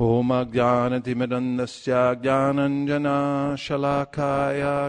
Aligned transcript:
होमज्ञानतिमदन्दस्य 0.00 1.92
ज्ञानञ्जनाशलाकाय 2.22 3.00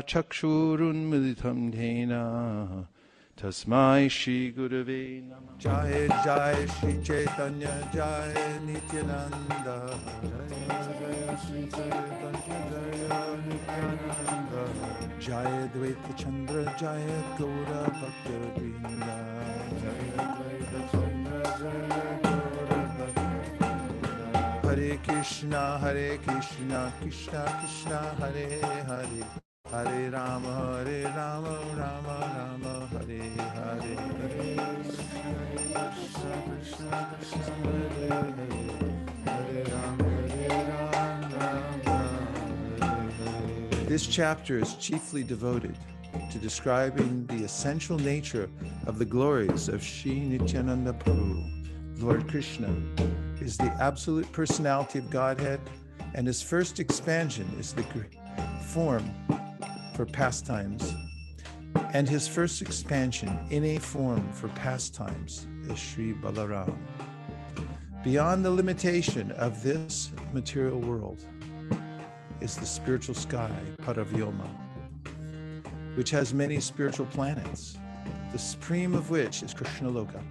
चक्षुरुन्मिलितं 0.09 1.71
धेन 1.71 2.11
तस्मै 3.43 4.09
श्रीगुरवे 4.09 5.21
नमः। 5.23 5.59
जय 5.61 6.07
जय 6.07 6.67
श्रीचैतन्य 6.67 7.65
जय 7.95 8.59
नित्यानन्द। 8.65 9.67
जय 15.21 15.69
द्वैतचन्द्र, 15.75 16.53
जय 16.53 17.23
गौरभक्तवृन्द। 17.41 19.05
जय 19.81 20.10
Krishna, 25.03 25.79
Hare 25.79 26.17
Krishna, 26.19 26.93
Krishna 27.01 27.59
Krishna, 27.59 28.15
Hare 28.19 28.83
Hare, 28.85 29.25
Hare 29.71 30.11
Rama, 30.11 30.83
Hare 30.85 31.03
Rama, 31.15 31.59
Rama 31.75 32.15
Rama, 32.37 32.87
Hare 32.91 33.21
Hare, 33.55 33.95
Hare 34.17 34.81
This 43.87 44.07
chapter 44.07 44.57
is 44.59 44.75
chiefly 44.75 45.23
devoted 45.23 45.77
to 46.31 46.37
describing 46.37 47.25
the 47.27 47.43
essential 47.43 47.99
nature 47.99 48.49
of 48.87 48.99
the 48.99 49.05
glories 49.05 49.67
of 49.67 49.83
Sri 49.83 50.19
Nityananda 50.19 50.93
Prabhu. 50.93 51.60
Lord 52.01 52.27
Krishna 52.27 52.75
is 53.39 53.57
the 53.57 53.71
absolute 53.79 54.31
personality 54.31 54.97
of 54.97 55.09
Godhead, 55.11 55.61
and 56.15 56.25
his 56.25 56.41
first 56.41 56.79
expansion 56.79 57.47
is 57.59 57.73
the 57.73 57.85
form 58.63 59.13
for 59.95 60.07
pastimes, 60.07 60.95
and 61.93 62.09
his 62.09 62.27
first 62.27 62.61
expansion 62.61 63.37
in 63.51 63.63
a 63.63 63.77
form 63.77 64.31
for 64.31 64.47
pastimes 64.49 65.47
is 65.69 65.77
Sri 65.77 66.13
Balaram. 66.13 66.75
Beyond 68.03 68.43
the 68.43 68.51
limitation 68.51 69.31
of 69.33 69.61
this 69.61 70.11
material 70.33 70.79
world 70.79 71.23
is 72.39 72.55
the 72.55 72.65
spiritual 72.65 73.13
sky, 73.13 73.51
Paravyoma, 73.83 74.49
which 75.95 76.09
has 76.09 76.33
many 76.33 76.59
spiritual 76.59 77.05
planets, 77.07 77.77
the 78.31 78.39
supreme 78.39 78.95
of 78.95 79.11
which 79.11 79.43
is 79.43 79.53
Krishna 79.53 79.89
Loka. 79.91 80.21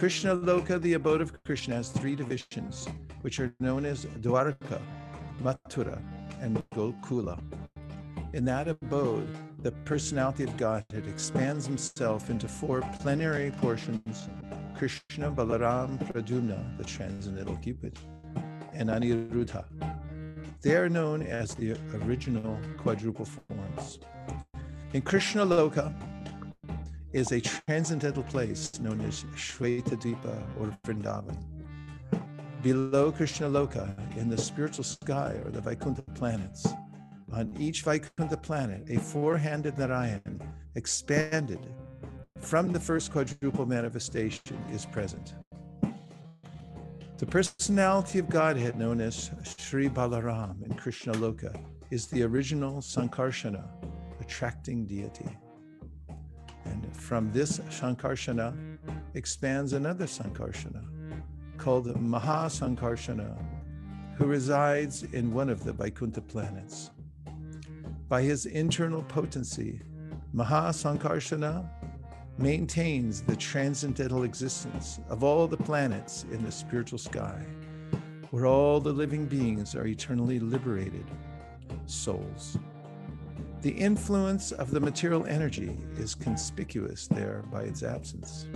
Krishna 0.00 0.34
Loka, 0.34 0.80
the 0.80 0.94
abode 0.94 1.20
of 1.20 1.44
Krishna, 1.44 1.74
has 1.74 1.90
three 1.90 2.16
divisions, 2.16 2.88
which 3.20 3.38
are 3.38 3.54
known 3.60 3.84
as 3.84 4.06
Dwarka, 4.22 4.80
Mathura, 5.42 6.00
and 6.40 6.56
Gokula. 6.70 7.38
In 8.32 8.46
that 8.46 8.66
abode, 8.66 9.28
the 9.62 9.72
personality 9.84 10.44
of 10.44 10.56
Godhead 10.56 11.06
expands 11.06 11.66
himself 11.66 12.30
into 12.30 12.48
four 12.48 12.80
plenary 13.00 13.50
portions 13.60 14.30
Krishna, 14.74 15.30
Balaram, 15.30 15.98
Pradyumna, 16.10 16.78
the 16.78 16.84
transcendental 16.84 17.56
Cupid, 17.56 17.98
and 18.72 18.88
Aniruddha. 18.88 19.66
They 20.62 20.76
are 20.76 20.88
known 20.88 21.20
as 21.20 21.54
the 21.54 21.76
original 21.92 22.58
quadruple 22.78 23.26
forms. 23.26 23.98
In 24.94 25.02
Krishna 25.02 25.44
Loka 25.44 25.94
is 27.12 27.32
a 27.32 27.40
transcendental 27.40 28.22
place 28.24 28.78
known 28.80 29.00
as 29.00 29.24
Shvetadvipa 29.34 30.42
or 30.60 30.76
Vrindavan. 30.84 31.36
Below 32.62 33.10
Krishna 33.10 33.48
Loka, 33.48 33.94
in 34.16 34.28
the 34.28 34.38
spiritual 34.38 34.84
sky 34.84 35.34
or 35.44 35.50
the 35.50 35.60
Vaikuntha 35.60 36.02
planets, 36.14 36.68
on 37.32 37.54
each 37.58 37.82
Vaikuntha 37.82 38.36
planet, 38.36 38.82
a 38.90 38.98
four 38.98 39.36
handed 39.36 39.78
Narayan 39.78 40.40
expanded 40.74 41.60
from 42.38 42.72
the 42.72 42.80
first 42.80 43.12
quadruple 43.12 43.66
manifestation 43.66 44.58
is 44.72 44.86
present. 44.86 45.34
The 47.18 47.26
personality 47.26 48.18
of 48.18 48.30
Godhead, 48.30 48.78
known 48.78 49.00
as 49.00 49.30
Sri 49.58 49.88
Balaram 49.88 50.64
in 50.64 50.74
Krishna 50.74 51.12
Loka, 51.14 51.54
is 51.90 52.06
the 52.06 52.22
original 52.22 52.80
Sankarshana, 52.80 53.64
attracting 54.20 54.86
deity. 54.86 55.28
From 56.92 57.32
this 57.32 57.58
Shankarshana 57.58 58.78
expands 59.14 59.72
another 59.72 60.06
Sankarshana 60.06 60.84
called 61.56 62.00
Maha 62.00 62.48
Sankarshana, 62.48 63.36
who 64.16 64.26
resides 64.26 65.02
in 65.02 65.32
one 65.32 65.50
of 65.50 65.64
the 65.64 65.72
Vaikuntha 65.72 66.20
planets. 66.20 66.90
By 68.08 68.22
his 68.22 68.46
internal 68.46 69.02
potency, 69.02 69.82
Mahasankarshana 70.34 71.68
maintains 72.38 73.20
the 73.22 73.36
transcendental 73.36 74.22
existence 74.22 75.00
of 75.08 75.22
all 75.22 75.46
the 75.46 75.56
planets 75.56 76.24
in 76.32 76.42
the 76.42 76.50
spiritual 76.50 76.98
sky, 76.98 77.44
where 78.30 78.46
all 78.46 78.80
the 78.80 78.92
living 78.92 79.26
beings 79.26 79.74
are 79.74 79.86
eternally 79.86 80.40
liberated 80.40 81.04
souls. 81.86 82.58
The 83.62 83.70
influence 83.70 84.52
of 84.52 84.70
the 84.70 84.80
material 84.80 85.26
energy 85.26 85.76
is 85.98 86.14
conspicuous 86.14 87.06
there 87.06 87.44
by 87.52 87.64
its 87.64 87.82
absence. 87.82 88.46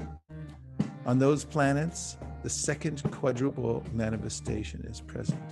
On 1.05 1.19
those 1.19 1.45
planets, 1.45 2.17
the 2.43 2.49
second 2.49 3.03
quadruple 3.11 3.85
manifestation 3.93 4.83
is 4.89 5.03
present. 5.03 5.43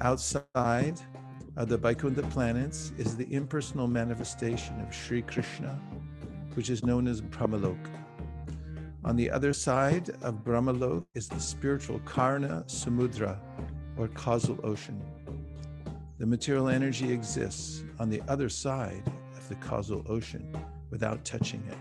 Outside 0.00 1.00
of 1.56 1.68
the 1.68 1.76
Vaikuntha 1.76 2.24
planets 2.24 2.90
is 2.98 3.16
the 3.16 3.32
impersonal 3.32 3.86
manifestation 3.86 4.80
of 4.80 4.92
Sri 4.92 5.22
Krishna, 5.22 5.80
which 6.54 6.70
is 6.70 6.84
known 6.84 7.06
as 7.06 7.20
Brahmalok. 7.20 7.86
On 9.04 9.14
the 9.14 9.30
other 9.30 9.52
side 9.52 10.10
of 10.22 10.42
Brahmalok 10.42 11.06
is 11.14 11.28
the 11.28 11.38
spiritual 11.38 12.00
Karana 12.00 12.64
Samudra, 12.66 13.38
or 13.96 14.08
causal 14.08 14.58
ocean. 14.64 15.00
The 16.22 16.28
material 16.28 16.68
energy 16.68 17.12
exists 17.12 17.82
on 17.98 18.08
the 18.08 18.22
other 18.28 18.48
side 18.48 19.02
of 19.36 19.48
the 19.48 19.56
causal 19.56 20.04
ocean 20.08 20.56
without 20.88 21.24
touching 21.24 21.64
it. 21.66 21.76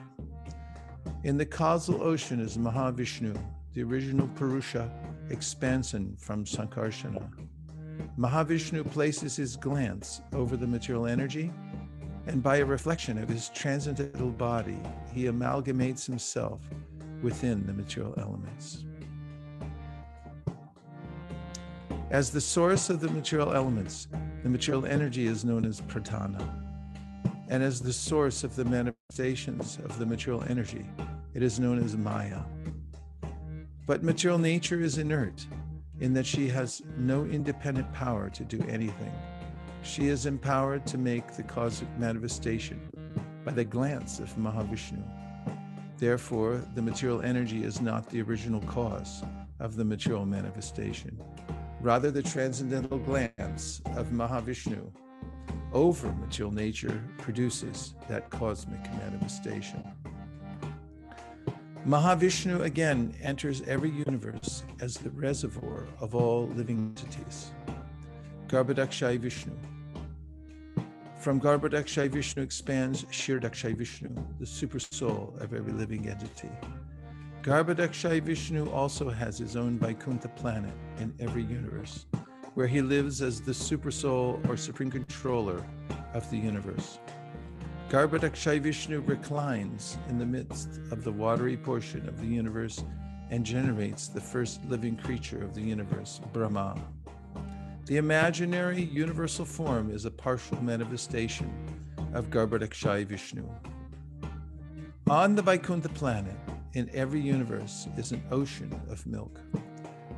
In 1.23 1.37
the 1.37 1.45
causal 1.45 2.01
ocean 2.01 2.39
is 2.39 2.57
Mahavishnu, 2.57 3.39
the 3.75 3.83
original 3.83 4.27
Purusha 4.29 4.91
expansion 5.29 6.15
from 6.17 6.43
Sankarshana. 6.45 7.29
Mahavishnu 8.17 8.89
places 8.89 9.35
his 9.35 9.55
glance 9.55 10.21
over 10.33 10.57
the 10.57 10.65
material 10.65 11.05
energy, 11.05 11.53
and 12.25 12.41
by 12.41 12.57
a 12.57 12.65
reflection 12.65 13.19
of 13.19 13.29
his 13.29 13.49
transcendental 13.49 14.31
body, 14.31 14.79
he 15.13 15.25
amalgamates 15.25 16.07
himself 16.07 16.67
within 17.21 17.63
the 17.67 17.73
material 17.73 18.15
elements. 18.17 18.85
As 22.11 22.29
the 22.29 22.41
source 22.41 22.89
of 22.89 22.99
the 22.99 23.07
material 23.07 23.53
elements, 23.53 24.09
the 24.43 24.49
material 24.49 24.85
energy 24.85 25.27
is 25.27 25.45
known 25.45 25.63
as 25.63 25.79
pradhana. 25.79 26.45
And 27.47 27.63
as 27.63 27.79
the 27.79 27.93
source 27.93 28.43
of 28.43 28.53
the 28.57 28.65
manifestations 28.65 29.79
of 29.85 29.97
the 29.97 30.05
material 30.05 30.43
energy, 30.49 30.85
it 31.33 31.41
is 31.41 31.57
known 31.57 31.81
as 31.81 31.95
maya. 31.95 32.41
But 33.87 34.03
material 34.03 34.39
nature 34.39 34.81
is 34.81 34.97
inert 34.97 35.47
in 36.01 36.13
that 36.15 36.25
she 36.25 36.49
has 36.49 36.81
no 36.97 37.23
independent 37.23 37.93
power 37.93 38.29
to 38.31 38.43
do 38.43 38.61
anything. 38.67 39.13
She 39.81 40.09
is 40.09 40.25
empowered 40.25 40.85
to 40.87 40.97
make 40.97 41.37
the 41.37 41.43
cosmic 41.43 41.97
manifestation 41.97 42.81
by 43.45 43.53
the 43.53 43.63
glance 43.63 44.19
of 44.19 44.35
Mahavishnu. 44.35 45.01
Therefore, 45.97 46.61
the 46.75 46.81
material 46.81 47.21
energy 47.21 47.63
is 47.63 47.79
not 47.79 48.09
the 48.09 48.21
original 48.21 48.59
cause 48.63 49.23
of 49.61 49.77
the 49.77 49.85
material 49.85 50.25
manifestation. 50.25 51.17
Rather, 51.81 52.11
the 52.11 52.21
transcendental 52.21 52.99
glance 52.99 53.81
of 53.95 54.09
Mahavishnu 54.11 54.91
over 55.73 56.11
material 56.13 56.53
nature 56.53 57.03
produces 57.17 57.95
that 58.07 58.29
cosmic 58.29 58.83
manifestation. 58.93 59.83
Mahavishnu 61.87 62.61
again 62.61 63.15
enters 63.23 63.63
every 63.63 63.89
universe 63.89 64.63
as 64.79 64.93
the 64.97 65.09
reservoir 65.09 65.87
of 65.99 66.13
all 66.13 66.47
living 66.49 66.77
entities. 66.95 67.49
Garbhodakshay 68.47 69.17
Vishnu. 69.19 69.53
From 71.19 71.41
Garbhodakshay 71.41 72.11
Vishnu 72.11 72.43
expands 72.43 73.05
Kshirodakshayi 73.05 73.75
Vishnu, 73.75 74.09
the 74.39 74.45
super 74.45 74.79
soul 74.79 75.33
of 75.39 75.53
every 75.55 75.73
living 75.73 76.07
entity. 76.07 76.49
Garbhodakshay 77.41 78.21
Vishnu 78.21 78.69
also 78.69 79.09
has 79.09 79.39
his 79.39 79.55
own 79.55 79.79
Vaikuntha 79.79 80.27
planet 80.27 80.73
in 80.99 81.11
every 81.19 81.41
universe, 81.41 82.05
where 82.53 82.67
he 82.67 82.83
lives 82.83 83.23
as 83.23 83.41
the 83.41 83.51
super 83.53 83.89
soul 83.89 84.39
or 84.47 84.55
supreme 84.55 84.91
controller 84.91 85.65
of 86.13 86.29
the 86.29 86.37
universe. 86.37 86.99
Garbhodakshay 87.89 88.61
Vishnu 88.61 89.01
reclines 89.01 89.97
in 90.07 90.19
the 90.19 90.25
midst 90.25 90.69
of 90.91 91.03
the 91.03 91.11
watery 91.11 91.57
portion 91.57 92.07
of 92.07 92.21
the 92.21 92.27
universe 92.27 92.83
and 93.31 93.43
generates 93.43 94.07
the 94.07 94.21
first 94.21 94.63
living 94.65 94.95
creature 94.95 95.43
of 95.43 95.55
the 95.55 95.61
universe, 95.61 96.21
Brahma. 96.33 96.79
The 97.87 97.97
imaginary 97.97 98.83
universal 98.83 99.45
form 99.45 99.89
is 99.89 100.05
a 100.05 100.11
partial 100.11 100.61
manifestation 100.61 101.51
of 102.13 102.29
Garbhodakshai 102.29 103.07
Vishnu. 103.07 103.49
On 105.09 105.33
the 105.33 105.41
Vaikuntha 105.41 105.89
planet, 105.89 106.35
in 106.73 106.89
every 106.93 107.19
universe, 107.19 107.87
is 107.97 108.11
an 108.11 108.23
ocean 108.31 108.79
of 108.89 109.05
milk. 109.05 109.39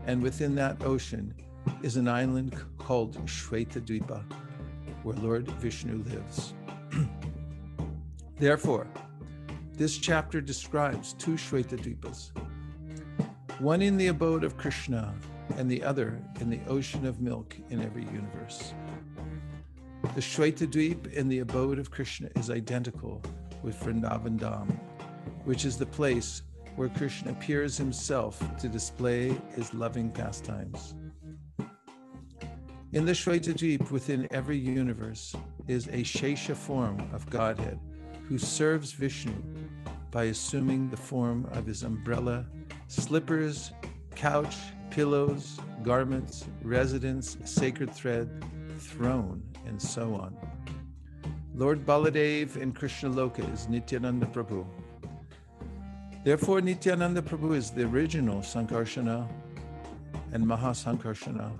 And 0.06 0.22
within 0.22 0.56
that 0.56 0.84
ocean 0.84 1.34
is 1.82 1.98
an 1.98 2.08
island 2.08 2.56
called 2.78 3.16
Shweta 3.26 3.82
where 5.04 5.16
Lord 5.18 5.48
Vishnu 5.60 6.04
lives. 6.04 6.54
Therefore, 8.40 8.88
this 9.74 9.98
chapter 9.98 10.42
describes 10.42 11.14
two 11.14 11.34
Shweta 11.34 12.32
one 13.60 13.82
in 13.82 13.98
the 13.98 14.08
abode 14.08 14.44
of 14.44 14.58
Krishna 14.58 15.14
and 15.58 15.70
the 15.70 15.84
other 15.84 16.20
in 16.40 16.50
the 16.50 16.60
ocean 16.68 17.06
of 17.06 17.22
milk 17.22 17.56
in 17.70 17.82
every 17.82 18.06
universe. 18.06 18.74
The 20.16 20.22
Shweta 20.22 20.68
Dweep 20.68 21.12
in 21.14 21.28
the 21.28 21.40
abode 21.40 21.80
of 21.80 21.90
Krishna 21.90 22.30
is 22.36 22.50
identical 22.50 23.22
with 23.62 23.80
Vrindavan 23.80 24.38
Dham, 24.38 24.78
which 25.46 25.66
is 25.66 25.78
the 25.78 25.86
place 25.86 26.42
where 26.76 26.90
Krishna 26.90 27.32
appears 27.32 27.78
himself 27.78 28.42
to 28.60 28.68
display 28.68 29.36
his 29.56 29.74
loving 29.74 30.10
pastimes. 30.10 30.96
In 32.94 33.06
the 33.06 33.12
Shweta 33.12 33.54
Dweep 33.54 33.90
within 33.92 34.28
every 34.32 34.58
universe 34.58 35.36
is 35.68 35.88
a 35.88 36.04
Shesha 36.04 36.56
form 36.56 37.00
of 37.14 37.30
Godhead 37.30 37.80
who 38.28 38.38
serves 38.38 38.92
Vishnu 38.92 39.34
by 40.12 40.26
assuming 40.26 40.90
the 40.90 40.98
form 40.98 41.48
of 41.54 41.66
his 41.66 41.84
umbrella, 41.84 42.46
slippers, 42.88 43.72
couch, 44.16 44.56
pillows, 44.92 45.60
garments, 45.82 46.46
residence, 46.62 47.36
sacred 47.46 47.92
thread, 47.92 48.30
throne, 48.78 49.42
and 49.66 49.82
so 49.82 50.14
on. 50.14 50.38
Lord 51.56 51.86
Baladev 51.86 52.58
in 52.58 52.72
Krishna 52.72 53.10
Loka 53.10 53.52
is 53.54 53.68
Nityananda 53.68 54.28
Prabhu. 54.28 54.66
Therefore, 56.24 56.62
Nityananda 56.62 57.22
Prabhu 57.22 57.54
is 57.54 57.72
the 57.72 57.84
original 57.84 58.40
Sankarshana 58.40 59.28
and 60.32 60.46
Mahasankarshana, 60.46 61.52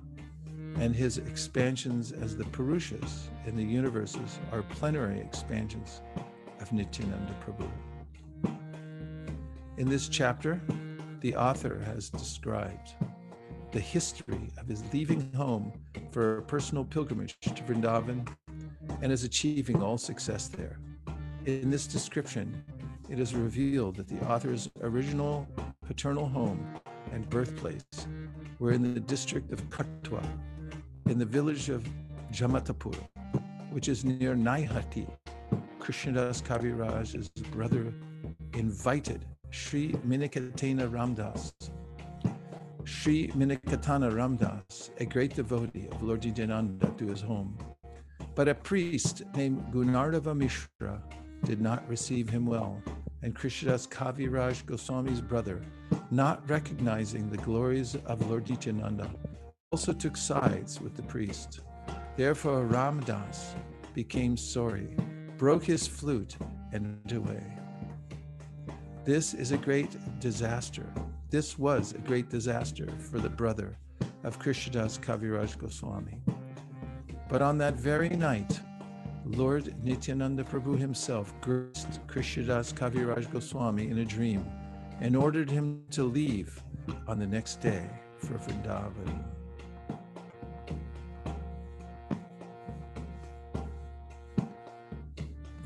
and 0.80 0.96
his 0.96 1.18
expansions 1.18 2.14
as 2.14 2.38
the 2.38 2.46
Purushas 2.46 3.28
in 3.46 3.58
the 3.58 3.64
universes 3.64 4.40
are 4.54 4.64
plenary 4.64 5.20
expansions 5.20 6.02
of 6.62 6.72
Nityananda 6.72 7.36
Prabhu. 7.46 7.70
In 9.78 9.90
this 9.90 10.08
chapter, 10.08 10.62
the 11.20 11.36
author 11.36 11.82
has 11.86 12.10
described 12.10 12.94
the 13.74 13.82
history 13.82 14.50
of 14.58 14.68
his 14.68 14.82
leaving 14.94 15.30
home 15.34 15.74
for 16.12 16.38
a 16.38 16.42
personal 16.42 16.86
pilgrimage 16.86 17.38
to 17.42 17.64
Vrindavan 17.64 18.26
and 19.02 19.12
his 19.12 19.26
achieving 19.26 19.84
all 19.84 19.98
success 19.98 20.48
there. 20.48 20.80
In 21.46 21.70
this 21.70 21.86
description, 21.86 22.64
it 23.14 23.20
is 23.20 23.36
revealed 23.36 23.96
that 23.98 24.08
the 24.08 24.20
author's 24.28 24.72
original 24.82 25.48
paternal 25.86 26.28
home 26.28 26.68
and 27.12 27.30
birthplace 27.30 28.08
were 28.58 28.72
in 28.72 28.82
the 28.82 29.00
district 29.00 29.52
of 29.54 29.62
Katwa, 29.70 30.24
in 31.06 31.20
the 31.20 31.26
village 31.26 31.70
of 31.70 31.88
Jamatapur, 32.32 32.98
which 33.70 33.88
is 33.88 34.04
near 34.04 34.34
Naihati. 34.34 35.08
Krishnadas 35.80 36.42
Kaviraj's 36.42 37.30
brother 37.52 37.94
invited 38.56 39.26
Sri 39.52 39.92
Minaketana 40.08 40.90
Ramdas 40.90 41.52
Sri 42.84 43.28
Minaketana 43.28 44.12
Ramdas, 44.12 44.90
a 45.00 45.06
great 45.06 45.36
devotee 45.36 45.88
of 45.92 46.02
Lord 46.02 46.26
Nityananda, 46.26 46.92
to 46.98 47.06
his 47.06 47.22
home. 47.22 47.56
But 48.34 48.48
a 48.48 48.56
priest 48.56 49.22
named 49.36 49.72
Gunarnava 49.72 50.36
Mishra 50.36 51.00
did 51.46 51.62
not 51.62 51.88
receive 51.88 52.28
him 52.30 52.48
well, 52.48 52.82
and 53.24 53.36
Krishnadas 53.36 53.88
Kaviraj 53.88 54.66
Goswami's 54.66 55.22
brother, 55.22 55.62
not 56.12 56.48
recognizing 56.48 57.30
the 57.30 57.38
glories 57.38 57.96
of 58.06 58.30
Lord 58.30 58.48
Nityananda, 58.48 59.10
also 59.72 59.94
took 59.94 60.16
sides 60.16 60.80
with 60.80 60.96
the 60.96 61.04
priest. 61.04 61.62
Therefore, 62.16 62.66
Ramdas 62.66 63.56
became 63.96 64.38
sorry, 64.38 64.96
broke 65.38 65.64
his 65.64 65.88
flute, 65.88 66.36
and 66.72 67.00
went 67.08 67.12
away. 67.14 67.44
This 69.04 69.34
is 69.34 69.52
a 69.52 69.58
great 69.58 69.98
disaster 70.20 70.86
this 71.34 71.58
was 71.58 71.94
a 71.94 71.98
great 71.98 72.30
disaster 72.30 72.88
for 73.00 73.18
the 73.18 73.28
brother 73.28 73.76
of 74.24 74.38
Krishnadas 74.38 75.00
Kaviraj 75.00 75.58
Goswami. 75.58 76.22
But 77.28 77.42
on 77.42 77.58
that 77.58 77.74
very 77.74 78.10
night, 78.10 78.60
Lord 79.26 79.74
Nityananda 79.84 80.44
Prabhu 80.44 80.78
himself 80.78 81.34
graced 81.40 82.06
Krishnadas 82.08 82.74
Kaviraj 82.74 83.32
Goswami 83.32 83.90
in 83.90 84.00
a 84.00 84.06
dream 84.06 84.46
and 85.00 85.16
ordered 85.16 85.50
him 85.50 85.86
to 85.92 86.04
leave 86.04 86.62
on 87.08 87.20
the 87.20 87.26
next 87.26 87.62
day 87.62 87.90
for 88.18 88.34
Vrindavan. 88.34 89.24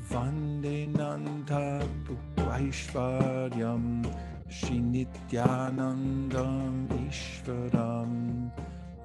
Vande 0.08 0.86
Nanda 0.96 1.84
Vaishvaryam 2.36 4.04
Srinityanandam 4.48 6.88
Ishvaram 7.10 8.52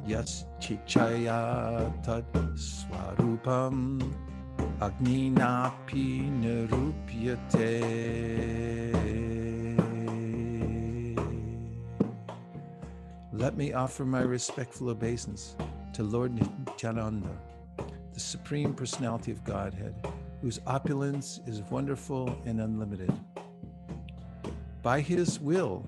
Yaschichaya 0.07 1.91
Tad 2.03 2.31
Swarupam 2.55 4.00
Agninapi 4.80 6.30
Nirupyate. 6.42 7.83
Let 13.31 13.57
me 13.57 13.74
offer 13.74 14.06
my 14.06 14.21
respectful 14.21 14.89
obeisance 14.89 15.56
to 15.94 16.04
Lord 16.04 16.33
Nityananda, 16.33 17.38
the 18.13 18.19
Supreme 18.19 18.74
Personality 18.74 19.31
of 19.31 19.44
Godhead, 19.44 19.95
whose 20.42 20.60
opulence 20.68 21.39
is 21.48 21.62
wonderful 21.63 22.38
and 22.45 22.62
unlimited. 22.62 23.13
By 24.81 25.01
his 25.01 25.39
will, 25.39 25.86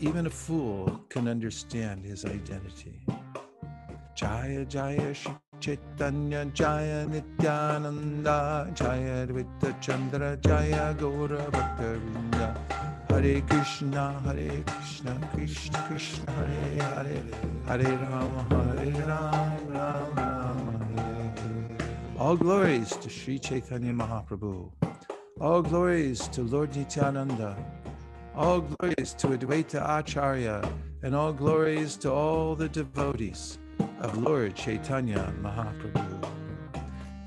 even 0.00 0.26
a 0.26 0.30
fool 0.30 1.00
can 1.08 1.28
understand 1.28 2.04
his 2.04 2.24
identity. 2.24 3.04
Jaya 4.14 4.64
Jaya 4.64 5.14
Shri 5.14 5.34
Chaitanya 5.62 6.44
Jaya 6.46 7.06
Nityananda 7.06 8.68
Jaya 8.74 9.26
Dvaita 9.28 9.80
Chandra 9.80 10.36
Jaya 10.38 10.92
Gaura 10.98 11.48
Bhaktavrinda 11.52 12.48
Hare 13.08 13.40
Krishna 13.42 14.20
Hare 14.24 14.64
Krishna 14.66 15.30
Krishna 15.32 15.84
Krishna 15.86 16.32
Hare 16.32 16.82
Hare 16.82 17.22
Hare 17.68 17.96
Rama 17.96 18.42
Hare 18.50 19.06
Rama 19.06 19.56
Rama 19.68 20.10
Rama 20.16 20.72
All 22.18 22.36
glories 22.36 22.90
to 22.96 23.08
Sri 23.08 23.38
Chaitanya 23.38 23.92
Mahaprabhu. 23.92 24.68
All 25.40 25.62
glories 25.62 26.26
to 26.34 26.42
Lord 26.42 26.74
Nityananda. 26.74 27.56
All 28.34 28.62
glories 28.62 29.14
to 29.14 29.28
Advaita 29.28 29.80
Acharya, 30.00 30.68
and 31.04 31.14
all 31.14 31.32
glories 31.32 31.96
to 31.98 32.10
all 32.10 32.56
the 32.56 32.68
devotees 32.68 33.58
of 34.02 34.18
Lord 34.18 34.54
Chaitanya 34.56 35.32
Mahaprabhu. 35.40 36.28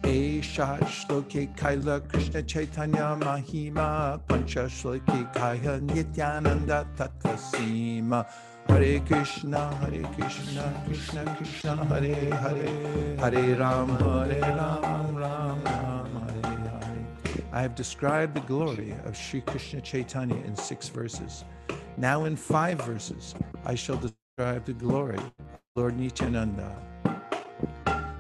Eshat 0.04 0.84
Shloke 0.84 1.56
Kaila 1.58 2.08
Krishna 2.08 2.44
Chaitanya 2.44 3.18
Mahima 3.20 4.20
Pancha 4.28 4.66
Shloke 4.66 5.34
Kaya 5.34 5.80
Nityananda 5.82 6.86
Tatvasima 6.96 8.28
Hare 8.68 9.00
Krishna 9.00 9.74
Hare 9.78 10.04
Krishna 10.14 10.84
Krishna 10.86 11.36
Krishna 11.38 11.86
Hare 11.86 12.36
Hare 12.36 13.18
Hare 13.18 13.56
Ram 13.58 13.90
Hare 13.98 14.42
Ram 14.42 15.16
Ram 15.16 15.66
Ram 15.66 16.30
Hare 16.30 17.06
I 17.54 17.62
have 17.62 17.74
described 17.74 18.36
the 18.36 18.42
glory 18.42 18.94
of 19.06 19.16
Sri 19.16 19.40
Krishna 19.40 19.80
Chaitanya 19.80 20.36
in 20.44 20.58
six 20.58 20.90
verses. 20.90 21.46
Now, 21.96 22.26
in 22.26 22.36
five 22.36 22.82
verses, 22.82 23.34
I 23.66 23.76
shall 23.76 23.96
describe 23.96 24.66
the 24.66 24.74
glory 24.74 25.20
Lord 25.78 26.00
Nityananda. 26.00 26.72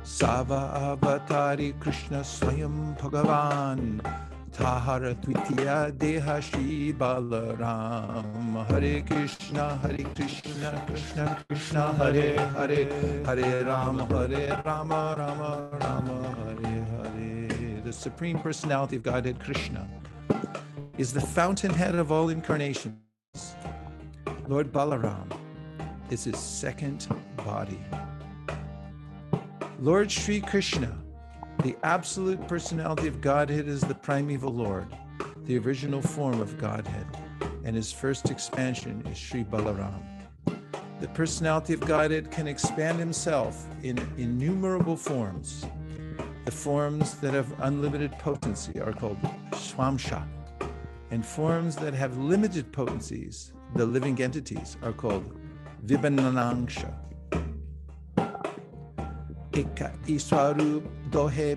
Sava 0.03 0.97
Avatari 0.99 1.79
Krishna 1.79 2.19
Swayam 2.19 2.99
Bhagavan. 2.99 4.01
Tahara 4.51 5.15
Twitya 5.15 5.93
Deha 5.97 6.41
Shri 6.41 6.91
Balaram. 6.91 8.67
Hare 8.67 9.01
Krishna 9.03 9.77
Hare 9.77 10.03
Krishna 10.15 10.83
Krishna 10.85 11.45
Krishna 11.47 11.93
Hare 11.93 12.37
Hare. 12.57 13.23
Hare 13.23 13.63
Rama 13.63 14.05
Hare 14.05 14.61
Rama 14.65 15.15
Rama 15.17 15.69
Rama 15.79 16.35
Hare 16.35 16.83
Hare. 16.91 17.81
The 17.85 17.93
Supreme 17.93 18.37
Personality 18.37 18.97
of 18.97 19.03
Godhead, 19.03 19.39
Krishna, 19.39 19.87
is 20.97 21.13
the 21.13 21.21
fountainhead 21.21 21.95
of 21.95 22.11
all 22.11 22.27
incarnations. 22.27 23.55
Lord 24.49 24.73
Balaram 24.73 25.44
is 26.09 26.23
his 26.23 26.37
second 26.37 27.07
body. 27.37 27.79
Lord 29.79 30.11
Sri 30.11 30.39
Krishna, 30.39 30.97
the 31.63 31.75
absolute 31.83 32.47
personality 32.47 33.07
of 33.07 33.21
Godhead, 33.21 33.67
is 33.67 33.81
the 33.81 33.95
primeval 33.95 34.53
Lord, 34.53 34.87
the 35.45 35.57
original 35.57 36.01
form 36.01 36.39
of 36.39 36.57
Godhead, 36.57 37.05
and 37.63 37.75
his 37.75 37.91
first 37.91 38.29
expansion 38.29 39.05
is 39.07 39.17
Sri 39.17 39.43
Balaram. 39.43 40.01
The 41.01 41.07
personality 41.09 41.73
of 41.73 41.81
Godhead 41.81 42.31
can 42.31 42.47
expand 42.47 42.99
himself 42.99 43.67
in 43.83 43.97
innumerable 44.17 44.95
forms. 44.95 45.65
The 46.45 46.51
forms 46.51 47.15
that 47.15 47.33
have 47.33 47.53
unlimited 47.59 48.17
potency 48.19 48.79
are 48.79 48.93
called 48.93 49.21
Swamsha, 49.51 50.25
and 51.11 51.25
forms 51.25 51.75
that 51.77 51.93
have 51.93 52.17
limited 52.17 52.71
potencies, 52.71 53.51
the 53.75 53.85
living 53.85 54.21
entities, 54.21 54.77
are 54.81 54.93
called 54.93 55.37
Iswarup 60.07 60.83
Dohe 61.11 61.55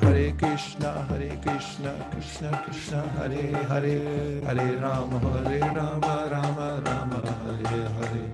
Hare 0.00 0.32
Krishna 0.32 1.02
Hare 1.10 1.36
Krishna 1.42 2.08
Krishna 2.10 2.62
Krishna 2.64 3.02
Hare 3.18 3.52
Hare 3.68 4.40
Hare 4.40 4.78
Hare 4.78 5.74
Rama 5.74 6.10
Rama 6.30 6.82
Rama 6.86 7.20
Hare 7.68 7.88
Hare 7.88 8.30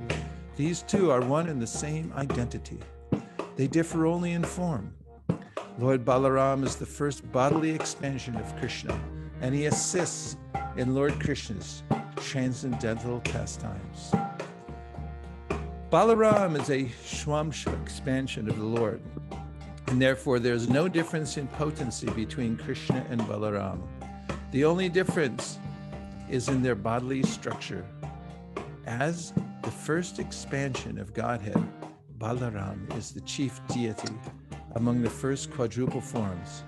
These 0.56 0.82
two 0.82 1.10
are 1.10 1.22
one 1.22 1.48
and 1.48 1.60
the 1.60 1.66
same 1.66 2.12
identity. 2.16 2.78
They 3.56 3.66
differ 3.66 4.06
only 4.06 4.32
in 4.32 4.44
form. 4.44 4.94
Lord 5.78 6.04
Balaram 6.04 6.64
is 6.64 6.76
the 6.76 6.86
first 6.86 7.30
bodily 7.32 7.70
expansion 7.70 8.36
of 8.36 8.56
Krishna, 8.58 8.98
and 9.40 9.54
he 9.54 9.66
assists 9.66 10.36
in 10.76 10.94
Lord 10.94 11.18
Krishna's 11.20 11.82
transcendental 12.16 13.20
pastimes. 13.20 14.12
Balaram 15.90 16.60
is 16.60 16.70
a 16.70 16.84
Swamsha 17.04 17.80
expansion 17.82 18.48
of 18.48 18.56
the 18.56 18.64
Lord, 18.64 19.00
and 19.88 20.00
therefore 20.00 20.38
there's 20.38 20.68
no 20.68 20.86
difference 20.86 21.36
in 21.36 21.48
potency 21.48 22.08
between 22.10 22.56
Krishna 22.56 23.04
and 23.10 23.20
Balaram. 23.22 23.82
The 24.52 24.64
only 24.64 24.88
difference 24.88 25.58
is 26.28 26.48
in 26.48 26.62
their 26.62 26.76
bodily 26.76 27.24
structure. 27.24 27.84
As 28.86 29.32
the 29.62 29.70
first 29.70 30.18
expansion 30.18 30.98
of 30.98 31.12
Godhead, 31.12 31.62
Balaram 32.18 32.96
is 32.96 33.12
the 33.12 33.20
chief 33.22 33.60
deity 33.68 34.14
among 34.76 35.02
the 35.02 35.10
first 35.10 35.50
quadruple 35.50 36.00
forms, 36.00 36.62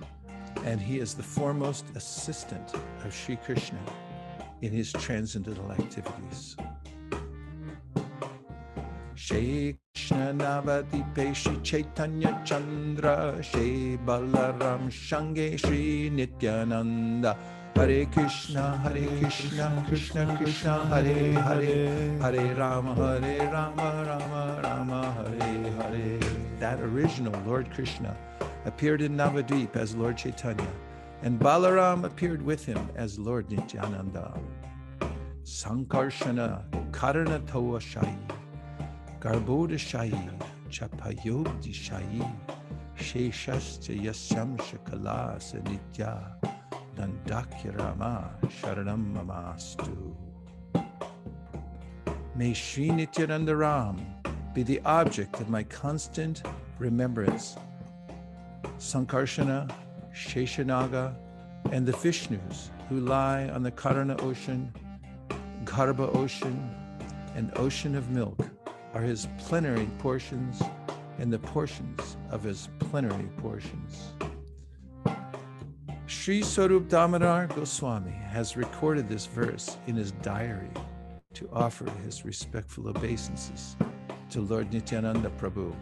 and 0.64 0.80
he 0.80 0.98
is 0.98 1.14
the 1.14 1.22
foremost 1.22 1.84
assistant 1.94 2.74
of 3.04 3.14
Sri 3.14 3.36
Krishna 3.36 3.78
in 4.60 4.72
his 4.72 4.92
transcendental 4.92 5.70
activities. 5.72 6.56
Shri 9.14 9.76
Krishna 9.94 10.32
Navadipe 10.34 11.34
Shri 11.34 11.56
Chaitanya 11.62 12.42
Chandra 12.44 13.38
Shri 13.42 13.98
Balaram 14.04 14.90
Shange 14.90 15.58
Shri 15.58 16.10
Nityananda. 16.10 17.36
Hare 17.74 18.06
Krishna 18.06 18.76
Hare 18.78 19.06
Krishna 19.20 19.84
Krishna 19.88 20.36
Krishna 20.36 20.86
Hare 20.86 21.32
Hare. 21.32 22.18
Hare 22.18 22.54
Rama 22.54 22.94
Hare 22.94 23.50
Rama 23.50 24.04
Rama 24.06 24.60
Rama 24.62 25.00
Hare 25.12 25.70
Hare. 25.78 26.18
That 26.58 26.80
original 26.80 27.34
Lord 27.46 27.70
Krishna 27.72 28.16
appeared 28.64 29.02
in 29.02 29.16
Navadvip 29.16 29.76
as 29.76 29.94
Lord 29.96 30.16
Chaitanya 30.16 30.72
and 31.22 31.38
Balaram 31.38 32.04
appeared 32.04 32.42
with 32.42 32.64
him 32.64 32.88
as 32.96 33.18
Lord 33.18 33.50
Nityananda. 33.50 34.34
Sankarshana 35.44 36.64
Karana 36.90 37.46
Toa 37.46 37.80
Shai, 37.80 38.16
Garboda 39.20 39.78
Shai, 39.78 40.10
Chapayogdi 40.68 41.72
Shai, 41.72 42.04
Sheshascha 42.98 44.00
Yasyam 44.00 44.56
Shakala 44.58 45.36
Sanitya, 45.40 46.34
Dandakirama 46.96 48.30
Sharanam 48.60 49.14
Mamastu. 49.14 50.14
May 52.34 52.52
Sri 52.54 52.90
Nityananda 52.90 53.54
Ram 53.54 54.04
be 54.54 54.62
the 54.62 54.80
object 54.84 55.40
of 55.40 55.48
my 55.48 55.62
constant 55.64 56.42
remembrance. 56.78 57.56
Sankarshana 58.78 59.70
Sheshanaga, 60.14 61.14
and 61.70 61.86
the 61.86 61.92
Vishnus 61.92 62.70
who 62.88 63.00
lie 63.00 63.48
on 63.48 63.62
the 63.62 63.70
Karana 63.70 64.20
ocean, 64.22 64.72
Garba 65.64 66.14
ocean, 66.14 66.74
and 67.34 67.50
ocean 67.56 67.94
of 67.94 68.10
milk 68.10 68.38
are 68.94 69.02
his 69.02 69.28
plenary 69.38 69.88
portions 69.98 70.60
and 71.18 71.32
the 71.32 71.38
portions 71.38 72.16
of 72.30 72.42
his 72.42 72.68
plenary 72.78 73.28
portions. 73.38 74.12
Sri 76.06 76.42
Swarup 76.42 76.88
Damodar 76.88 77.46
Goswami 77.48 78.10
has 78.10 78.56
recorded 78.56 79.08
this 79.08 79.26
verse 79.26 79.78
in 79.86 79.96
his 79.96 80.12
diary 80.12 80.70
to 81.34 81.48
offer 81.52 81.88
his 82.04 82.24
respectful 82.24 82.88
obeisances 82.88 83.76
to 84.30 84.40
Lord 84.42 84.72
Nityananda 84.72 85.30
Prabhu. 85.38 85.74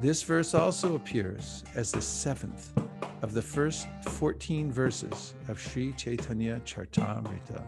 This 0.00 0.22
verse 0.22 0.54
also 0.54 0.94
appears 0.94 1.64
as 1.74 1.90
the 1.90 2.00
seventh 2.00 2.72
of 3.20 3.34
the 3.34 3.42
first 3.42 3.88
14 4.04 4.70
verses 4.70 5.34
of 5.48 5.60
Sri 5.60 5.92
Chaitanya 5.94 6.60
Charitamrita. 6.64 7.64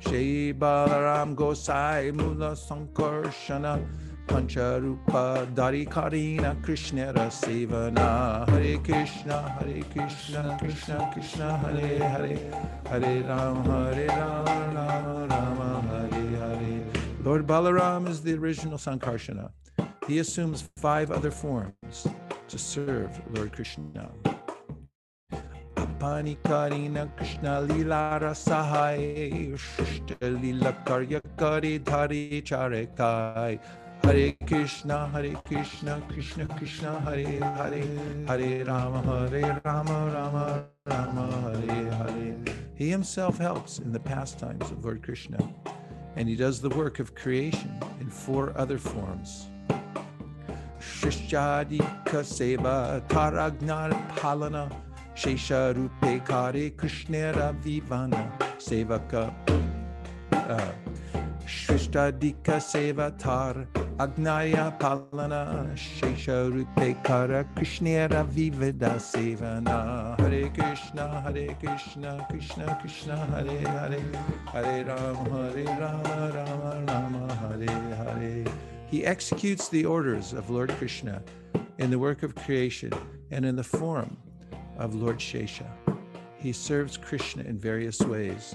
Shri 0.00 0.52
Balaram 0.52 1.34
Gosai 1.34 2.12
Mula 2.12 2.52
Sankarshana 2.52 3.82
Pancharupa 4.26 5.46
Darikarina 5.54 6.62
Krishna 6.62 7.10
Rasevana. 7.14 8.46
Hare 8.50 8.76
Krishna 8.76 9.48
Hare 9.58 9.82
Krishna 9.94 10.58
Krishna 10.60 11.10
Krishna 11.14 11.56
Hare 11.56 12.06
Hare. 12.06 12.36
Hare 12.90 13.22
Ram 13.22 13.64
Hare 13.64 14.08
Ram 14.08 14.74
Ram 14.74 15.28
Rama 15.30 15.80
Hare 15.88 16.36
Hare. 16.36 16.84
Lord 17.24 17.46
Balaram 17.46 18.06
is 18.06 18.20
the 18.20 18.34
original 18.34 18.76
Sankarshana 18.76 19.52
he 20.06 20.18
assumes 20.18 20.68
five 20.76 21.10
other 21.10 21.30
forms 21.30 22.06
to 22.48 22.58
serve 22.58 23.10
Lord 23.34 23.52
Krishna. 23.52 24.10
Apani 25.76 26.36
Karina 26.44 27.10
Krishna 27.16 27.60
Lila 27.62 28.18
Rasahai 28.20 29.56
Lila 30.20 30.76
Karya 30.84 31.20
Kari 31.38 31.78
Dhari 31.78 32.42
Charekai 32.42 33.60
Hare 34.02 34.36
Krishna 34.46 35.08
Hare 35.08 35.34
Krishna 35.44 36.02
Krishna 36.08 36.46
Krishna 36.58 37.00
Hare 37.00 37.24
Hare 37.24 38.26
Hare 38.26 38.64
Rama 38.64 39.28
Hare 39.30 39.60
Rama 39.64 40.10
Rama 40.12 40.66
Rama 40.86 41.52
Hare 41.66 41.90
Hare 41.92 42.36
He 42.74 42.90
himself 42.90 43.38
helps 43.38 43.78
in 43.78 43.92
the 43.92 44.00
pastimes 44.00 44.70
of 44.72 44.84
Lord 44.84 45.02
Krishna 45.02 45.38
and 46.16 46.28
he 46.28 46.36
does 46.36 46.60
the 46.60 46.68
work 46.70 46.98
of 46.98 47.14
creation 47.14 47.72
in 48.00 48.10
four 48.10 48.52
other 48.56 48.78
forms. 48.78 49.48
Shishyadika 50.82 52.22
Seva 52.22 53.00
Taragnar 53.08 53.92
Palana 54.16 54.70
Shesha 55.14 55.72
Rupe 55.74 56.24
Kare 56.26 56.70
Krishnera 56.70 57.54
Vivana 57.62 58.32
Sevaka 58.58 59.32
uh, 60.32 60.72
Seva 62.58 63.16
Tar 63.16 63.66
Agnaya 63.98 64.76
Palana 64.80 65.72
Shesha 65.76 66.50
Rupe 66.50 67.02
Kara 67.04 67.44
Krishnera 67.54 68.26
Vivada 68.26 68.96
Sevana 68.96 70.18
Hare 70.18 70.48
Krishna 70.50 71.20
Hare 71.20 71.54
Krishna 71.60 72.26
Krishna 72.28 72.78
Krishna 72.80 73.16
Hare 73.16 73.60
Hare 73.60 74.00
Hare 74.52 74.84
Rama 74.84 75.30
Hare 75.30 75.64
Rama 75.64 76.32
Rama 76.34 76.84
Rama 76.86 77.01
he 78.92 79.06
executes 79.06 79.70
the 79.70 79.86
orders 79.86 80.34
of 80.34 80.50
Lord 80.50 80.68
Krishna 80.72 81.22
in 81.78 81.90
the 81.90 81.98
work 81.98 82.22
of 82.22 82.34
creation 82.34 82.92
and 83.30 83.42
in 83.42 83.56
the 83.56 83.64
form 83.64 84.18
of 84.76 84.94
Lord 84.94 85.16
Shesha. 85.16 85.66
He 86.36 86.52
serves 86.52 86.98
Krishna 86.98 87.42
in 87.44 87.58
various 87.58 88.00
ways. 88.00 88.54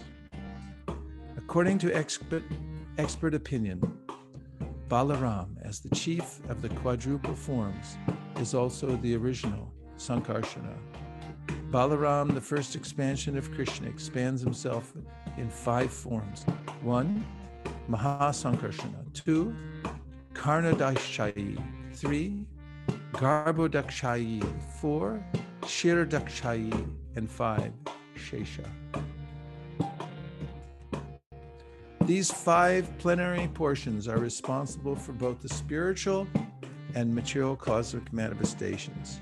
According 1.36 1.80
to 1.80 1.92
expert, 1.92 2.44
expert 3.00 3.34
opinion, 3.34 3.82
Balaram, 4.88 5.56
as 5.64 5.80
the 5.80 5.90
chief 5.96 6.40
of 6.50 6.62
the 6.62 6.70
quadruple 6.70 7.34
forms, 7.34 7.98
is 8.40 8.54
also 8.54 8.96
the 8.98 9.16
original 9.16 9.74
Sankarshana. 9.98 10.78
Balaram, 11.72 12.32
the 12.36 12.42
first 12.42 12.76
expansion 12.76 13.40
of 13.40 13.52
Krishna, 13.56 13.90
expands 13.90 14.44
himself 14.44 14.94
in 15.38 15.50
five 15.50 15.92
forms. 15.92 16.46
One, 16.84 17.26
Mahasankarshana. 17.90 19.14
Two, 19.14 19.56
Karnadashai. 20.38 21.62
Three, 21.94 22.46
Garbhodakshai. 23.14 24.44
Four, 24.80 25.24
Kshirodakshayi, 25.62 26.88
and 27.16 27.30
five, 27.30 27.74
Shesha. 28.16 28.66
These 32.06 32.32
five 32.32 32.88
plenary 33.00 33.50
portions 33.54 34.08
are 34.08 34.20
responsible 34.20 34.96
for 34.96 35.12
both 35.12 35.42
the 35.42 35.50
spiritual 35.50 36.28
and 36.96 37.14
material 37.14 37.56
cosmic 37.56 38.14
manifestations. 38.14 39.20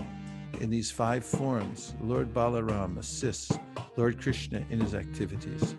In 0.60 0.70
these 0.70 0.92
five 0.92 1.26
forms, 1.26 1.96
Lord 2.02 2.34
Balaram 2.34 3.00
assists 3.00 3.58
Lord 3.98 4.22
Krishna 4.22 4.64
in 4.70 4.80
his 4.82 4.94
activities. 4.94 5.76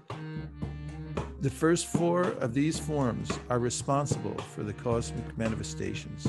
The 1.46 1.52
first 1.52 1.86
four 1.86 2.22
of 2.40 2.54
these 2.54 2.76
forms 2.76 3.30
are 3.50 3.60
responsible 3.60 4.36
for 4.52 4.64
the 4.64 4.72
cosmic 4.72 5.38
manifestations, 5.38 6.26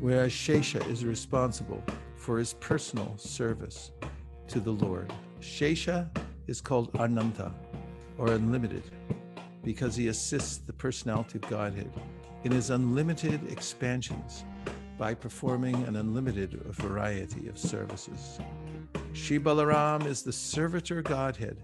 whereas 0.00 0.32
Shesha 0.32 0.84
is 0.90 1.04
responsible 1.04 1.80
for 2.16 2.40
his 2.40 2.54
personal 2.54 3.16
service 3.18 3.92
to 4.48 4.58
the 4.58 4.72
Lord. 4.72 5.12
Shesha 5.40 6.08
is 6.48 6.60
called 6.60 6.90
Ananta, 6.96 7.52
or 8.18 8.32
unlimited, 8.32 8.82
because 9.62 9.94
he 9.94 10.08
assists 10.08 10.56
the 10.56 10.72
personality 10.72 11.38
of 11.38 11.48
Godhead 11.48 11.92
in 12.42 12.50
his 12.50 12.70
unlimited 12.70 13.48
expansions 13.48 14.42
by 14.98 15.14
performing 15.14 15.76
an 15.84 15.94
unlimited 15.94 16.54
variety 16.64 17.46
of 17.46 17.56
services. 17.56 18.40
Shri 19.12 19.38
Balaram 19.38 20.04
is 20.04 20.24
the 20.24 20.32
servitor 20.32 21.00
Godhead 21.00 21.62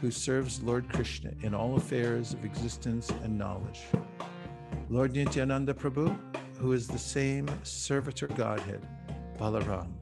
who 0.00 0.10
serves 0.10 0.62
Lord 0.62 0.88
Krishna 0.92 1.32
in 1.42 1.54
all 1.54 1.76
affairs 1.76 2.32
of 2.32 2.44
existence 2.44 3.10
and 3.22 3.36
knowledge. 3.36 3.80
Lord 4.90 5.12
Nityananda 5.12 5.74
Prabhu, 5.74 6.18
who 6.58 6.72
is 6.72 6.86
the 6.86 6.98
same 6.98 7.48
servitor 7.62 8.26
Godhead, 8.28 8.86
Balaram, 9.38 9.92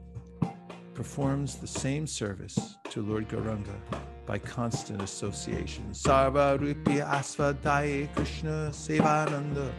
performs 0.93 1.55
the 1.55 1.67
same 1.67 2.07
service 2.07 2.77
to 2.89 3.01
Lord 3.01 3.27
Gauranga 3.29 3.75
by 4.27 4.37
constant 4.37 5.01
association. 5.01 5.85
Sarva 5.91 6.59
Rupi 6.59 6.99
Asvadaya 7.01 8.13
Krishna 8.13 8.69
Sevananda 8.71 9.71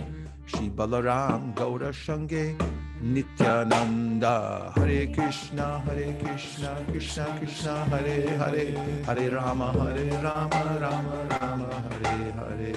Shri 0.47 0.71
Balaram 0.71 1.55
Gaura 1.55 1.93
Shange 1.93 2.57
Nityananda 3.02 4.73
Hare 4.75 5.07
Krishna 5.09 5.81
Hare 5.81 6.14
Krishna 6.23 6.85
Krishna 6.90 7.37
Krishna 7.38 7.85
Hare 7.85 8.38
Hare 8.38 8.73
Hare 9.05 9.31
Rama 9.31 9.73
Hare 9.73 10.11
Rama 10.23 10.78
Rama 10.81 11.28
Rama 11.31 11.69
Hare 12.00 12.33
Hare 12.33 12.73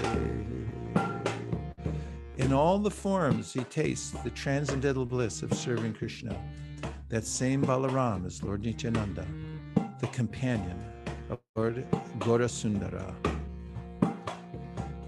In 2.38 2.51
all 2.51 2.80
the 2.80 2.92
forms 2.92 3.54
he 3.54 3.63
tastes 3.63 4.12
the 4.25 4.30
transcendental 4.32 5.06
bliss 5.06 5.42
of 5.42 5.54
serving 5.54 5.94
Krishna. 5.94 6.36
That 7.08 7.25
same 7.25 7.63
Balaram 7.63 8.25
is 8.25 8.44
Lord 8.44 8.63
Nityananda, 8.63 9.25
the 10.00 10.08
companion 10.08 10.90
Lord 11.55 11.85
Gaurasundara. 12.19 13.13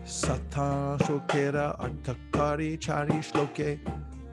Sata 0.05 0.97
Shokera 0.99 1.77
Artakari 1.79 2.77
Chari 2.77 3.19
Shloke 3.23 3.79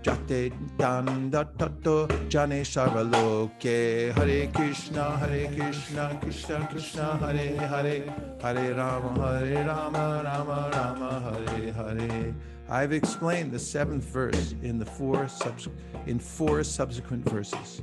Jate 0.03 0.53
Danda 0.77 1.47
Tato 1.57 2.07
Jane 2.29 2.63
Sarvaloke 2.65 4.13
Hare 4.15 4.47
Krishna 4.49 5.17
Hare 5.17 5.47
Krishna 5.55 6.19
Krishna 6.21 6.69
Krishna 6.71 7.17
Hare 7.19 7.57
Hare 7.57 8.03
Hare 8.43 8.75
Rama 8.75 9.39
Hare 9.39 9.65
Rama 9.65 10.23
Rama 10.25 10.71
Rama 10.73 11.47
Hare 11.47 11.73
Hare 11.73 12.35
I've 12.69 12.93
explained 12.93 13.53
the 13.53 13.59
seventh 13.59 14.05
verse 14.05 14.55
in 14.63 14.79
the 14.79 14.87
four 14.87 15.29
subs- 15.29 15.69
in 16.07 16.19
four 16.21 16.63
subsequent 16.63 17.29
verses. 17.29 17.83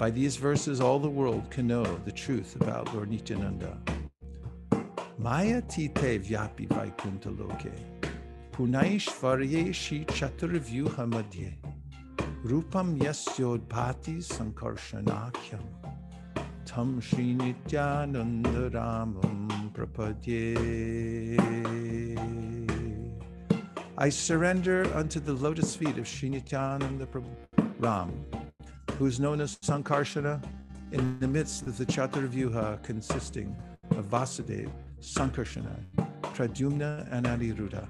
By 0.00 0.08
these 0.08 0.36
verses, 0.36 0.80
all 0.80 0.98
the 0.98 1.10
world 1.10 1.50
can 1.50 1.66
know 1.66 1.84
the 2.06 2.10
truth 2.10 2.56
about 2.56 2.94
Lord 2.94 3.10
Nityananda. 3.10 3.76
Maya 5.18 5.60
tite 5.60 6.18
vyapi 6.18 6.66
vaikunta 6.68 7.38
loke, 7.38 7.70
punaishvarye 8.50 9.74
shi 9.74 10.06
chaturvyuha 10.06 11.06
madhye, 11.06 11.52
rupam 12.42 12.98
yasyodbhati 12.98 14.22
sankarsanakyam, 14.24 15.66
tam 16.64 16.98
shri 16.98 17.34
nityananda 17.34 18.70
ramam 18.70 19.70
prapadye. 19.74 21.36
I 23.98 24.08
surrender 24.08 24.90
unto 24.94 25.20
the 25.20 25.34
lotus 25.34 25.76
feet 25.76 25.98
of 25.98 26.08
Sri 26.08 26.30
Nityananda 26.30 27.06
Ram, 27.78 28.10
who 28.98 29.06
is 29.06 29.20
known 29.20 29.40
as 29.40 29.56
Sankarshana, 29.58 30.42
in 30.92 31.18
the 31.20 31.28
midst 31.28 31.66
of 31.66 31.78
the 31.78 31.86
Chaturvyuha 31.86 32.82
consisting 32.82 33.56
of 33.90 34.06
Vasudeva, 34.06 34.70
Sankarshana, 35.00 35.76
Pradyumna, 36.22 37.06
and 37.12 37.26
Aniruddha. 37.26 37.86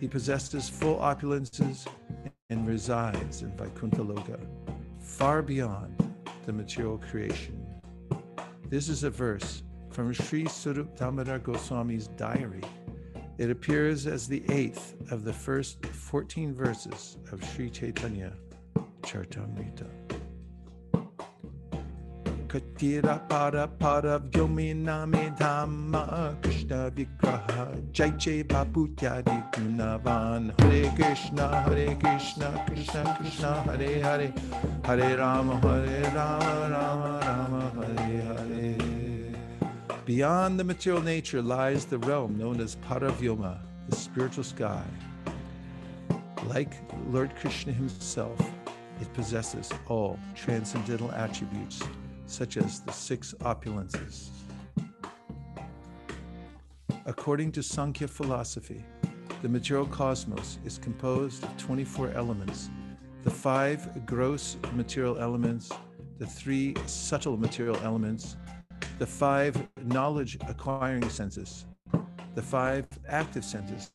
He 0.00 0.08
possesses 0.08 0.68
full 0.68 0.96
opulences 0.96 1.86
and 2.50 2.66
resides 2.66 3.42
in 3.42 3.56
Vaikuntha 3.56 4.38
far 4.98 5.42
beyond 5.42 6.14
the 6.46 6.52
material 6.52 6.98
creation. 6.98 7.64
This 8.68 8.88
is 8.88 9.04
a 9.04 9.10
verse 9.10 9.62
from 9.90 10.12
Sri 10.12 10.46
Swarup 10.48 10.96
Damodar 10.96 11.38
Goswami's 11.38 12.08
diary. 12.08 12.62
It 13.38 13.50
appears 13.50 14.06
as 14.06 14.26
the 14.26 14.42
eighth 14.50 14.94
of 15.10 15.24
the 15.24 15.32
first 15.32 15.84
14 15.84 16.54
verses 16.54 17.18
of 17.30 17.44
Sri 17.44 17.70
Chaitanya 17.70 18.32
Charitamrita. 19.02 20.11
Katira 22.52 23.16
para 23.30 23.66
para 23.66 24.18
dhamma 24.18 26.36
Krishna 26.42 26.90
jai 27.94 28.10
gunavan 29.52 30.52
Hare 30.60 30.92
Krishna 30.94 31.62
Hare 31.62 31.94
Krishna 31.94 32.62
Krishna 32.66 33.16
Krishna 33.18 33.62
Hare 33.62 34.02
Hare 34.02 34.32
Hare 34.84 35.16
Rama 35.16 35.58
Hare 35.60 36.02
Rama 36.14 36.68
Rama 36.70 37.20
Rama 37.24 37.72
Hare 37.86 38.20
Hare 38.20 38.76
Beyond 40.04 40.60
the 40.60 40.64
material 40.64 41.00
nature 41.00 41.40
lies 41.40 41.86
the 41.86 41.96
realm 42.00 42.36
known 42.36 42.60
as 42.60 42.76
Paravyoma, 42.76 43.60
the 43.88 43.96
spiritual 43.96 44.44
sky. 44.44 44.84
Like 46.48 46.74
Lord 47.08 47.34
Krishna 47.34 47.72
himself, 47.72 48.38
it 49.00 49.10
possesses 49.14 49.70
all 49.88 50.18
transcendental 50.34 51.10
attributes, 51.12 51.80
such 52.32 52.56
as 52.56 52.80
the 52.80 52.92
six 52.92 53.34
opulences. 53.40 54.30
According 57.04 57.52
to 57.52 57.62
Sankhya 57.62 58.08
philosophy, 58.08 58.82
the 59.42 59.48
material 59.48 59.86
cosmos 59.86 60.58
is 60.64 60.78
composed 60.78 61.42
of 61.44 61.56
24 61.58 62.12
elements 62.12 62.70
the 63.22 63.30
five 63.30 64.04
gross 64.04 64.56
material 64.72 65.16
elements, 65.18 65.70
the 66.18 66.26
three 66.26 66.74
subtle 66.86 67.36
material 67.36 67.76
elements, 67.84 68.36
the 68.98 69.06
five 69.06 69.56
knowledge 69.84 70.36
acquiring 70.48 71.08
senses, 71.08 71.66
the 72.34 72.42
five 72.42 72.84
active 73.08 73.44
senses, 73.44 73.92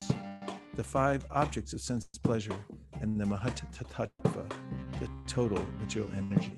the 0.75 0.83
five 0.83 1.25
objects 1.31 1.73
of 1.73 1.81
sense 1.81 2.07
pleasure, 2.23 2.55
and 3.01 3.19
the 3.19 3.25
Mahatattva, 3.25 4.49
the 4.99 5.09
total 5.27 5.61
material 5.81 6.09
energy. 6.15 6.57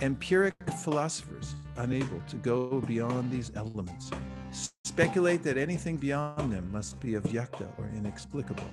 Empiric 0.00 0.54
philosophers, 0.82 1.54
unable 1.76 2.20
to 2.28 2.36
go 2.36 2.80
beyond 2.80 3.30
these 3.30 3.50
elements, 3.56 4.10
speculate 4.84 5.42
that 5.42 5.56
anything 5.56 5.96
beyond 5.96 6.52
them 6.52 6.70
must 6.72 7.00
be 7.00 7.12
avyakta 7.12 7.66
or 7.78 7.88
inexplicable. 7.96 8.70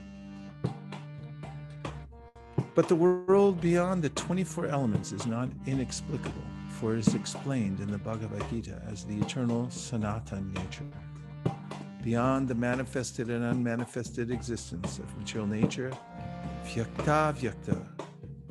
But 2.74 2.88
the 2.90 2.96
world 2.96 3.62
beyond 3.62 4.04
the 4.04 4.10
24 4.10 4.68
elements 4.68 5.12
is 5.12 5.26
not 5.26 5.50
inexplicable 5.66 6.44
for 6.76 6.94
it 6.94 7.00
is 7.00 7.16
explained 7.16 7.80
in 7.80 7.90
the 7.90 7.98
Bhagavad 7.98 8.44
Gita 8.50 8.82
as 8.92 9.06
the 9.06 9.18
eternal 9.18 9.70
Sanatan 9.70 10.54
nature. 10.54 10.86
Beyond 12.04 12.50
the 12.50 12.56
manifested 12.56 13.30
and 13.30 13.44
unmanifested 13.44 14.30
existence 14.30 15.00
of 15.00 15.18
material 15.18 15.48
nature, 15.48 15.92
Vyakta 16.66 17.34
Vyakta 17.34 17.88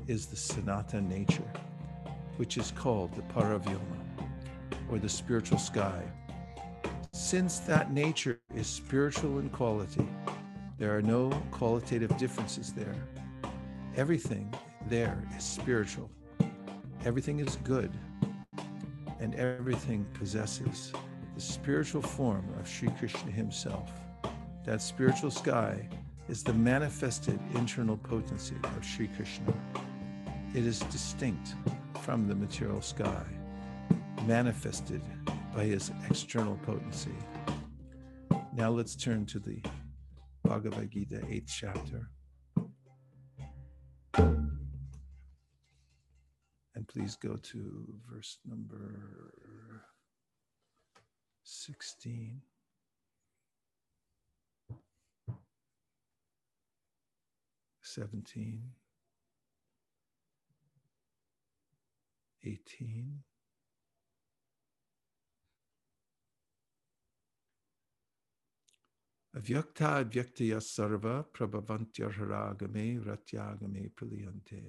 is 0.06 0.26
the 0.26 0.36
Sanatan 0.36 1.08
nature, 1.08 1.50
which 2.36 2.58
is 2.58 2.72
called 2.72 3.14
the 3.14 3.22
Paravyoma, 3.22 3.80
or 4.90 4.98
the 4.98 5.08
spiritual 5.08 5.58
sky. 5.58 6.02
Since 7.12 7.60
that 7.60 7.92
nature 7.92 8.40
is 8.54 8.66
spiritual 8.66 9.38
in 9.38 9.48
quality, 9.50 10.06
there 10.78 10.96
are 10.96 11.02
no 11.02 11.30
qualitative 11.50 12.16
differences 12.18 12.72
there. 12.72 12.96
Everything 13.96 14.52
there 14.88 15.22
is 15.36 15.44
spiritual. 15.44 16.10
Everything 17.04 17.38
is 17.38 17.56
good 17.64 17.92
and 19.20 19.34
everything 19.36 20.04
possesses 20.14 20.92
the 21.34 21.40
spiritual 21.40 22.02
form 22.02 22.44
of 22.58 22.68
Sri 22.68 22.88
Krishna 22.98 23.30
himself. 23.30 23.90
That 24.64 24.82
spiritual 24.82 25.30
sky 25.30 25.88
is 26.28 26.42
the 26.42 26.52
manifested 26.54 27.38
internal 27.54 27.96
potency 27.96 28.56
of 28.62 28.84
Sri 28.84 29.08
Krishna. 29.08 29.52
It 30.54 30.66
is 30.66 30.80
distinct 30.80 31.54
from 32.04 32.28
the 32.28 32.34
material 32.34 32.82
sky, 32.82 33.24
manifested 34.26 35.00
by 35.56 35.64
his 35.64 35.90
external 36.10 36.56
potency. 36.56 37.16
Now 38.54 38.68
let's 38.68 38.94
turn 38.94 39.24
to 39.24 39.38
the 39.38 39.62
Bhagavad 40.42 40.90
Gita, 40.90 41.16
8th 41.16 41.46
chapter. 41.46 42.10
And 46.74 46.86
please 46.88 47.16
go 47.16 47.36
to 47.36 47.86
verse 48.12 48.36
number 48.46 49.32
16. 51.44 52.42
Seventeen, 57.80 58.60
eighteen, 62.44 63.22
Avyakta 69.36 70.04
advyaktaya 70.04 70.60
sarva 70.60 71.24
prabhavantyarharagame 71.34 73.04
ratyagame 73.04 73.90
praliyante. 73.90 74.62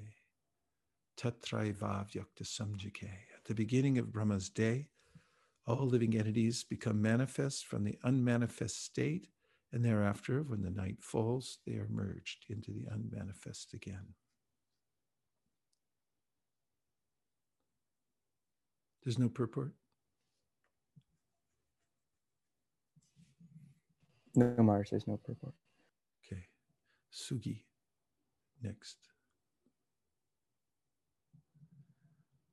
Tatraiva 1.15 2.03
vyakta 2.09 2.43
samjike. 2.43 3.11
At 3.35 3.45
the 3.45 3.53
beginning 3.53 3.99
of 3.99 4.11
Brahma's 4.11 4.49
day, 4.49 4.87
all 5.67 5.85
living 5.85 6.17
entities 6.17 6.63
become 6.63 6.99
manifest 6.99 7.67
from 7.67 7.83
the 7.83 7.97
unmanifest 8.03 8.83
state, 8.83 9.27
and 9.71 9.85
thereafter, 9.85 10.41
when 10.41 10.63
the 10.63 10.71
night 10.71 10.97
falls, 10.99 11.59
they 11.67 11.73
are 11.73 11.87
merged 11.89 12.45
into 12.49 12.71
the 12.71 12.87
unmanifest 12.91 13.73
again. 13.75 14.15
There's 19.05 19.19
no 19.19 19.29
purport? 19.29 19.71
No, 24.35 24.55
Mars, 24.57 24.89
there's 24.89 25.07
no 25.07 25.17
purport. 25.17 25.53
Okay. 26.25 26.41
Sugi. 27.13 27.61
Next. 28.63 28.97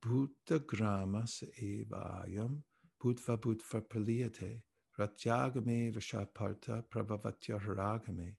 Bhuta 0.05 0.61
gramas 0.61 1.43
evayam 1.63 2.59
bhutva 3.03 3.39
bhutva 3.39 3.81
praliyate 3.89 4.61
ratyagame 4.99 5.93
vashaparta 5.95 6.85
prabhavatyaragame. 6.95 8.35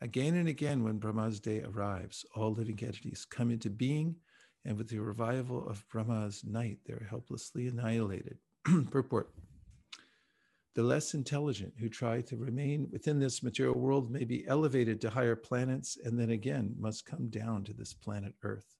Again 0.00 0.34
and 0.34 0.48
again, 0.48 0.84
when 0.84 0.98
Brahma's 0.98 1.40
day 1.40 1.62
arrives, 1.62 2.26
all 2.34 2.52
living 2.52 2.78
entities 2.82 3.24
come 3.24 3.50
into 3.50 3.70
being, 3.70 4.16
and 4.64 4.76
with 4.76 4.88
the 4.88 4.98
revival 4.98 5.68
of 5.68 5.86
Brahma's 5.88 6.44
night, 6.44 6.78
they're 6.86 7.06
helplessly 7.08 7.66
annihilated. 7.66 8.38
Purport 8.90 9.30
the 10.74 10.82
less 10.82 11.14
intelligent 11.14 11.72
who 11.78 11.88
try 11.88 12.20
to 12.20 12.36
remain 12.36 12.88
within 12.90 13.20
this 13.20 13.44
material 13.44 13.78
world 13.78 14.10
may 14.10 14.24
be 14.24 14.46
elevated 14.48 15.00
to 15.00 15.10
higher 15.10 15.36
planets 15.36 15.96
and 16.04 16.18
then 16.18 16.30
again 16.30 16.74
must 16.78 17.06
come 17.06 17.28
down 17.28 17.62
to 17.62 17.72
this 17.72 17.94
planet 17.94 18.34
Earth. 18.42 18.74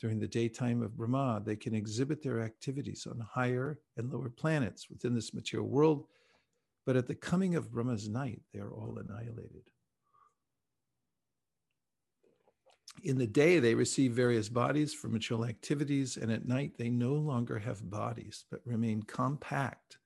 During 0.00 0.18
the 0.18 0.26
daytime 0.26 0.82
of 0.82 0.96
Brahma, 0.96 1.40
they 1.44 1.54
can 1.54 1.72
exhibit 1.72 2.20
their 2.20 2.40
activities 2.40 3.06
on 3.08 3.20
higher 3.20 3.78
and 3.96 4.12
lower 4.12 4.28
planets 4.28 4.90
within 4.90 5.14
this 5.14 5.32
material 5.32 5.68
world, 5.68 6.06
but 6.84 6.96
at 6.96 7.06
the 7.06 7.14
coming 7.14 7.54
of 7.54 7.70
Brahma's 7.70 8.08
night, 8.08 8.42
they 8.52 8.58
are 8.58 8.72
all 8.72 8.98
annihilated. 8.98 9.70
In 13.02 13.18
the 13.18 13.26
day, 13.26 13.58
they 13.58 13.74
receive 13.74 14.12
various 14.12 14.48
bodies 14.48 14.94
for 14.94 15.08
material 15.08 15.46
activities, 15.46 16.16
and 16.16 16.32
at 16.32 16.46
night, 16.46 16.72
they 16.78 16.88
no 16.88 17.14
longer 17.14 17.58
have 17.58 17.90
bodies, 17.90 18.44
but 18.50 18.60
remain 18.64 19.02
compact 19.02 19.98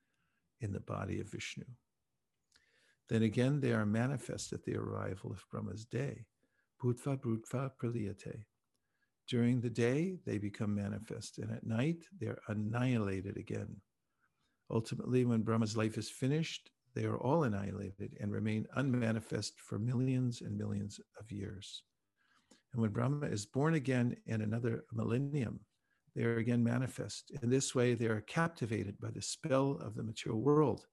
in 0.59 0.73
the 0.73 0.81
body 0.81 1.19
of 1.21 1.29
Vishnu. 1.29 1.65
Then 3.07 3.23
again, 3.23 3.59
they 3.59 3.71
are 3.73 3.85
manifest 3.85 4.53
at 4.53 4.63
the 4.63 4.75
arrival 4.75 5.31
of 5.31 5.45
Brahma's 5.49 5.85
day. 5.85 6.25
Bhutva 6.81 7.17
Bhutva 7.19 7.71
Praliyate. 7.81 8.43
During 9.27 9.61
the 9.61 9.69
day, 9.69 10.17
they 10.25 10.37
become 10.37 10.75
manifest, 10.75 11.37
and 11.37 11.51
at 11.51 11.65
night, 11.65 12.05
they're 12.19 12.41
annihilated 12.47 13.37
again. 13.37 13.75
Ultimately, 14.71 15.25
when 15.25 15.41
Brahma's 15.41 15.77
life 15.77 15.97
is 15.97 16.09
finished, 16.09 16.69
they 16.95 17.05
are 17.05 17.17
all 17.17 17.43
annihilated 17.43 18.17
and 18.19 18.31
remain 18.31 18.67
unmanifest 18.75 19.59
for 19.59 19.79
millions 19.79 20.41
and 20.41 20.57
millions 20.57 20.99
of 21.19 21.31
years. 21.31 21.83
And 22.73 22.81
when 22.81 22.91
Brahma 22.91 23.27
is 23.27 23.45
born 23.45 23.73
again 23.73 24.15
in 24.25 24.41
another 24.41 24.85
millennium, 24.91 25.59
they 26.15 26.23
are 26.23 26.37
again 26.37 26.63
manifest. 26.63 27.31
In 27.41 27.49
this 27.49 27.73
way, 27.73 27.93
they 27.93 28.07
are 28.07 28.21
captivated 28.21 28.99
by 28.99 29.09
the 29.11 29.21
spell 29.21 29.79
of 29.81 29.95
the 29.95 30.03
material 30.03 30.41
world. 30.41 30.85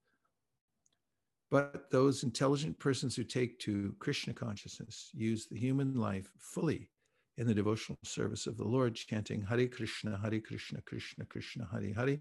But 1.49 1.89
those 1.91 2.23
intelligent 2.23 2.77
persons 2.79 3.15
who 3.15 3.23
take 3.23 3.59
to 3.59 3.95
Krishna 3.99 4.33
consciousness 4.33 5.11
use 5.13 5.47
the 5.47 5.57
human 5.57 5.93
life 5.93 6.29
fully 6.39 6.89
in 7.37 7.47
the 7.47 7.53
devotional 7.53 7.97
service 8.03 8.47
of 8.47 8.57
the 8.57 8.65
Lord, 8.65 8.95
chanting 8.95 9.41
Hare 9.41 9.67
Krishna, 9.67 10.19
Hare 10.21 10.41
Krishna, 10.41 10.81
Krishna 10.81 11.25
Krishna, 11.25 11.67
Hare 11.71 11.93
Hare, 11.93 12.19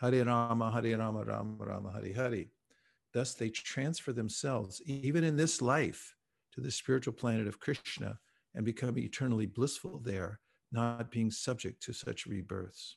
Hare 0.00 0.24
Rama, 0.24 0.70
Hare 0.70 0.98
Rama, 0.98 1.24
Rama 1.24 1.56
Rama, 1.58 1.92
Hare 1.92 2.12
Hare. 2.14 2.44
Thus, 3.12 3.34
they 3.34 3.48
transfer 3.48 4.12
themselves, 4.12 4.80
even 4.86 5.24
in 5.24 5.36
this 5.36 5.60
life, 5.60 6.14
to 6.52 6.60
the 6.60 6.70
spiritual 6.70 7.14
planet 7.14 7.48
of 7.48 7.58
Krishna 7.58 8.18
and 8.54 8.64
become 8.64 8.98
eternally 8.98 9.46
blissful 9.46 9.98
there 9.98 10.40
not 10.72 11.10
being 11.10 11.30
subject 11.30 11.82
to 11.82 11.92
such 11.92 12.26
rebirths. 12.26 12.96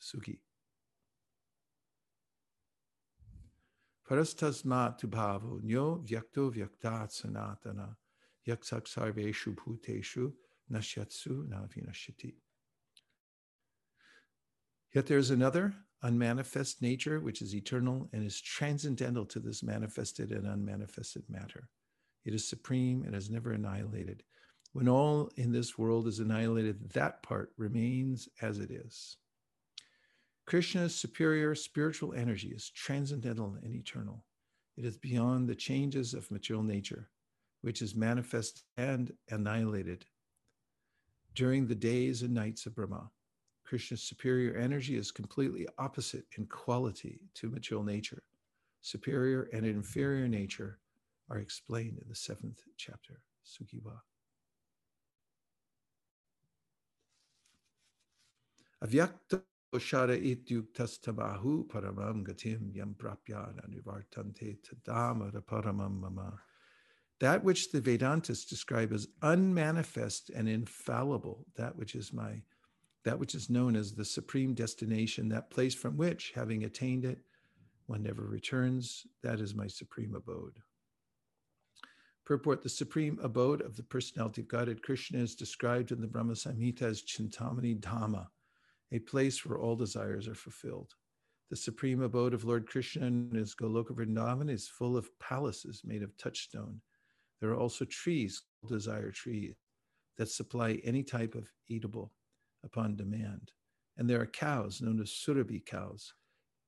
Sugi. 0.00 0.38
Parastasmat 4.08 5.02
bhavo 5.06 5.62
nyo 5.62 6.04
vyakto 6.04 6.52
vyaktat 6.54 7.10
sanatana 7.10 7.96
yaksak 8.46 8.86
sarveshu 8.86 9.54
bhuteshu 9.54 10.32
nashyatsu 10.70 11.48
navinashiti. 11.48 12.34
Yet 14.94 15.06
there 15.06 15.18
is 15.18 15.30
another 15.30 15.74
unmanifest 16.02 16.82
nature 16.82 17.18
which 17.18 17.40
is 17.40 17.54
eternal 17.54 18.08
and 18.12 18.24
is 18.24 18.40
transcendental 18.40 19.24
to 19.24 19.40
this 19.40 19.62
manifested 19.62 20.32
and 20.32 20.46
unmanifested 20.46 21.22
matter. 21.30 21.68
It 22.26 22.34
is 22.34 22.46
supreme 22.46 23.04
and 23.04 23.14
is 23.14 23.30
never 23.30 23.52
annihilated. 23.52 24.22
When 24.74 24.88
all 24.88 25.30
in 25.36 25.52
this 25.52 25.78
world 25.78 26.08
is 26.08 26.18
annihilated, 26.18 26.90
that 26.94 27.22
part 27.22 27.52
remains 27.56 28.28
as 28.42 28.58
it 28.58 28.72
is. 28.72 29.18
Krishna's 30.46 30.92
superior 30.92 31.54
spiritual 31.54 32.12
energy 32.12 32.48
is 32.48 32.70
transcendental 32.70 33.56
and 33.62 33.72
eternal. 33.72 34.24
It 34.76 34.84
is 34.84 34.96
beyond 34.96 35.48
the 35.48 35.54
changes 35.54 36.12
of 36.12 36.28
material 36.28 36.64
nature, 36.64 37.08
which 37.60 37.82
is 37.82 37.94
manifest 37.94 38.64
and 38.76 39.12
annihilated 39.30 40.06
during 41.36 41.68
the 41.68 41.76
days 41.76 42.22
and 42.22 42.34
nights 42.34 42.66
of 42.66 42.74
Brahma. 42.74 43.12
Krishna's 43.62 44.02
superior 44.02 44.56
energy 44.56 44.96
is 44.96 45.12
completely 45.12 45.68
opposite 45.78 46.24
in 46.36 46.46
quality 46.46 47.20
to 47.34 47.48
material 47.48 47.84
nature. 47.84 48.24
Superior 48.82 49.48
and 49.52 49.64
inferior 49.64 50.26
nature 50.26 50.80
are 51.30 51.38
explained 51.38 51.98
in 52.02 52.08
the 52.08 52.16
seventh 52.16 52.64
chapter, 52.76 53.20
Sugiva. 53.46 54.00
Avyakta 58.84 59.42
paramam 61.72 62.24
gatim 62.24 62.74
yam 62.74 62.94
tadamara 63.00 65.42
paramam 65.42 66.00
mama. 66.00 66.40
That 67.20 67.42
which 67.42 67.70
the 67.70 67.80
Vedantas 67.80 68.46
describe 68.46 68.92
as 68.92 69.08
unmanifest 69.22 70.30
and 70.30 70.48
infallible, 70.48 71.46
that 71.56 71.76
which 71.76 71.94
is 71.94 72.12
my 72.12 72.42
that 73.04 73.18
which 73.18 73.34
is 73.34 73.50
known 73.50 73.76
as 73.76 73.92
the 73.92 74.04
supreme 74.04 74.54
destination, 74.54 75.28
that 75.28 75.50
place 75.50 75.74
from 75.74 75.98
which, 75.98 76.32
having 76.34 76.64
attained 76.64 77.04
it, 77.04 77.18
one 77.86 78.02
never 78.02 78.22
returns, 78.22 79.06
that 79.22 79.40
is 79.40 79.54
my 79.54 79.66
supreme 79.66 80.14
abode. 80.14 80.54
Purport 82.24 82.62
The 82.62 82.70
supreme 82.70 83.18
abode 83.22 83.60
of 83.60 83.76
the 83.76 83.82
personality 83.82 84.40
of 84.40 84.48
Godhead 84.48 84.82
Krishna 84.82 85.18
is 85.18 85.34
described 85.34 85.92
in 85.92 86.00
the 86.00 86.06
Brahma 86.06 86.32
Samhita 86.32 86.82
as 86.82 87.02
Chintamani 87.02 87.78
Dhamma, 87.78 88.28
a 88.94 89.00
place 89.00 89.44
where 89.44 89.58
all 89.58 89.74
desires 89.74 90.28
are 90.28 90.36
fulfilled. 90.36 90.94
The 91.50 91.56
supreme 91.56 92.00
abode 92.00 92.32
of 92.32 92.44
Lord 92.44 92.68
Krishna 92.68 93.06
in 93.06 93.30
his 93.34 93.54
Goloka 93.54 93.90
Vrindavan 93.90 94.48
is 94.48 94.68
full 94.68 94.96
of 94.96 95.10
palaces 95.18 95.82
made 95.84 96.04
of 96.04 96.16
touchstone. 96.16 96.80
There 97.40 97.50
are 97.50 97.58
also 97.58 97.84
trees, 97.86 98.42
desire 98.68 99.10
trees, 99.10 99.56
that 100.16 100.30
supply 100.30 100.80
any 100.84 101.02
type 101.02 101.34
of 101.34 101.50
eatable 101.68 102.12
upon 102.62 102.94
demand. 102.94 103.50
And 103.98 104.08
there 104.08 104.20
are 104.20 104.26
cows 104.26 104.80
known 104.80 105.00
as 105.00 105.10
Surabhi 105.10 105.66
cows, 105.66 106.14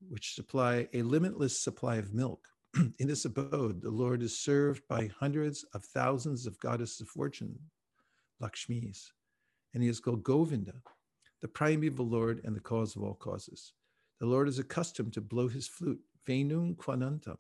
which 0.08 0.34
supply 0.34 0.88
a 0.94 1.02
limitless 1.02 1.62
supply 1.62 1.96
of 1.96 2.12
milk. 2.12 2.40
in 2.98 3.06
this 3.06 3.24
abode, 3.24 3.80
the 3.80 3.90
Lord 3.90 4.20
is 4.20 4.42
served 4.42 4.82
by 4.88 5.10
hundreds 5.18 5.64
of 5.74 5.84
thousands 5.84 6.44
of 6.44 6.58
goddesses 6.58 7.02
of 7.02 7.08
fortune, 7.08 7.56
Lakshmis, 8.42 9.12
and 9.74 9.82
he 9.82 9.88
is 9.88 10.00
called 10.00 10.24
Govinda, 10.24 10.74
the 11.40 11.48
primeval 11.48 12.06
Lord 12.06 12.40
and 12.44 12.56
the 12.56 12.60
cause 12.60 12.96
of 12.96 13.02
all 13.02 13.14
causes. 13.14 13.72
The 14.20 14.26
Lord 14.26 14.48
is 14.48 14.58
accustomed 14.58 15.12
to 15.14 15.20
blow 15.20 15.48
his 15.48 15.68
flute, 15.68 16.00
Venum 16.26 16.76
Quanantam. 16.76 17.36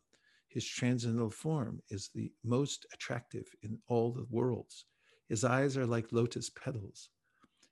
His 0.48 0.66
transcendental 0.66 1.30
form 1.30 1.82
is 1.90 2.10
the 2.14 2.32
most 2.44 2.86
attractive 2.92 3.46
in 3.62 3.78
all 3.88 4.12
the 4.12 4.26
worlds. 4.30 4.84
His 5.28 5.44
eyes 5.44 5.76
are 5.76 5.86
like 5.86 6.12
lotus 6.12 6.50
petals, 6.50 7.10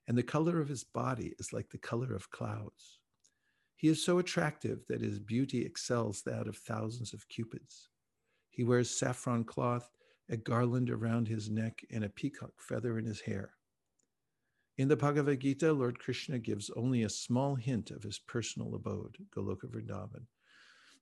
and 0.09 0.19
the 0.19 0.23
color 0.23 0.61
of 0.61 0.69
his 0.69 0.85
body 0.85 1.35
is 1.39 1.53
like 1.53 1.71
the 1.71 1.79
color 1.79 2.15
of 2.15 2.31
clouds. 2.31 2.99
He 3.77 3.89
is 3.89 4.03
so 4.03 4.19
attractive 4.19 4.85
that 4.89 5.03
his 5.03 5.19
beauty 5.19 5.65
excels 5.65 6.23
that 6.23 6.49
of 6.49 6.57
thousands 6.57 7.13
of 7.13 7.29
cupids. 7.29 7.91
He 8.51 8.65
wears 8.65 8.91
saffron 8.91 9.45
cloth, 9.45 9.91
a 10.31 10.37
garland 10.37 10.91
around 10.91 11.29
his 11.29 11.51
neck, 11.51 11.85
and 11.91 12.05
a 12.05 12.09
peacock 12.09 12.53
feather 12.59 12.99
in 12.99 13.05
his 13.05 13.21
hair. 13.21 13.53
In 14.77 14.89
the 14.89 14.97
Bhagavad 14.97 15.39
Gita, 15.39 15.73
Lord 15.73 16.01
Krishna 16.01 16.41
gives 16.41 16.69
only 16.71 17.05
a 17.05 17.09
small 17.09 17.55
hint 17.55 17.93
of 17.93 18.03
his 18.03 18.19
personal 18.19 18.75
abode, 18.75 19.17
Goloka 19.35 19.67
Vrindavan, 19.67 20.27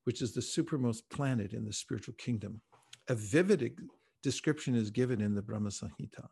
which 0.04 0.20
is 0.20 0.34
the 0.34 0.42
supermost 0.42 1.08
planet 1.08 1.54
in 1.54 1.64
the 1.64 1.72
spiritual 1.72 2.12
kingdom. 2.18 2.60
A 3.08 3.14
vivid 3.14 3.74
description 4.22 4.74
is 4.74 4.90
given 4.90 5.22
in 5.22 5.34
the 5.34 5.40
Brahma 5.40 5.70
Samhita. 5.70 6.28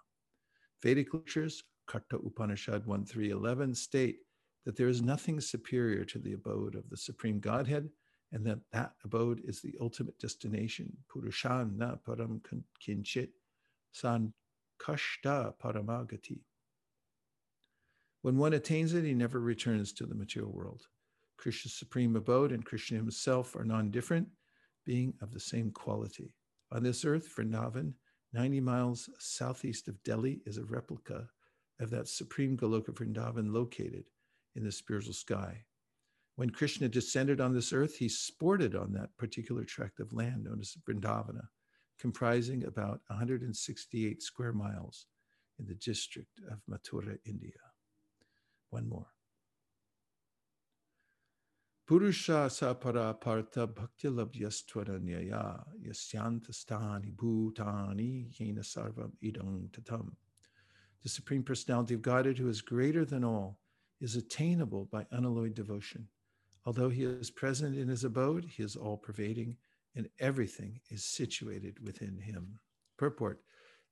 Vedic 0.83 1.15
literatures, 1.15 1.63
Katha 1.89 2.25
Upanishad 2.25 2.85
1 2.85 3.07
3 3.07 3.31
11, 3.31 3.75
state 3.75 4.19
that 4.67 4.77
there 4.77 4.89
is 4.89 5.01
nothing 5.01 5.41
superior 5.41 6.05
to 6.05 6.19
the 6.19 6.35
abode 6.35 6.75
of 6.75 6.91
the 6.91 6.97
Supreme 6.97 7.41
Godhead, 7.41 7.89
and 8.33 8.45
that 8.47 8.59
that 8.73 8.93
abode 9.03 9.41
is 9.45 9.63
the 9.63 9.75
ultimate 9.81 10.19
destination. 10.19 10.95
Purushan 11.09 11.77
na 11.79 11.97
param 12.07 12.41
kinchit 12.87 13.31
san 13.93 14.35
kashta 14.79 15.55
paramagati. 15.59 16.41
When 18.23 18.37
one 18.37 18.53
attains 18.53 18.93
it, 18.93 19.05
he 19.05 19.15
never 19.15 19.41
returns 19.41 19.93
to 19.95 20.07
the 20.07 20.15
material 20.15 20.53
world. 20.53 20.83
Krishna's 21.39 21.73
supreme 21.73 22.17
abode 22.17 22.53
and 22.53 22.65
Krishna 22.65 22.99
himself 22.99 23.57
are 23.57 23.65
non 23.65 23.91
different, 23.91 24.29
being 24.85 25.15
of 25.23 25.33
the 25.33 25.41
same 25.41 25.71
quality. 25.71 26.35
On 26.71 26.83
this 26.83 27.05
earth, 27.05 27.29
Vrindavan, 27.35 27.95
90 28.33 28.61
miles 28.61 29.09
southeast 29.19 29.89
of 29.89 30.03
Delhi, 30.03 30.41
is 30.45 30.59
a 30.59 30.65
replica 30.65 31.29
of 31.81 31.89
that 31.91 32.09
supreme 32.09 32.59
Goloka 32.59 32.93
Vrindavan 32.93 33.53
located 33.53 34.05
in 34.55 34.65
the 34.65 34.73
spiritual 34.73 35.15
sky. 35.15 35.65
When 36.37 36.51
Krishna 36.51 36.89
descended 36.89 37.41
on 37.41 37.55
this 37.55 37.73
earth, 37.73 37.97
he 37.97 38.09
sported 38.09 38.75
on 38.75 38.93
that 38.93 39.17
particular 39.17 39.65
tract 39.65 39.99
of 39.99 40.13
land 40.13 40.45
known 40.45 40.61
as 40.61 40.77
Vrindavana, 40.87 41.49
comprising 41.99 42.65
about 42.65 43.01
168 43.09 44.23
square 44.23 44.53
miles 44.53 45.07
in 45.59 45.67
the 45.67 45.75
district 45.75 46.41
of 46.51 46.61
Mathura, 46.69 47.19
India. 47.25 47.70
One 48.71 48.89
more. 48.89 49.07
Purusha 51.87 52.49
sapara 52.49 53.21
parta 53.21 53.67
bhakti 53.67 54.07
labhyastvaranyaya 54.07 55.65
yasyantastani 55.85 57.13
bhutani 57.17 58.33
yena 58.39 58.61
sarvam 58.61 59.11
idam 59.23 59.69
tatam. 59.71 60.13
The 61.03 61.09
Supreme 61.09 61.43
Personality 61.43 61.95
of 61.95 62.03
Godhead, 62.03 62.39
who 62.39 62.49
is 62.49 62.61
greater 62.61 63.05
than 63.05 63.25
all, 63.25 63.59
is 64.01 64.15
attainable 64.15 64.85
by 64.85 65.05
unalloyed 65.11 65.55
devotion. 65.55 66.07
Although 66.65 66.91
he 66.91 67.03
is 67.03 67.31
present 67.31 67.77
in 67.77 67.89
his 67.89 68.05
abode, 68.05 68.45
he 68.45 68.63
is 68.63 68.77
all 68.77 68.97
pervading, 68.97 69.57
and 69.97 70.09
everything 70.21 70.81
is 70.91 71.05
situated 71.05 71.83
within 71.83 72.19
him. 72.19 72.61
Purport 72.99 73.41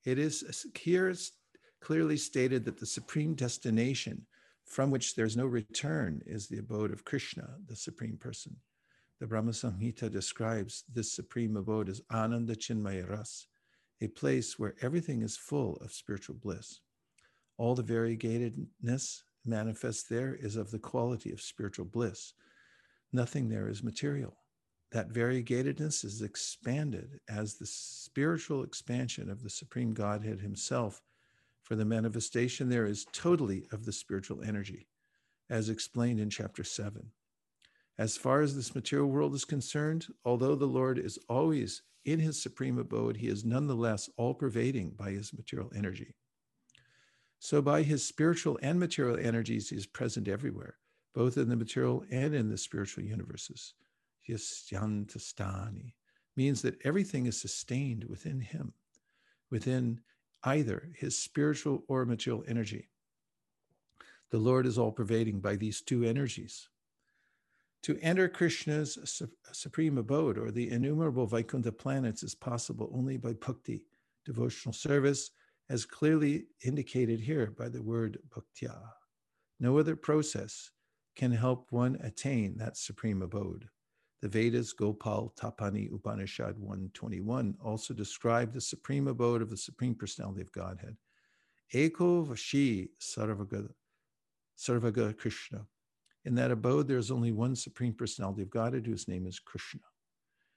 It 0.04 0.18
is 0.18 0.66
here 0.76 1.12
clearly 1.80 2.16
stated 2.16 2.64
that 2.64 2.78
the 2.78 2.86
supreme 2.86 3.34
destination 3.34 4.26
from 4.68 4.90
which 4.90 5.14
there's 5.14 5.36
no 5.36 5.46
return 5.46 6.22
is 6.26 6.46
the 6.46 6.58
abode 6.58 6.92
of 6.92 7.04
Krishna, 7.04 7.56
the 7.66 7.76
supreme 7.76 8.16
person. 8.16 8.56
The 9.18 9.26
Brahma 9.26 9.50
Samhita 9.50 10.10
describes 10.10 10.84
this 10.92 11.12
supreme 11.12 11.56
abode 11.56 11.88
as 11.88 12.02
Ananda 12.12 12.54
Chinmaya 12.54 13.08
Ras, 13.08 13.46
a 14.00 14.08
place 14.08 14.58
where 14.58 14.76
everything 14.80 15.22
is 15.22 15.36
full 15.36 15.76
of 15.76 15.92
spiritual 15.92 16.36
bliss. 16.36 16.80
All 17.56 17.74
the 17.74 17.82
variegatedness 17.82 19.22
manifest 19.44 20.08
there 20.08 20.36
is 20.36 20.54
of 20.54 20.70
the 20.70 20.78
quality 20.78 21.32
of 21.32 21.40
spiritual 21.40 21.86
bliss. 21.86 22.34
Nothing 23.12 23.48
there 23.48 23.68
is 23.68 23.82
material. 23.82 24.36
That 24.92 25.10
variegatedness 25.10 26.04
is 26.04 26.22
expanded 26.22 27.20
as 27.28 27.54
the 27.54 27.66
spiritual 27.66 28.62
expansion 28.62 29.30
of 29.30 29.42
the 29.42 29.50
Supreme 29.50 29.92
Godhead 29.92 30.40
Himself, 30.40 31.02
for 31.68 31.76
the 31.76 31.84
manifestation 31.84 32.70
there 32.70 32.86
is 32.86 33.04
totally 33.12 33.66
of 33.72 33.84
the 33.84 33.92
spiritual 33.92 34.42
energy, 34.42 34.88
as 35.50 35.68
explained 35.68 36.18
in 36.18 36.30
chapter 36.30 36.64
7. 36.64 37.10
As 37.98 38.16
far 38.16 38.40
as 38.40 38.56
this 38.56 38.74
material 38.74 39.10
world 39.10 39.34
is 39.34 39.44
concerned, 39.44 40.06
although 40.24 40.54
the 40.54 40.64
Lord 40.64 40.98
is 40.98 41.18
always 41.28 41.82
in 42.06 42.20
his 42.20 42.40
supreme 42.40 42.78
abode, 42.78 43.18
he 43.18 43.28
is 43.28 43.44
nonetheless 43.44 44.08
all 44.16 44.32
pervading 44.32 44.94
by 44.96 45.10
his 45.10 45.34
material 45.34 45.70
energy. 45.76 46.14
So, 47.38 47.60
by 47.60 47.82
his 47.82 48.02
spiritual 48.02 48.58
and 48.62 48.80
material 48.80 49.18
energies, 49.18 49.68
he 49.68 49.76
is 49.76 49.84
present 49.84 50.26
everywhere, 50.26 50.78
both 51.14 51.36
in 51.36 51.50
the 51.50 51.56
material 51.56 52.02
and 52.10 52.34
in 52.34 52.48
the 52.48 52.56
spiritual 52.56 53.04
universes. 53.04 53.74
Yasyantastani 54.26 55.92
means 56.34 56.62
that 56.62 56.80
everything 56.82 57.26
is 57.26 57.38
sustained 57.38 58.04
within 58.04 58.40
him, 58.40 58.72
within 59.50 60.00
either 60.44 60.90
his 60.96 61.18
spiritual 61.18 61.84
or 61.88 62.04
material 62.04 62.44
energy. 62.46 62.88
The 64.30 64.38
Lord 64.38 64.66
is 64.66 64.78
all 64.78 64.92
pervading 64.92 65.40
by 65.40 65.56
these 65.56 65.80
two 65.80 66.04
energies. 66.04 66.68
To 67.82 67.98
enter 68.02 68.28
Krishna's 68.28 68.98
su- 69.04 69.30
supreme 69.52 69.98
abode 69.98 70.36
or 70.36 70.50
the 70.50 70.70
innumerable 70.70 71.26
Vaikuntha 71.26 71.72
planets 71.72 72.22
is 72.22 72.34
possible 72.34 72.90
only 72.92 73.16
by 73.16 73.34
bhakti, 73.34 73.86
devotional 74.24 74.72
service, 74.72 75.30
as 75.70 75.84
clearly 75.84 76.46
indicated 76.64 77.20
here 77.20 77.54
by 77.56 77.68
the 77.68 77.82
word 77.82 78.18
bhaktya. 78.28 78.76
No 79.60 79.78
other 79.78 79.96
process 79.96 80.70
can 81.16 81.32
help 81.32 81.70
one 81.70 81.96
attain 82.02 82.56
that 82.58 82.76
supreme 82.76 83.22
abode. 83.22 83.68
The 84.20 84.28
Vedas, 84.28 84.72
Gopal 84.72 85.32
Tapani 85.38 85.92
Upanishad 85.92 86.58
121 86.58 87.54
also 87.62 87.94
describe 87.94 88.52
the 88.52 88.60
supreme 88.60 89.06
abode 89.06 89.42
of 89.42 89.50
the 89.50 89.56
Supreme 89.56 89.94
Personality 89.94 90.40
of 90.40 90.50
Godhead. 90.50 90.96
Eko 91.72 92.26
Vashi 92.26 92.88
Sarvaga, 93.00 93.68
Sarvaga 94.58 95.16
Krishna. 95.16 95.66
In 96.24 96.34
that 96.34 96.50
abode, 96.50 96.88
there 96.88 96.98
is 96.98 97.12
only 97.12 97.30
one 97.30 97.54
Supreme 97.54 97.94
Personality 97.94 98.42
of 98.42 98.50
Godhead 98.50 98.86
whose 98.86 99.06
name 99.06 99.24
is 99.26 99.38
Krishna. 99.38 99.82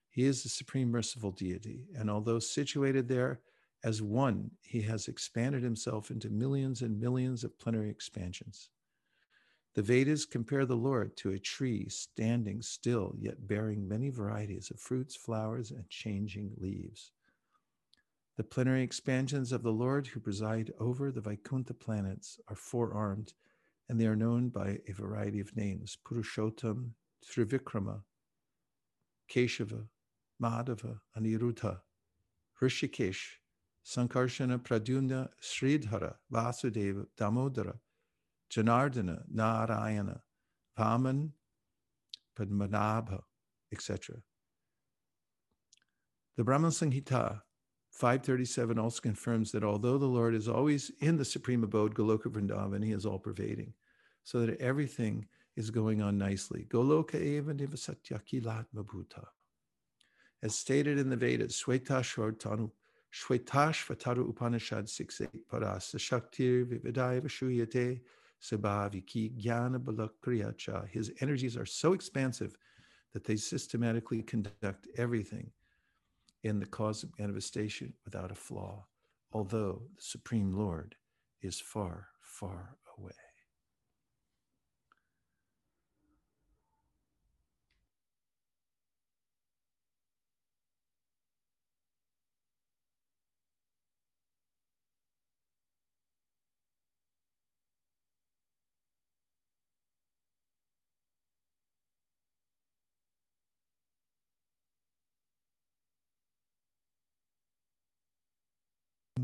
He 0.10 0.26
is 0.26 0.41
the 0.41 0.50
Supreme 0.50 0.89
Merciful 0.89 1.32
Deity, 1.32 1.86
and 1.95 2.10
although 2.10 2.39
situated 2.39 3.08
there, 3.08 3.41
as 3.84 4.02
one, 4.02 4.50
he 4.63 4.82
has 4.82 5.08
expanded 5.08 5.62
himself 5.62 6.10
into 6.10 6.30
millions 6.30 6.82
and 6.82 7.00
millions 7.00 7.43
of 7.43 7.58
plenary 7.60 7.89
expansions. 7.89 8.69
The 9.73 9.81
Vedas 9.81 10.25
compare 10.25 10.65
the 10.65 10.75
Lord 10.75 11.15
to 11.17 11.31
a 11.31 11.39
tree 11.39 11.88
standing 11.88 12.62
still, 12.62 13.15
yet 13.17 13.47
bearing 13.47 13.88
many 13.88 14.10
varieties 14.10 14.69
of 14.69 14.81
fruits, 14.81 15.15
flowers, 15.15 15.71
and 15.71 15.89
changing 15.89 16.51
leaves. 16.57 17.12
The 18.36 18.43
plenary 18.43 18.84
expansions 18.84 19.53
of 19.53 19.63
the 19.63 19.71
Lord 19.71 20.07
who 20.07 20.19
preside 20.19 20.73
over 20.79 21.10
the 21.12 21.21
Vaikuntha 21.21 21.73
planets 21.73 22.38
are 22.49 22.55
four 22.55 22.93
armed, 22.93 23.34
and 23.88 23.99
they 23.99 24.07
are 24.07 24.15
known 24.15 24.49
by 24.49 24.79
a 24.88 24.93
variety 24.93 25.39
of 25.39 25.55
names 25.55 25.97
Purushottam, 26.05 26.91
Trivikrama, 27.25 28.01
Keshava, 29.29 29.88
Madhava, 30.41 30.99
Aniruddha, 31.17 31.79
Rishikesh, 32.62 33.38
Sankarshana 33.86 34.62
Pradyumna 34.62 35.29
Sridhara 35.41 36.15
Vasudeva 36.31 37.05
Damodara 37.17 37.77
Janardana 38.51 39.23
Narayana 39.31 40.21
Vaman 40.77 41.31
Padmanabha, 42.37 43.21
etc. 43.71 44.17
The 46.37 46.43
Brahma 46.43 46.67
Samhita 46.67 47.41
537 47.91 48.79
also 48.79 49.01
confirms 49.01 49.51
that 49.51 49.63
although 49.63 49.97
the 49.97 50.05
Lord 50.05 50.33
is 50.33 50.47
always 50.47 50.91
in 50.99 51.17
the 51.17 51.25
supreme 51.25 51.63
abode, 51.63 51.93
Goloka 51.93 52.27
Vrindavan, 52.27 52.83
he 52.83 52.91
is 52.91 53.05
all 53.05 53.19
pervading, 53.19 53.73
so 54.23 54.45
that 54.45 54.59
everything 54.59 55.25
is 55.55 55.69
going 55.69 56.01
on 56.01 56.17
nicely. 56.17 56.65
Goloka 56.69 57.15
eva 57.15 57.53
nivasatya 57.53 58.21
kilat 58.25 58.65
mabhuta. 58.75 59.25
As 60.41 60.55
stated 60.55 60.97
in 60.97 61.09
the 61.09 61.17
Vedas, 61.17 61.61
Shvetashvartanu 61.61 62.71
Shvetashvataru 63.13 64.29
Upanishad 64.29 64.89
6 64.89 65.21
8 65.21 65.29
Parasa 65.51 65.95
Shaktir 65.97 66.65
Vividaya 66.65 67.21
Vashuyate 67.21 67.99
Sabhaviki 68.41 69.39
Jnana 69.39 69.80
Balakriyacha. 69.80 70.88
His 70.89 71.12
energies 71.21 71.56
are 71.56 71.65
so 71.65 71.93
expansive 71.93 72.56
that 73.13 73.23
they 73.23 73.36
systematically 73.36 74.23
conduct 74.23 74.88
everything 74.97 75.51
in 76.43 76.60
the 76.60 76.65
cause 76.65 77.04
of 77.04 77.17
manifestation 77.19 77.93
without 78.06 78.32
a 78.32 78.36
flaw, 78.36 78.86
although 79.32 79.84
the 79.95 80.01
Supreme 80.01 80.54
Lord 80.54 80.95
is 81.41 81.60
far, 81.60 82.08
far 82.21 82.77
away. 82.97 83.12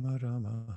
Rama 0.04 0.20
Rama 0.22 0.77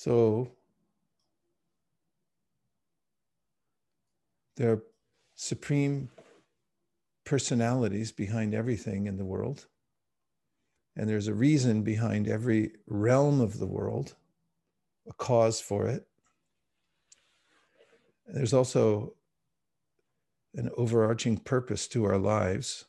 So 0.00 0.48
there 4.56 4.72
are 4.72 4.82
supreme 5.34 6.08
personalities 7.26 8.10
behind 8.10 8.54
everything 8.54 9.04
in 9.04 9.18
the 9.18 9.26
world. 9.26 9.66
And 10.96 11.06
there's 11.06 11.28
a 11.28 11.34
reason 11.34 11.82
behind 11.82 12.28
every 12.28 12.70
realm 12.86 13.42
of 13.42 13.58
the 13.58 13.66
world, 13.66 14.14
a 15.06 15.12
cause 15.12 15.60
for 15.60 15.86
it. 15.86 16.06
There's 18.26 18.54
also 18.54 19.12
an 20.54 20.70
overarching 20.78 21.36
purpose 21.36 21.86
to 21.88 22.06
our 22.06 22.16
lives. 22.16 22.86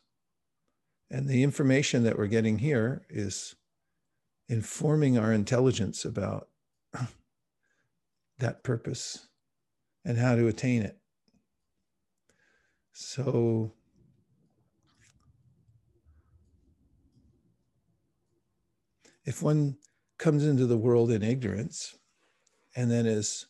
And 1.10 1.28
the 1.28 1.42
information 1.42 2.04
that 2.04 2.16
we're 2.16 2.26
getting 2.26 2.60
here 2.60 3.04
is 3.10 3.54
informing 4.48 5.18
our 5.18 5.30
intelligence 5.30 6.06
about 6.06 6.48
that 8.42 8.62
purpose 8.62 9.28
and 10.04 10.18
how 10.18 10.34
to 10.34 10.48
attain 10.48 10.82
it. 10.82 10.98
So, 12.92 13.72
if 19.24 19.42
one 19.42 19.78
comes 20.18 20.44
into 20.44 20.66
the 20.66 20.76
world 20.76 21.10
in 21.10 21.22
ignorance 21.22 21.96
and 22.76 22.90
then 22.90 23.06
is 23.06 23.46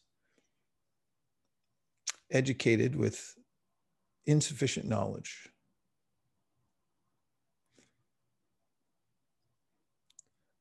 educated 2.30 2.94
with 2.94 3.34
insufficient 4.26 4.86
knowledge, 4.86 5.48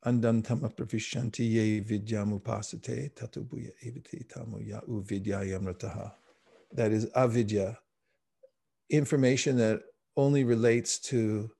Andantama 0.05 0.73
pravishanti 0.73 1.51
ye 1.51 1.81
vidyamupasate 1.81 3.11
tatubuya 3.13 3.71
eviti 3.85 4.25
tamuya 4.27 4.81
uvidyayamrataha. 4.87 6.11
That 6.73 6.91
is 6.91 7.07
avidya, 7.15 7.77
information 8.89 9.57
that 9.57 9.81
only 10.17 10.43
relates 10.43 10.97
to 10.99 11.51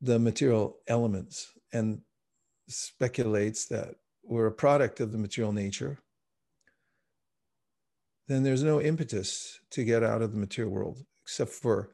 the 0.00 0.18
material 0.18 0.78
elements 0.88 1.52
and 1.72 2.00
speculates 2.68 3.66
that 3.66 3.96
we're 4.22 4.46
a 4.46 4.52
product 4.52 5.00
of 5.00 5.12
the 5.12 5.18
material 5.18 5.52
nature, 5.52 5.98
then 8.28 8.42
there's 8.42 8.62
no 8.62 8.80
impetus 8.80 9.60
to 9.70 9.84
get 9.84 10.02
out 10.02 10.22
of 10.22 10.32
the 10.32 10.38
material 10.38 10.72
world 10.72 11.04
except 11.24 11.50
for 11.50 11.90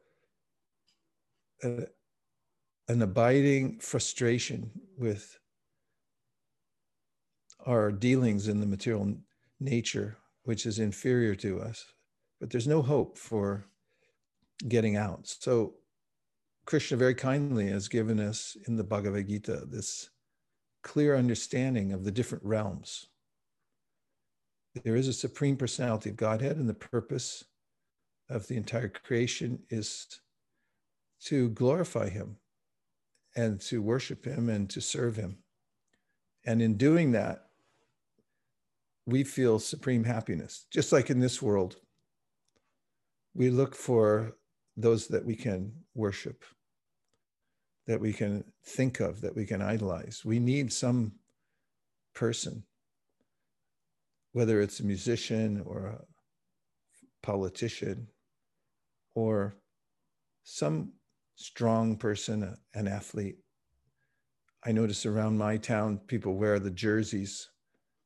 a, 1.64 1.86
an 2.88 3.02
abiding 3.02 3.78
frustration 3.80 4.70
with 4.96 5.38
our 7.66 7.90
dealings 7.90 8.46
in 8.46 8.60
the 8.60 8.66
material 8.66 9.12
nature, 9.58 10.16
which 10.44 10.66
is 10.66 10.78
inferior 10.78 11.34
to 11.34 11.60
us. 11.60 11.84
But 12.40 12.50
there's 12.50 12.68
no 12.68 12.82
hope 12.82 13.18
for 13.18 13.66
getting 14.68 14.96
out. 14.96 15.26
So, 15.26 15.74
Krishna 16.64 16.96
very 16.96 17.14
kindly 17.14 17.68
has 17.68 17.88
given 17.88 18.18
us 18.18 18.56
in 18.66 18.76
the 18.76 18.84
Bhagavad 18.84 19.28
Gita 19.28 19.66
this 19.68 20.10
clear 20.82 21.16
understanding 21.16 21.92
of 21.92 22.04
the 22.04 22.10
different 22.10 22.44
realms. 22.44 23.06
There 24.84 24.96
is 24.96 25.08
a 25.08 25.12
supreme 25.12 25.56
personality 25.56 26.10
of 26.10 26.16
Godhead, 26.16 26.56
and 26.56 26.68
the 26.68 26.74
purpose 26.74 27.44
of 28.28 28.46
the 28.46 28.56
entire 28.56 28.88
creation 28.88 29.60
is 29.70 30.20
to 31.22 31.48
glorify 31.50 32.08
Him 32.08 32.36
and 33.36 33.60
to 33.60 33.82
worship 33.82 34.24
him 34.24 34.48
and 34.48 34.68
to 34.70 34.80
serve 34.80 35.16
him. 35.16 35.38
And 36.44 36.62
in 36.62 36.76
doing 36.76 37.12
that, 37.12 37.44
we 39.04 39.22
feel 39.22 39.58
supreme 39.58 40.04
happiness. 40.04 40.66
Just 40.70 40.90
like 40.90 41.10
in 41.10 41.20
this 41.20 41.40
world, 41.40 41.76
we 43.34 43.50
look 43.50 43.76
for 43.76 44.36
those 44.76 45.08
that 45.08 45.24
we 45.24 45.36
can 45.36 45.72
worship, 45.94 46.44
that 47.86 48.00
we 48.00 48.12
can 48.12 48.44
think 48.64 49.00
of, 49.00 49.20
that 49.20 49.36
we 49.36 49.44
can 49.44 49.60
idolize. 49.60 50.24
We 50.24 50.38
need 50.38 50.72
some 50.72 51.12
person, 52.14 52.64
whether 54.32 54.60
it's 54.60 54.80
a 54.80 54.84
musician 54.84 55.62
or 55.64 55.86
a 55.86 56.00
politician 57.22 58.08
or 59.14 59.56
some 60.42 60.92
strong 61.36 61.96
person, 61.96 62.56
an 62.74 62.88
athlete. 62.88 63.36
I 64.64 64.72
notice 64.72 65.06
around 65.06 65.38
my 65.38 65.58
town, 65.58 66.00
people 66.08 66.34
wear 66.34 66.58
the 66.58 66.70
jerseys, 66.70 67.48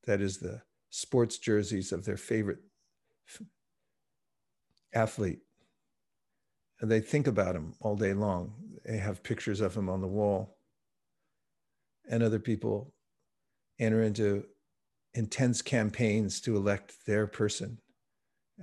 that 0.05 0.21
is 0.21 0.39
the 0.39 0.63
sports 0.91 1.39
jerseys 1.39 1.93
of 1.93 2.05
their 2.05 2.17
favorite 2.17 2.59
athlete. 4.93 5.39
And 6.81 6.91
they 6.91 7.01
think 7.01 7.27
about 7.27 7.55
him 7.55 7.75
all 7.81 7.97
day 7.97 8.13
long. 8.13 8.55
They 8.85 8.99
have 8.99 9.23
pictures 9.23 9.61
of 9.61 9.75
him 9.75 9.89
on 9.89 10.01
the 10.01 10.09
wall. 10.09 10.57
And 12.11 12.23
other 12.23 12.39
people 12.39 12.93
enter 13.79 14.03
into 14.03 14.45
intense 15.15 15.63
campaigns 15.63 16.41
to 16.41 16.57
elect 16.57 17.07
their 17.07 17.27
person 17.27 17.79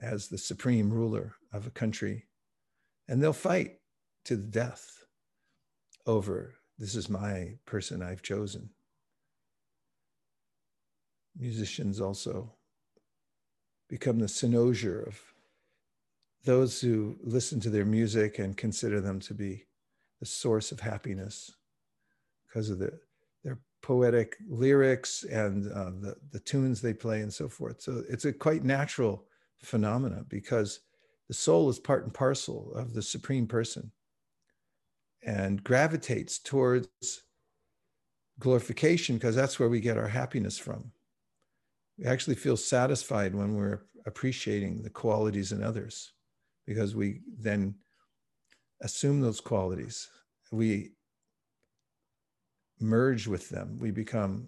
as 0.01 0.27
the 0.27 0.37
supreme 0.37 0.91
ruler 0.91 1.35
of 1.53 1.65
a 1.65 1.71
country. 1.71 2.25
And 3.07 3.21
they'll 3.21 3.33
fight 3.33 3.77
to 4.27 4.35
the 4.35 4.43
death 4.43 5.05
over 6.05 6.53
this 6.77 6.95
is 6.95 7.09
my 7.09 7.53
person 7.65 8.03
I've 8.03 8.21
chosen. 8.21 8.69
Musicians 11.39 11.99
also 12.01 12.53
become 13.89 14.19
the 14.19 14.27
cynosure 14.27 15.07
of 15.07 15.19
those 16.43 16.81
who 16.81 17.17
listen 17.23 17.59
to 17.61 17.69
their 17.69 17.85
music 17.85 18.37
and 18.37 18.55
consider 18.55 19.01
them 19.01 19.19
to 19.21 19.33
be 19.33 19.65
the 20.19 20.25
source 20.25 20.71
of 20.71 20.81
happiness 20.81 21.51
because 22.47 22.69
of 22.69 22.79
the, 22.79 22.91
their 23.43 23.59
poetic 23.81 24.35
lyrics 24.47 25.23
and 25.23 25.71
uh, 25.71 25.91
the, 26.01 26.15
the 26.31 26.39
tunes 26.39 26.81
they 26.81 26.93
play 26.93 27.21
and 27.21 27.33
so 27.33 27.47
forth. 27.47 27.81
So 27.81 28.03
it's 28.09 28.25
a 28.25 28.33
quite 28.33 28.63
natural 28.63 29.25
phenomena 29.63 30.25
because 30.27 30.81
the 31.27 31.33
soul 31.33 31.69
is 31.69 31.79
part 31.79 32.03
and 32.03 32.13
parcel 32.13 32.73
of 32.75 32.93
the 32.93 33.01
supreme 33.01 33.47
person 33.47 33.91
and 35.23 35.63
gravitates 35.63 36.39
towards 36.39 36.87
glorification 38.39 39.15
because 39.15 39.35
that's 39.35 39.59
where 39.59 39.69
we 39.69 39.79
get 39.79 39.97
our 39.97 40.07
happiness 40.07 40.57
from. 40.57 40.91
We 41.97 42.05
actually 42.05 42.35
feel 42.35 42.57
satisfied 42.57 43.33
when 43.33 43.55
we're 43.55 43.81
appreciating 44.05 44.83
the 44.83 44.89
qualities 44.89 45.51
in 45.51 45.63
others 45.63 46.13
because 46.65 46.95
we 46.95 47.21
then 47.39 47.75
assume 48.81 49.21
those 49.21 49.41
qualities. 49.41 50.07
We 50.51 50.91
merge 52.79 53.27
with 53.27 53.49
them, 53.49 53.77
we 53.79 53.91
become 53.91 54.47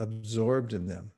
absorbed 0.00 0.72
in 0.72 0.86
them. 0.86 1.12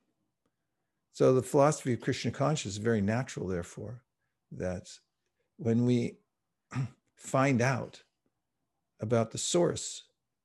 So 1.13 1.35
the 1.35 1.43
philosophy 1.43 1.95
of 1.95 2.01
Krishna 2.01 2.31
consciousness 2.31 2.77
is 2.77 2.83
very 2.83 3.01
natural, 3.01 3.47
therefore, 3.47 4.03
that 4.53 4.89
when 5.57 5.85
we 5.85 6.19
find 7.17 7.61
out 7.61 8.03
about 9.01 9.31
the 9.31 9.39
source 9.39 10.05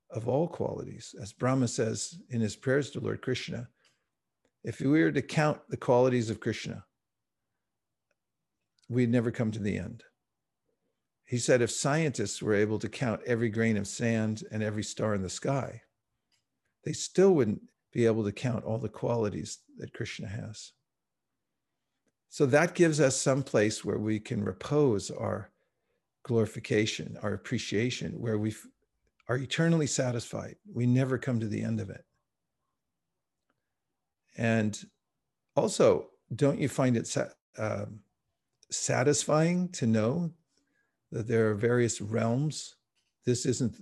of 0.10 0.28
all 0.28 0.48
qualities. 0.48 1.14
As 1.22 1.34
Brahma 1.34 1.68
says 1.68 2.18
in 2.30 2.42
his 2.42 2.56
prayers 2.56 2.92
to 2.92 3.00
Lord 3.00 3.22
Krishna, 3.22 3.68
if 4.64 4.80
we 4.80 4.88
were 4.88 5.12
to 5.12 5.22
count 5.22 5.60
the 5.70 5.78
qualities 5.78 6.30
of 6.30 6.40
Krishna, 6.40 6.86
we'd 8.90 9.12
never 9.12 9.32
come 9.32 9.52
to 9.52 9.60
the 9.60 9.78
end. 9.78 10.04
He 11.26 11.38
said 11.38 11.62
if 11.62 11.72
scientists 11.72 12.42
were 12.42 12.54
able 12.54 12.80
to 12.80 12.90
count 12.90 13.22
every 13.26 13.50
grain 13.50 13.78
of 13.78 13.88
sand 13.88 14.44
and 14.52 14.62
every 14.62 14.84
star 14.84 15.16
in 15.16 15.24
the 15.24 15.30
sky, 15.30 15.82
they 16.84 16.94
still 16.94 17.34
wouldn't 17.34 17.62
be 17.92 18.06
able 18.06 18.24
to 18.24 18.32
count 18.32 18.64
all 18.64 18.78
the 18.78 18.90
qualities 18.90 19.60
that 19.78 19.94
Krishna 19.94 20.28
has. 20.28 20.72
So 22.30 22.46
that 22.48 22.76
gives 22.76 23.00
us 23.00 23.16
some 23.16 23.44
place 23.44 23.84
where 23.84 23.98
we 23.98 24.20
can 24.20 24.44
repose 24.44 25.10
our 25.10 25.52
glorification, 26.26 27.18
our 27.22 27.34
appreciation, 27.34 28.20
where 28.20 28.40
we 28.40 28.54
are 29.30 29.38
eternally 29.38 29.86
satisfied. 29.86 30.56
We 30.74 30.88
never 30.88 31.20
come 31.20 31.40
to 31.40 31.48
the 31.48 31.62
end 31.62 31.80
of 31.80 31.92
it. 31.92 32.04
And 34.36 34.78
also, 35.56 36.08
don't 36.36 36.60
you 36.60 36.68
find 36.68 36.98
it 36.98 37.16
uh, 37.58 37.86
satisfying 38.72 39.70
to 39.70 39.86
know 39.86 40.32
that 41.12 41.28
there 41.28 41.52
are 41.52 41.56
various 41.56 42.02
realms? 42.02 42.76
This 43.24 43.46
isn't 43.46 43.76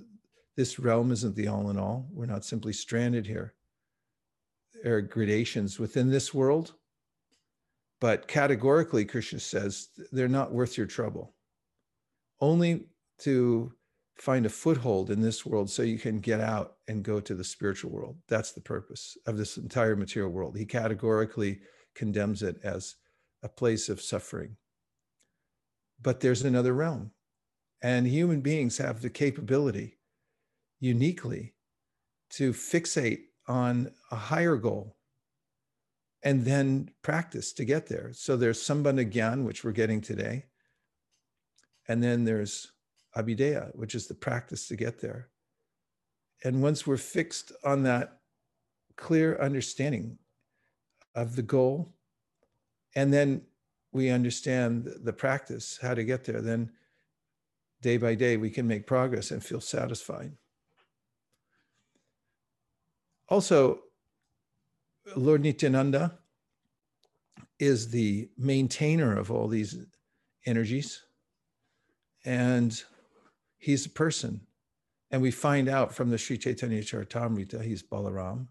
this 0.55 0.77
realm 0.77 1.11
isn't 1.11 1.35
the 1.35 1.47
all 1.47 1.69
in 1.69 1.79
all. 1.79 2.07
We're 2.11 2.27
not 2.27 2.45
simply 2.45 2.73
stranded 2.73 3.25
here. 3.25 3.55
There 4.83 4.97
are 4.97 5.01
gradations 5.01 5.79
within 5.79 6.11
this 6.11 6.33
world, 6.33 6.73
but 7.99 8.27
categorically, 8.27 9.05
Krishna 9.05 9.39
says 9.39 9.87
they're 10.11 10.27
not 10.27 10.51
worth 10.51 10.77
your 10.77 10.85
trouble. 10.85 11.33
Only 12.43 12.87
to 13.19 13.71
find 14.17 14.45
a 14.45 14.49
foothold 14.49 15.09
in 15.09 15.21
this 15.21 15.45
world 15.45 15.69
so 15.69 15.81
you 15.81 15.97
can 15.97 16.19
get 16.19 16.41
out 16.41 16.73
and 16.89 17.01
go 17.01 17.21
to 17.21 17.33
the 17.33 17.43
spiritual 17.45 17.89
world. 17.89 18.17
That's 18.27 18.51
the 18.51 18.59
purpose 18.59 19.17
of 19.25 19.37
this 19.37 19.55
entire 19.55 19.95
material 19.95 20.29
world. 20.29 20.57
He 20.57 20.65
categorically 20.65 21.61
condemns 21.95 22.43
it 22.43 22.57
as 22.61 22.95
a 23.43 23.47
place 23.47 23.87
of 23.87 24.01
suffering. 24.01 24.57
But 26.01 26.19
there's 26.19 26.41
another 26.41 26.73
realm, 26.73 27.11
and 27.81 28.07
human 28.07 28.41
beings 28.41 28.77
have 28.77 29.01
the 29.01 29.09
capability 29.09 29.99
uniquely 30.81 31.53
to 32.31 32.51
fixate 32.51 33.21
on 33.47 33.93
a 34.11 34.17
higher 34.17 34.57
goal 34.57 34.97
and 36.21 36.43
then 36.43 36.89
practice 37.03 37.53
to 37.53 37.63
get 37.63 37.87
there. 37.87 38.11
So 38.11 38.35
there's 38.35 38.59
Sambandha 38.59 39.09
Gyan, 39.09 39.45
which 39.45 39.63
we're 39.63 39.71
getting 39.71 40.01
today. 40.01 40.47
And 41.87 42.01
then 42.01 42.23
there's 42.23 42.71
Abhideya, 43.15 43.75
which 43.75 43.95
is 43.95 44.07
the 44.07 44.15
practice 44.15 44.67
to 44.67 44.75
get 44.75 44.99
there. 45.01 45.29
And 46.43 46.61
once 46.61 46.85
we're 46.85 46.97
fixed 46.97 47.51
on 47.63 47.83
that 47.83 48.19
clear 48.95 49.37
understanding 49.39 50.17
of 51.15 51.35
the 51.35 51.41
goal, 51.41 51.93
and 52.95 53.13
then 53.13 53.43
we 53.91 54.09
understand 54.09 54.91
the 55.03 55.13
practice, 55.13 55.79
how 55.81 55.93
to 55.93 56.03
get 56.03 56.23
there, 56.25 56.41
then 56.41 56.71
day 57.81 57.97
by 57.97 58.15
day 58.15 58.37
we 58.37 58.49
can 58.49 58.67
make 58.67 58.87
progress 58.87 59.31
and 59.31 59.43
feel 59.43 59.61
satisfied. 59.61 60.31
Also, 63.29 63.79
Lord 65.15 65.41
Nityananda 65.41 66.17
is 67.59 67.89
the 67.91 68.29
maintainer 68.37 69.17
of 69.17 69.31
all 69.31 69.47
these 69.47 69.77
energies. 70.45 71.03
And 72.25 72.81
he's 73.57 73.85
a 73.85 73.89
person. 73.89 74.41
And 75.11 75.21
we 75.21 75.31
find 75.31 75.69
out 75.69 75.93
from 75.93 76.09
the 76.09 76.17
Sri 76.17 76.37
Chaitanya 76.37 76.81
Charitamrita, 76.81 77.63
he's 77.63 77.83
Balaram. 77.83 78.47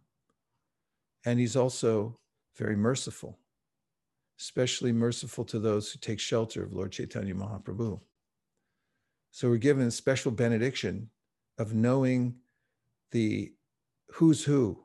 And 1.25 1.39
he's 1.39 1.57
also 1.57 2.17
very 2.57 2.77
merciful, 2.77 3.39
especially 4.39 4.93
merciful 4.93 5.45
to 5.47 5.59
those 5.59 5.91
who 5.91 5.99
take 5.99 6.21
shelter 6.21 6.63
of 6.63 6.73
Lord 6.73 6.93
Chaitanya 6.93 7.35
Mahaprabhu. 7.35 8.01
So 9.31 9.49
we're 9.49 9.57
given 9.57 9.87
a 9.87 9.91
special 9.91 10.31
benediction 10.31 11.09
of 11.59 11.75
knowing 11.75 12.37
the 13.13 13.53
who's 14.11 14.45
who 14.45 14.79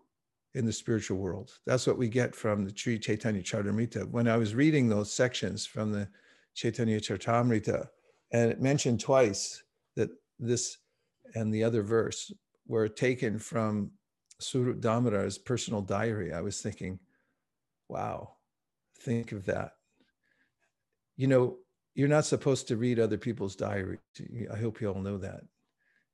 in 0.53 0.65
the 0.65 0.73
spiritual 0.73 1.17
world. 1.17 1.59
That's 1.65 1.85
what 1.85 1.97
we 1.97 2.07
get 2.07 2.33
from 2.33 2.65
the 2.65 2.73
Sri 2.75 2.97
Chaitanya 2.97 3.43
Charitamrita. 3.43 4.09
When 4.09 4.27
I 4.27 4.37
was 4.37 4.55
reading 4.55 4.87
those 4.87 5.13
sections 5.13 5.65
from 5.65 5.91
the 5.91 6.07
Chaitanya 6.55 6.99
Charitamrita, 6.99 7.89
and 8.31 8.51
it 8.51 8.61
mentioned 8.61 8.99
twice 8.99 9.63
that 9.95 10.09
this 10.39 10.77
and 11.35 11.53
the 11.53 11.63
other 11.63 11.81
verse 11.81 12.31
were 12.67 12.87
taken 12.87 13.39
from 13.39 13.91
Swarup 14.39 14.79
Damodar's 14.79 15.37
personal 15.37 15.81
diary. 15.81 16.33
I 16.33 16.41
was 16.41 16.61
thinking, 16.61 16.99
wow, 17.87 18.33
think 18.99 19.31
of 19.31 19.45
that. 19.45 19.71
You 21.15 21.27
know, 21.27 21.57
you're 21.95 22.07
not 22.07 22.25
supposed 22.25 22.67
to 22.67 22.77
read 22.77 22.99
other 22.99 23.17
people's 23.17 23.55
diaries. 23.55 23.99
I 24.53 24.57
hope 24.57 24.81
you 24.81 24.89
all 24.89 25.01
know 25.01 25.17
that. 25.17 25.41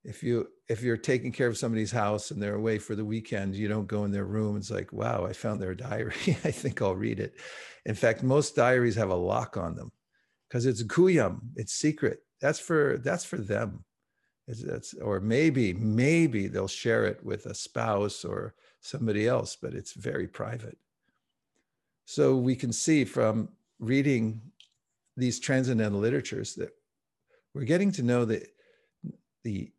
If 0.05 0.21
you 0.21 0.47
if 0.67 0.81
you're 0.81 0.97
taking 0.97 1.31
care 1.31 1.47
of 1.47 1.57
somebody's 1.57 1.91
house 1.91 2.31
and 2.31 2.41
they're 2.41 2.55
away 2.55 2.77
for 2.77 2.95
the 2.95 3.05
weekend, 3.05 3.55
you 3.55 3.67
don't 3.67 3.87
go 3.87 4.05
in 4.05 4.11
their 4.11 4.25
room. 4.25 4.57
It's 4.57 4.71
like, 4.71 4.91
wow, 4.91 5.25
I 5.25 5.33
found 5.33 5.61
their 5.61 5.75
diary. 5.75 6.13
I 6.43 6.51
think 6.51 6.81
I'll 6.81 6.95
read 6.95 7.19
it. 7.19 7.35
In 7.85 7.95
fact, 7.95 8.21
most 8.21 8.55
diaries 8.55 8.95
have 8.95 9.09
a 9.09 9.15
lock 9.15 9.57
on 9.57 9.75
them 9.75 9.91
because 10.53 10.67
it's 10.67 10.83
guhyam, 10.83 11.39
it's 11.55 11.73
secret. 11.73 12.19
That's 12.39 12.59
for 12.59 12.99
that's 13.03 13.25
for 13.25 13.37
them. 13.37 13.85
It's, 14.47 14.61
it's, 14.61 14.93
or 14.93 15.19
maybe 15.19 15.73
maybe 15.73 16.45
they'll 16.47 16.67
share 16.67 17.05
it 17.05 17.25
with 17.25 17.47
a 17.47 17.55
spouse 17.55 18.23
or 18.23 18.53
somebody 18.79 19.27
else, 19.27 19.57
but 19.59 19.73
it's 19.73 19.93
very 19.93 20.27
private. 20.27 20.77
So 22.05 22.35
we 22.35 22.55
can 22.55 22.71
see 22.71 23.03
from 23.03 23.49
reading 23.79 24.41
these 25.17 25.39
transcendental 25.39 25.99
literatures 25.99 26.53
that 26.55 26.69
we're 27.55 27.63
getting 27.63 27.91
to 27.93 28.03
know 28.03 28.23
the 28.23 28.45
the 29.43 29.71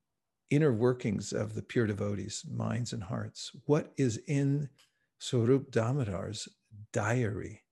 inner 0.51 0.73
workings 0.73 1.33
of 1.33 1.55
the 1.55 1.63
pure 1.63 1.87
devotees' 1.87 2.45
minds 2.51 2.93
and 2.93 3.05
hearts. 3.05 3.53
What 3.67 3.93
is 3.97 4.17
in 4.27 4.71
Swarup 5.21 5.71
Damodar's 5.71 6.49
diary? 6.93 7.64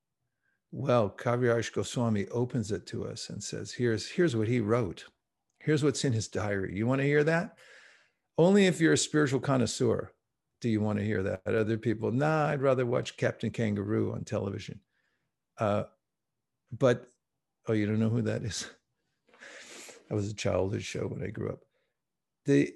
Well, 0.74 1.10
Kaviraj 1.10 1.70
Goswami 1.74 2.26
opens 2.28 2.72
it 2.72 2.86
to 2.86 3.04
us 3.06 3.28
and 3.28 3.42
says, 3.42 3.72
here's, 3.72 4.08
here's 4.08 4.34
what 4.34 4.48
he 4.48 4.58
wrote. 4.58 5.04
Here's 5.58 5.84
what's 5.84 6.04
in 6.04 6.14
his 6.14 6.28
diary. 6.28 6.74
You 6.74 6.86
want 6.86 7.02
to 7.02 7.06
hear 7.06 7.22
that? 7.24 7.58
Only 8.38 8.66
if 8.66 8.80
you're 8.80 8.94
a 8.94 8.98
spiritual 8.98 9.38
connoisseur 9.38 10.12
do 10.62 10.70
you 10.70 10.80
want 10.80 10.98
to 10.98 11.04
hear 11.04 11.22
that. 11.24 11.42
Other 11.46 11.76
people, 11.76 12.10
nah, 12.10 12.46
I'd 12.46 12.62
rather 12.62 12.86
watch 12.86 13.18
Captain 13.18 13.50
Kangaroo 13.50 14.12
on 14.12 14.24
television. 14.24 14.80
Uh, 15.58 15.84
but, 16.76 17.06
oh, 17.68 17.74
you 17.74 17.84
don't 17.84 18.00
know 18.00 18.08
who 18.08 18.22
that 18.22 18.42
is? 18.42 18.66
that 20.08 20.14
was 20.14 20.30
a 20.30 20.34
childhood 20.34 20.82
show 20.82 21.06
when 21.06 21.22
I 21.22 21.28
grew 21.28 21.50
up. 21.50 21.60
The, 22.46 22.72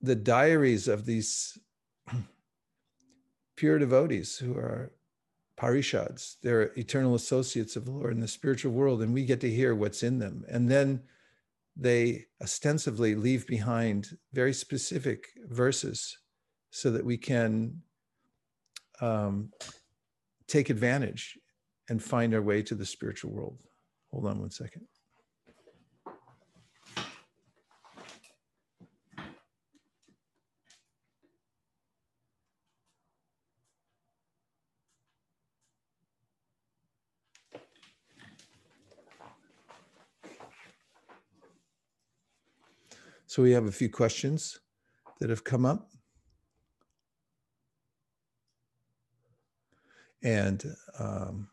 the 0.00 0.16
diaries 0.16 0.88
of 0.88 1.06
these 1.06 1.56
pure 3.56 3.78
devotees 3.78 4.36
who 4.36 4.54
are 4.54 4.90
parishads. 5.60 6.36
They're 6.42 6.72
eternal 6.76 7.14
associates 7.14 7.76
of 7.76 7.84
the 7.84 7.92
Lord 7.92 8.14
in 8.14 8.20
the 8.20 8.28
spiritual 8.28 8.72
world, 8.72 9.02
and 9.02 9.14
we 9.14 9.24
get 9.24 9.40
to 9.40 9.50
hear 9.50 9.74
what's 9.74 10.02
in 10.02 10.18
them. 10.18 10.44
And 10.48 10.68
then 10.68 11.02
they 11.76 12.26
ostensibly 12.42 13.14
leave 13.14 13.46
behind 13.46 14.16
very 14.32 14.52
specific 14.52 15.26
verses 15.48 16.16
so 16.70 16.90
that 16.90 17.04
we 17.04 17.16
can 17.16 17.82
um, 19.00 19.50
take 20.46 20.70
advantage 20.70 21.38
and 21.88 22.02
find 22.02 22.34
our 22.34 22.42
way 22.42 22.62
to 22.62 22.74
the 22.74 22.86
spiritual 22.86 23.32
world. 23.32 23.58
Hold 24.10 24.26
on 24.26 24.40
one 24.40 24.50
second. 24.50 24.86
So 43.34 43.42
we 43.42 43.50
have 43.50 43.66
a 43.66 43.72
few 43.72 43.90
questions 43.90 44.60
that 45.18 45.28
have 45.28 45.42
come 45.42 45.66
up. 45.66 45.90
And 50.22 50.64
um, 51.00 51.48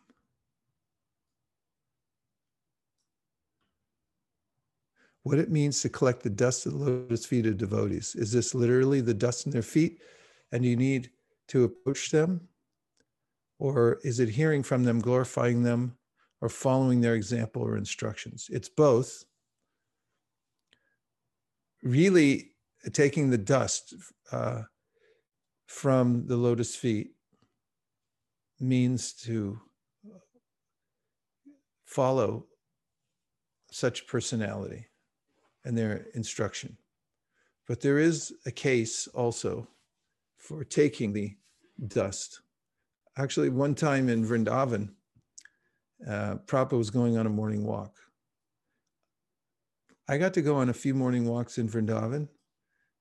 what 5.23 5.39
it 5.39 5.49
means 5.49 5.81
to 5.81 5.89
collect 5.89 6.21
the 6.21 6.29
dust 6.29 6.67
of 6.67 6.73
the 6.73 6.77
lotus 6.77 7.25
feet 7.25 7.47
of 7.47 7.57
devotees. 7.57 8.13
Is 8.13 8.31
this 8.31 8.53
literally 8.53 9.01
the 9.01 9.15
dust 9.15 9.47
in 9.47 9.51
their 9.51 9.63
feet 9.63 10.03
and 10.51 10.63
you 10.63 10.75
need 10.75 11.09
to 11.47 11.63
approach 11.63 12.11
them? 12.11 12.47
Or 13.57 13.99
is 14.03 14.19
it 14.19 14.29
hearing 14.29 14.61
from 14.61 14.83
them, 14.83 14.99
glorifying 14.99 15.63
them, 15.63 15.97
or 16.41 16.49
following 16.49 17.01
their 17.01 17.15
example 17.15 17.63
or 17.63 17.75
instructions? 17.75 18.51
It's 18.51 18.69
both 18.69 19.25
really 21.83 22.51
taking 22.93 23.29
the 23.29 23.37
dust 23.37 23.93
uh, 24.31 24.61
from 25.67 26.27
the 26.27 26.37
lotus 26.37 26.75
feet 26.75 27.11
means 28.59 29.13
to 29.13 29.59
follow 31.85 32.45
such 33.71 34.07
personality 34.07 34.87
and 35.65 35.77
their 35.77 36.07
instruction. 36.13 36.77
But 37.67 37.81
there 37.81 37.99
is 37.99 38.33
a 38.45 38.51
case 38.51 39.07
also 39.07 39.67
for 40.37 40.63
taking 40.63 41.13
the 41.13 41.35
dust. 41.87 42.41
Actually, 43.17 43.49
one 43.49 43.75
time 43.75 44.09
in 44.09 44.25
Vrindavan, 44.25 44.89
uh, 46.07 46.35
Prabhupada 46.47 46.77
was 46.77 46.89
going 46.89 47.17
on 47.17 47.27
a 47.27 47.29
morning 47.29 47.63
walk 47.63 47.95
I 50.11 50.17
got 50.17 50.33
to 50.33 50.41
go 50.41 50.57
on 50.57 50.67
a 50.67 50.73
few 50.73 50.93
morning 50.93 51.25
walks 51.25 51.57
in 51.57 51.69
Vrindavan, 51.69 52.27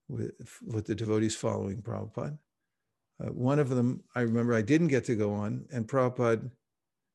with, 0.08 0.30
with 0.64 0.86
the 0.86 0.94
devotees 0.94 1.34
following 1.34 1.82
Prabhupada. 1.82 2.38
Uh, 3.20 3.32
one 3.32 3.58
of 3.58 3.68
them, 3.68 4.04
I 4.14 4.20
remember 4.20 4.54
I 4.54 4.62
didn't 4.62 4.88
get 4.88 5.06
to 5.06 5.16
go 5.16 5.32
on, 5.32 5.66
and 5.72 5.88
Prabhupada 5.88 6.48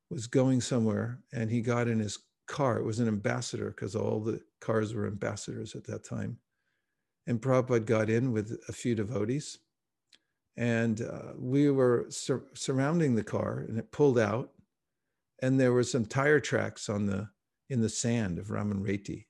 was 0.10 0.28
going 0.28 0.60
somewhere 0.60 1.20
and 1.32 1.50
he 1.50 1.62
got 1.62 1.88
in 1.88 2.00
his 2.00 2.20
car. 2.46 2.78
It 2.78 2.84
was 2.84 3.00
an 3.00 3.08
ambassador 3.08 3.70
because 3.70 3.96
all 3.96 4.20
the 4.20 4.42
cars 4.60 4.94
were 4.94 5.08
ambassadors 5.08 5.76
at 5.76 5.86
that 5.86 6.04
time. 6.04 6.40
And 7.26 7.42
Prabhupada 7.42 7.86
got 7.86 8.10
in 8.10 8.34
with 8.34 8.60
a 8.68 8.74
few 8.74 8.96
devotees. 8.96 9.60
And 10.58 11.02
uh, 11.02 11.34
we 11.38 11.72
were 11.72 12.08
sur- 12.10 12.46
surrounding 12.54 13.16
the 13.16 13.24
car 13.24 13.66
and 13.66 13.80
it 13.80 13.94
pulled 13.94 14.20
out. 14.20 14.52
And 15.42 15.58
there 15.58 15.72
were 15.72 15.84
some 15.84 16.06
tire 16.06 16.42
tracks 16.42 16.90
on 16.90 17.06
the 17.06 17.30
in 17.70 17.82
the 17.82 17.90
sand 17.90 18.38
of 18.38 18.52
Raman 18.52 18.84
Reti. 18.84 19.26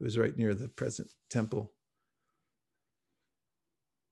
It 0.00 0.04
was 0.04 0.18
right 0.18 0.36
near 0.36 0.54
the 0.54 0.68
present 0.68 1.08
temple. 1.30 1.72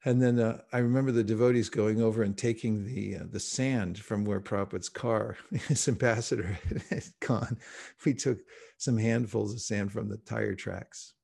And 0.07 0.21
then 0.21 0.39
uh, 0.39 0.61
I 0.73 0.79
remember 0.79 1.13
the 1.13 1.25
devotees 1.25 1.71
going 1.71 2.03
over 2.03 2.23
and 2.23 2.37
taking 2.37 2.85
the 2.85 3.17
uh, 3.17 3.25
the 3.31 3.41
sand 3.41 3.99
from 3.99 4.25
where 4.25 4.41
Prabhupada's 4.41 4.91
car, 4.91 5.39
his 5.51 5.89
ambassador, 5.89 6.59
had 6.91 7.05
gone. 7.21 7.57
We 8.05 8.13
took 8.13 8.39
some 8.77 8.99
handfuls 8.99 9.55
of 9.55 9.61
sand 9.61 9.93
from 9.93 10.09
the 10.09 10.19
tire 10.19 10.55
tracks. 10.55 11.15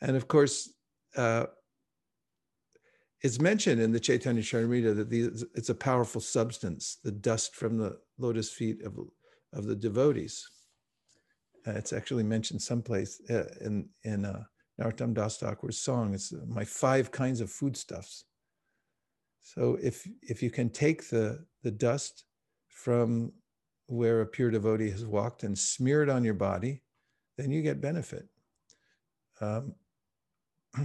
And 0.00 0.16
of 0.16 0.26
course, 0.26 0.72
uh, 1.16 1.46
it's 3.22 3.40
mentioned 3.40 3.80
in 3.80 3.92
the 3.92 4.00
Chaitanya 4.00 4.42
Charitamrita 4.42 4.96
that 4.96 5.10
these, 5.10 5.44
it's 5.54 5.68
a 5.68 5.74
powerful 5.74 6.20
substance, 6.20 6.98
the 7.04 7.12
dust 7.12 7.54
from 7.54 7.76
the 7.76 7.98
lotus 8.18 8.50
feet 8.50 8.82
of, 8.82 8.98
of 9.52 9.66
the 9.66 9.76
devotees. 9.76 10.48
Uh, 11.66 11.72
it's 11.72 11.92
actually 11.92 12.22
mentioned 12.22 12.62
someplace 12.62 13.20
uh, 13.30 13.44
in, 13.60 13.88
in 14.04 14.24
uh, 14.24 14.42
Narottam 14.80 15.14
Das 15.14 15.38
Thakur's 15.38 15.80
song. 15.80 16.14
It's 16.14 16.32
my 16.46 16.64
five 16.64 17.10
kinds 17.10 17.40
of 17.40 17.50
foodstuffs. 17.50 18.24
So 19.42 19.78
if 19.82 20.06
if 20.22 20.42
you 20.42 20.50
can 20.50 20.70
take 20.70 21.08
the 21.08 21.44
the 21.62 21.70
dust 21.70 22.24
from 22.68 23.32
where 23.86 24.20
a 24.20 24.26
pure 24.26 24.50
devotee 24.50 24.90
has 24.90 25.04
walked 25.04 25.42
and 25.42 25.58
smear 25.58 26.02
it 26.02 26.08
on 26.08 26.24
your 26.24 26.34
body, 26.34 26.82
then 27.36 27.50
you 27.50 27.62
get 27.62 27.80
benefit. 27.80 28.28
Um, 29.40 29.74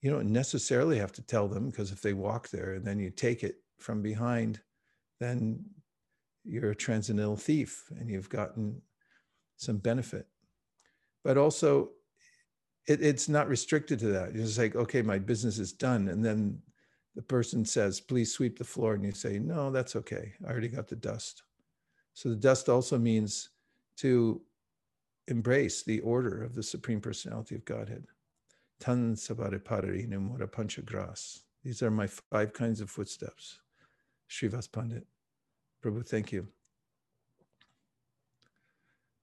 you 0.00 0.10
don't 0.10 0.32
necessarily 0.32 0.98
have 0.98 1.12
to 1.12 1.22
tell 1.22 1.46
them 1.48 1.70
because 1.70 1.92
if 1.92 2.00
they 2.00 2.14
walk 2.14 2.48
there 2.48 2.74
and 2.74 2.84
then 2.84 2.98
you 2.98 3.10
take 3.10 3.44
it 3.44 3.56
from 3.78 4.00
behind, 4.00 4.60
then 5.20 5.64
you're 6.44 6.70
a 6.70 6.76
transcendental 6.76 7.36
thief 7.36 7.84
and 7.98 8.08
you've 8.08 8.30
gotten 8.30 8.80
some 9.62 9.78
benefit. 9.78 10.26
But 11.24 11.38
also, 11.38 11.90
it, 12.88 13.00
it's 13.00 13.28
not 13.28 13.48
restricted 13.48 13.98
to 14.00 14.06
that. 14.06 14.34
You're 14.34 14.44
just 14.44 14.58
like, 14.58 14.74
okay, 14.74 15.02
my 15.02 15.18
business 15.18 15.58
is 15.58 15.72
done. 15.72 16.08
And 16.08 16.24
then 16.24 16.60
the 17.14 17.22
person 17.22 17.64
says, 17.64 18.00
please 18.00 18.32
sweep 18.32 18.58
the 18.58 18.64
floor. 18.64 18.94
And 18.94 19.04
you 19.04 19.12
say, 19.12 19.38
no, 19.38 19.70
that's 19.70 19.96
okay. 19.96 20.32
I 20.46 20.50
already 20.50 20.68
got 20.68 20.88
the 20.88 20.96
dust. 20.96 21.42
So 22.14 22.28
the 22.28 22.36
dust 22.36 22.68
also 22.68 22.98
means 22.98 23.50
to 23.98 24.40
embrace 25.28 25.82
the 25.82 26.00
order 26.00 26.42
of 26.42 26.54
the 26.54 26.62
Supreme 26.62 27.00
Personality 27.00 27.54
of 27.54 27.64
Godhead. 27.64 28.04
Tan 28.80 29.14
sabare 29.14 29.60
parari 29.60 30.08
numura. 30.08 30.48
These 31.62 31.82
are 31.82 31.90
my 31.90 32.08
five 32.08 32.52
kinds 32.52 32.80
of 32.80 32.90
footsteps. 32.90 33.60
Srivas 34.28 34.70
Pandit. 34.70 35.06
Prabhu, 35.82 36.04
thank 36.06 36.32
you. 36.32 36.48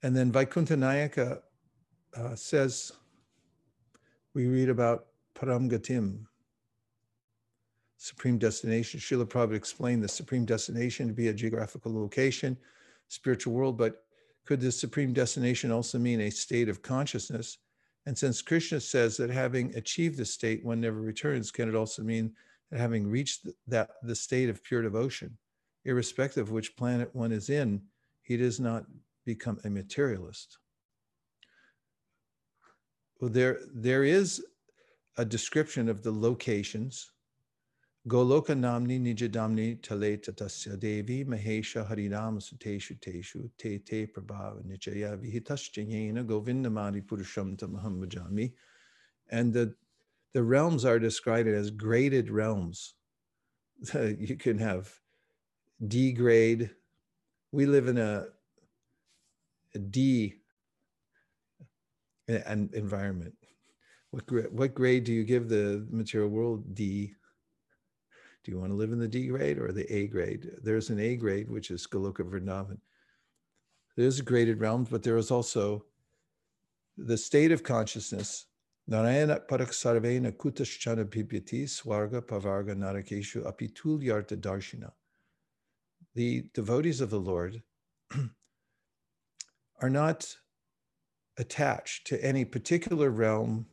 And 0.02 0.16
then 0.16 0.32
Vaikuntha 0.32 0.76
Nayaka 0.76 1.42
uh, 2.16 2.36
says, 2.36 2.92
we 4.34 4.48
read 4.48 4.70
about 4.70 5.08
Paramgatim, 5.36 6.26
supreme 7.98 8.38
destination. 8.38 9.00
Srila 9.00 9.26
Prabhupada 9.26 9.56
explained 9.56 10.04
the 10.04 10.08
supreme 10.08 10.46
destination 10.46 11.08
to 11.08 11.14
be 11.14 11.28
a 11.28 11.34
geographical 11.34 11.94
location, 11.94 12.58
spiritual 13.10 13.54
world, 13.54 13.78
but 13.78 14.04
could 14.46 14.62
the 14.62 14.72
supreme 14.72 15.14
destination 15.14 15.72
also 15.72 16.00
mean 16.00 16.22
a 16.22 16.30
state 16.30 16.70
of 16.70 16.82
consciousness? 16.82 17.58
And 18.06 18.18
since 18.18 18.42
Krishna 18.42 18.80
says 18.80 19.18
that 19.18 19.30
having 19.30 19.76
achieved 19.76 20.18
the 20.18 20.26
state, 20.26 20.64
one 20.64 20.82
never 20.82 21.02
returns, 21.02 21.52
can 21.52 21.68
it 21.68 21.76
also 21.76 22.02
mean 22.02 22.34
that 22.72 22.80
having 22.80 23.08
reached 23.08 23.48
that 23.68 23.92
the 24.02 24.16
state 24.16 24.50
of 24.50 24.64
pure 24.64 24.82
devotion, 24.82 25.38
irrespective 25.84 26.48
of 26.48 26.52
which 26.52 26.78
planet 26.78 27.14
one 27.14 27.32
is 27.32 27.50
in, 27.50 27.82
he 28.22 28.38
does 28.38 28.60
not 28.60 28.86
become 29.26 29.60
a 29.64 29.70
materialist? 29.70 30.58
Well, 33.20 33.30
there, 33.30 33.60
there 33.74 34.04
is 34.04 34.44
a 35.18 35.26
description 35.26 35.90
of 35.90 36.04
the 36.04 36.12
locations. 36.12 37.12
Goloka 38.08 38.56
namni 38.56 39.00
nijadamni 39.00 39.82
tale 39.84 40.18
tatasya 40.18 40.80
devi 40.80 41.26
mahesha 41.26 41.86
harinam 41.86 42.40
suteshu 42.40 42.98
teshu 43.00 43.50
te 43.58 43.78
te 43.80 44.08
prabhava 44.08 44.64
nichaya 44.66 45.18
vihitaschayena 45.18 46.26
govindamadi 46.26 47.06
purusham 47.06 47.58
tamaham 47.58 48.00
bhajami. 48.00 48.54
And 49.30 49.54
the, 49.54 49.76
the 50.34 50.42
realms 50.42 50.86
are 50.86 50.98
described 50.98 51.50
as 51.50 51.70
graded 51.70 52.30
realms. 52.30 52.94
you 53.94 54.38
can 54.38 54.58
have 54.58 54.90
D 55.86 56.14
grade. 56.14 56.72
We 57.52 57.66
live 57.66 57.88
in 57.88 57.98
a 57.98 58.28
D 59.90 60.36
and 62.28 62.74
environment. 62.74 63.36
What 64.12 64.26
grade, 64.26 64.52
what 64.52 64.74
grade 64.74 65.04
do 65.04 65.14
you 65.14 65.24
give 65.24 65.50
the 65.50 65.88
material 65.92 66.30
world? 66.30 66.74
D. 66.74 67.14
Do 68.44 68.52
you 68.52 68.60
want 68.60 68.72
to 68.72 68.76
live 68.76 68.92
in 68.92 69.00
the 69.00 69.08
D 69.08 69.28
grade 69.28 69.60
or 69.60 69.72
the 69.72 69.92
A 69.94 70.08
grade? 70.08 70.50
There's 70.64 70.90
an 70.90 71.00
A 71.00 71.16
grade, 71.16 71.50
which 71.50 71.72
is 71.72 71.86
Goloka 71.86 72.22
Vrindavan. 72.22 72.80
There's 73.96 74.20
a 74.20 74.24
graded 74.24 74.60
realms, 74.60 74.90
but 74.90 75.04
there 75.04 75.18
is 75.18 75.30
also 75.30 75.86
the 76.98 77.18
state 77.18 77.52
of 77.52 77.64
consciousness. 77.64 78.46
Narayana 78.88 79.42
Paraksarvena 79.48 80.32
Kutaschana 80.32 81.06
Pipyati 81.06 81.66
Swarga 81.66 82.22
Pavarga 82.22 82.76
Narakeshu 82.76 83.44
Apitulyarta 83.46 84.36
Darshina. 84.38 84.92
The 86.16 86.46
devotees 86.54 87.02
of 87.02 87.12
the 87.12 87.20
Lord 87.20 87.62
are 89.82 89.90
not 89.90 90.36
attached 91.38 92.08
to 92.08 92.24
any 92.24 92.46
particular 92.46 93.10
realm 93.10 93.66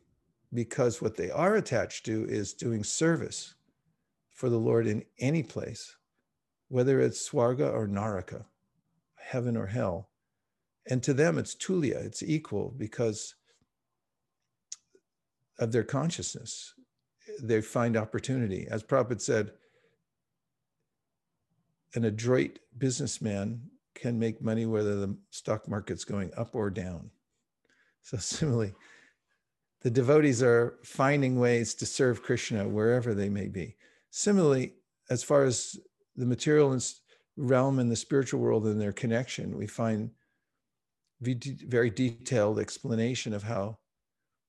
because 0.53 1.01
what 1.01 1.17
they 1.17 1.29
are 1.29 1.55
attached 1.55 2.05
to 2.05 2.25
is 2.29 2.53
doing 2.53 2.83
service 2.83 3.55
for 4.31 4.49
the 4.49 4.57
Lord 4.57 4.87
in 4.87 5.03
any 5.19 5.43
place, 5.43 5.95
whether 6.69 7.01
it's 7.01 7.29
Swarga 7.29 7.71
or 7.73 7.87
Naraka, 7.87 8.45
heaven 9.15 9.57
or 9.57 9.67
hell. 9.67 10.09
And 10.89 11.03
to 11.03 11.13
them, 11.13 11.37
it's 11.37 11.55
Tulia, 11.55 12.05
it's 12.05 12.23
equal 12.23 12.73
because 12.77 13.35
of 15.59 15.71
their 15.71 15.83
consciousness. 15.83 16.73
They 17.41 17.61
find 17.61 17.97
opportunity. 17.97 18.67
As 18.69 18.83
Prabhupada 18.83 19.19
said, 19.19 19.51
an 21.93 22.05
adroit 22.05 22.59
businessman 22.77 23.69
can 23.97 24.19
make 24.19 24.41
money 24.41 24.65
whether 24.65 24.95
the 24.95 25.17
stock 25.31 25.67
market's 25.67 26.05
going 26.05 26.31
up 26.37 26.55
or 26.55 26.69
down. 26.69 27.09
So, 28.01 28.17
similarly, 28.19 28.73
the 29.81 29.89
devotees 29.89 30.41
are 30.41 30.79
finding 30.83 31.39
ways 31.39 31.73
to 31.75 31.85
serve 31.85 32.23
Krishna 32.23 32.67
wherever 32.67 33.13
they 33.13 33.29
may 33.29 33.47
be. 33.47 33.75
Similarly, 34.09 34.73
as 35.09 35.23
far 35.23 35.43
as 35.43 35.77
the 36.15 36.25
material 36.25 36.77
realm 37.35 37.79
and 37.79 37.91
the 37.91 37.95
spiritual 37.95 38.39
world 38.39 38.65
and 38.65 38.81
their 38.81 38.93
connection, 38.93 39.57
we 39.57 39.67
find 39.67 40.11
very 41.21 41.89
detailed 41.89 42.59
explanation 42.59 43.33
of 43.33 43.43
how 43.43 43.77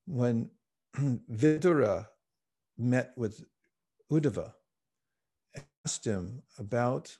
when 0.05 0.49
Vidura 0.97 2.07
met 2.77 3.11
with 3.15 3.43
Uddhava, 4.11 4.53
asked 5.85 6.05
him 6.05 6.41
about 6.57 7.15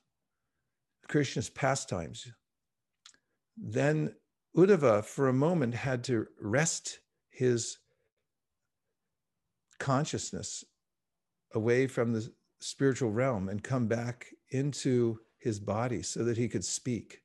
Krishna's 1.09 1.49
pastimes, 1.49 2.31
then 3.57 4.15
Uddhava, 4.55 5.03
for 5.03 5.27
a 5.27 5.33
moment, 5.33 5.73
had 5.73 6.03
to 6.05 6.27
rest 6.39 6.99
his 7.29 7.79
consciousness 9.79 10.63
away 11.53 11.87
from 11.87 12.13
the 12.13 12.31
spiritual 12.59 13.11
realm 13.11 13.49
and 13.49 13.63
come 13.63 13.87
back 13.87 14.27
into 14.51 15.19
his 15.39 15.59
body 15.59 16.03
so 16.03 16.23
that 16.23 16.37
he 16.37 16.47
could 16.47 16.65
speak 16.65 17.21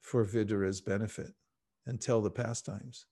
for 0.00 0.24
Vidura's 0.24 0.80
benefit 0.80 1.34
and 1.86 2.00
tell 2.00 2.20
the 2.20 2.30
pastimes. 2.30 3.06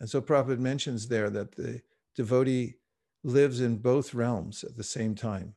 And 0.00 0.10
so 0.10 0.20
Prabhupada 0.20 0.58
mentions 0.58 1.08
there 1.08 1.30
that 1.30 1.56
the 1.56 1.82
devotee 2.16 2.74
lives 3.22 3.60
in 3.60 3.78
both 3.78 4.12
realms 4.12 4.64
at 4.64 4.76
the 4.76 4.84
same 4.84 5.14
time. 5.14 5.54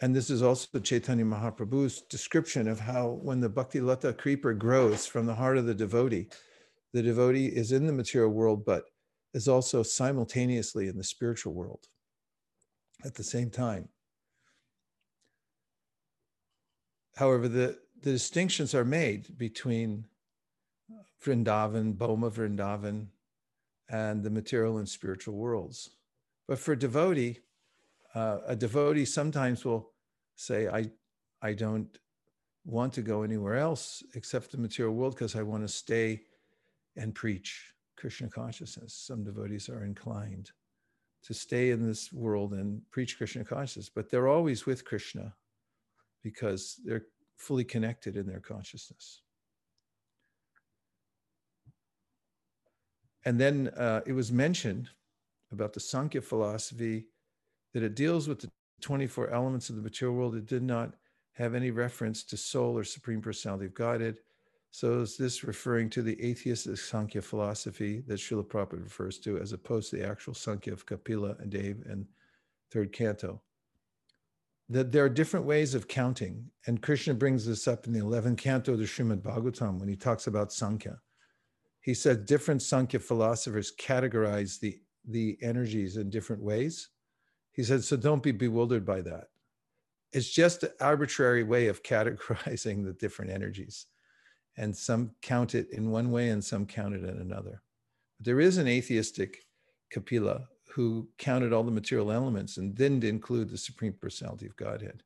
And 0.00 0.14
this 0.14 0.28
is 0.30 0.42
also 0.42 0.78
Chaitanya 0.80 1.24
Mahaprabhu's 1.24 2.02
description 2.02 2.68
of 2.68 2.80
how 2.80 3.18
when 3.22 3.40
the 3.40 3.48
Bhakti 3.48 3.80
Lata 3.80 4.12
creeper 4.12 4.52
grows 4.52 5.06
from 5.06 5.26
the 5.26 5.34
heart 5.34 5.56
of 5.56 5.66
the 5.66 5.74
devotee, 5.74 6.28
the 6.92 7.02
devotee 7.02 7.46
is 7.46 7.72
in 7.72 7.86
the 7.86 7.92
material 7.92 8.30
world, 8.30 8.64
but 8.64 8.84
is 9.34 9.48
also 9.48 9.82
simultaneously 9.82 10.88
in 10.88 10.96
the 10.96 11.04
spiritual 11.04 11.54
world. 11.54 11.86
at 13.04 13.14
the 13.14 13.24
same 13.24 13.50
time. 13.50 13.88
However, 17.16 17.48
the, 17.48 17.78
the 18.02 18.12
distinctions 18.12 18.74
are 18.74 18.84
made 18.84 19.36
between 19.38 20.06
Vrindavan, 21.22 21.96
Bhauma 21.96 22.30
Vrindavan, 22.30 23.06
and 23.88 24.22
the 24.22 24.30
material 24.30 24.78
and 24.78 24.88
spiritual 24.88 25.34
worlds. 25.34 25.90
But 26.48 26.58
for 26.58 26.74
devotee, 26.74 27.40
uh, 28.14 28.38
a 28.46 28.56
devotee 28.56 29.04
sometimes 29.04 29.64
will 29.64 29.90
say, 30.36 30.68
I, 30.68 30.90
I 31.42 31.52
don't 31.52 31.98
want 32.64 32.92
to 32.94 33.02
go 33.02 33.22
anywhere 33.22 33.56
else 33.56 34.02
except 34.14 34.50
the 34.50 34.58
material 34.58 34.94
world 34.94 35.14
because 35.14 35.36
I 35.36 35.42
want 35.42 35.62
to 35.62 35.68
stay 35.68 36.22
and 36.96 37.14
preach 37.14 37.72
Krishna 37.96 38.28
consciousness. 38.28 38.94
Some 38.94 39.24
devotees 39.24 39.68
are 39.68 39.84
inclined 39.84 40.50
to 41.24 41.34
stay 41.34 41.70
in 41.70 41.86
this 41.86 42.12
world 42.12 42.52
and 42.52 42.82
preach 42.90 43.16
Krishna 43.16 43.44
consciousness, 43.44 43.90
but 43.94 44.10
they're 44.10 44.28
always 44.28 44.66
with 44.66 44.84
Krishna 44.84 45.34
because 46.22 46.80
they're 46.84 47.06
fully 47.36 47.64
connected 47.64 48.16
in 48.16 48.26
their 48.26 48.40
consciousness. 48.40 49.22
And 53.24 53.40
then 53.40 53.68
uh, 53.76 54.02
it 54.06 54.12
was 54.12 54.30
mentioned 54.30 54.90
about 55.50 55.72
the 55.72 55.80
Sankhya 55.80 56.20
philosophy 56.20 57.06
that 57.74 57.82
it 57.82 57.94
deals 57.94 58.26
with 58.26 58.40
the 58.40 58.50
24 58.80 59.30
elements 59.30 59.68
of 59.68 59.76
the 59.76 59.82
material 59.82 60.16
world. 60.16 60.36
It 60.36 60.46
did 60.46 60.62
not 60.62 60.94
have 61.32 61.54
any 61.54 61.70
reference 61.70 62.22
to 62.24 62.36
soul 62.36 62.78
or 62.78 62.84
supreme 62.84 63.20
personality 63.20 63.66
of 63.66 63.74
Godhead. 63.74 64.18
So 64.70 65.00
is 65.00 65.16
this 65.16 65.44
referring 65.44 65.90
to 65.90 66.02
the 66.02 66.20
atheistic 66.24 66.78
Sankhya 66.78 67.22
philosophy 67.22 68.02
that 68.06 68.14
Srila 68.18 68.46
Prabhupada 68.46 68.82
refers 68.82 69.18
to, 69.20 69.38
as 69.38 69.52
opposed 69.52 69.90
to 69.90 69.96
the 69.96 70.06
actual 70.06 70.34
Sankhya 70.34 70.72
of 70.72 70.86
Kapiladeva 70.86 71.90
and 71.90 72.06
third 72.70 72.92
canto? 72.92 73.40
That 74.68 74.90
there 74.90 75.04
are 75.04 75.10
different 75.10 75.46
ways 75.46 75.74
of 75.74 75.86
counting, 75.86 76.50
and 76.66 76.82
Krishna 76.82 77.14
brings 77.14 77.46
this 77.46 77.68
up 77.68 77.86
in 77.86 77.92
the 77.92 78.00
11th 78.00 78.38
canto 78.38 78.72
of 78.72 78.78
the 78.78 78.84
Srimad 78.84 79.22
Bhagavatam 79.22 79.78
when 79.78 79.88
he 79.88 79.96
talks 79.96 80.26
about 80.26 80.52
Sankhya. 80.52 80.98
He 81.80 81.94
said 81.94 82.26
different 82.26 82.62
Sankhya 82.62 82.98
philosophers 82.98 83.72
categorize 83.78 84.58
the, 84.58 84.78
the 85.06 85.36
energies 85.42 85.98
in 85.98 86.10
different 86.10 86.42
ways. 86.42 86.88
He 87.54 87.62
said, 87.62 87.84
so 87.84 87.96
don't 87.96 88.22
be 88.22 88.32
bewildered 88.32 88.84
by 88.84 89.00
that. 89.02 89.28
It's 90.12 90.28
just 90.28 90.62
an 90.62 90.70
arbitrary 90.80 91.42
way 91.42 91.68
of 91.68 91.82
categorizing 91.94 92.84
the 92.84 92.92
different 92.92 93.30
energies 93.30 93.86
and 94.56 94.76
some 94.76 95.12
count 95.22 95.54
it 95.54 95.70
in 95.70 95.90
one 95.90 96.10
way 96.10 96.28
and 96.28 96.44
some 96.44 96.66
count 96.66 96.94
it 96.94 97.04
in 97.04 97.18
another. 97.18 97.62
But 98.18 98.26
there 98.26 98.40
is 98.40 98.58
an 98.58 98.68
atheistic 98.68 99.46
Kapila 99.90 100.48
who 100.74 101.08
counted 101.18 101.52
all 101.52 101.62
the 101.62 101.70
material 101.70 102.10
elements 102.10 102.56
and 102.56 102.74
didn't 102.74 103.04
include 103.04 103.48
the 103.48 103.58
Supreme 103.58 103.92
Personality 103.92 104.46
of 104.46 104.56
Godhead. 104.56 105.02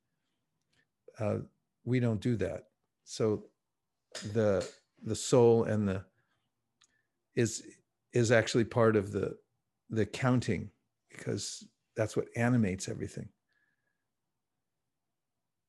Uh, 1.18 1.38
we 1.84 2.01
don't 2.01 2.20
do 2.20 2.36
that. 2.36 2.64
So 3.05 3.44
the 4.32 4.68
the 5.03 5.14
soul 5.14 5.64
and 5.64 5.88
the 5.88 6.05
is 7.36 7.62
is 8.12 8.32
actually 8.32 8.64
part 8.64 8.96
of 8.96 9.12
the 9.12 9.36
the 9.90 10.07
counting 10.07 10.70
because 11.11 11.64
that's 11.99 12.16
what 12.16 12.28
animates 12.36 12.88
everything. 12.88 13.28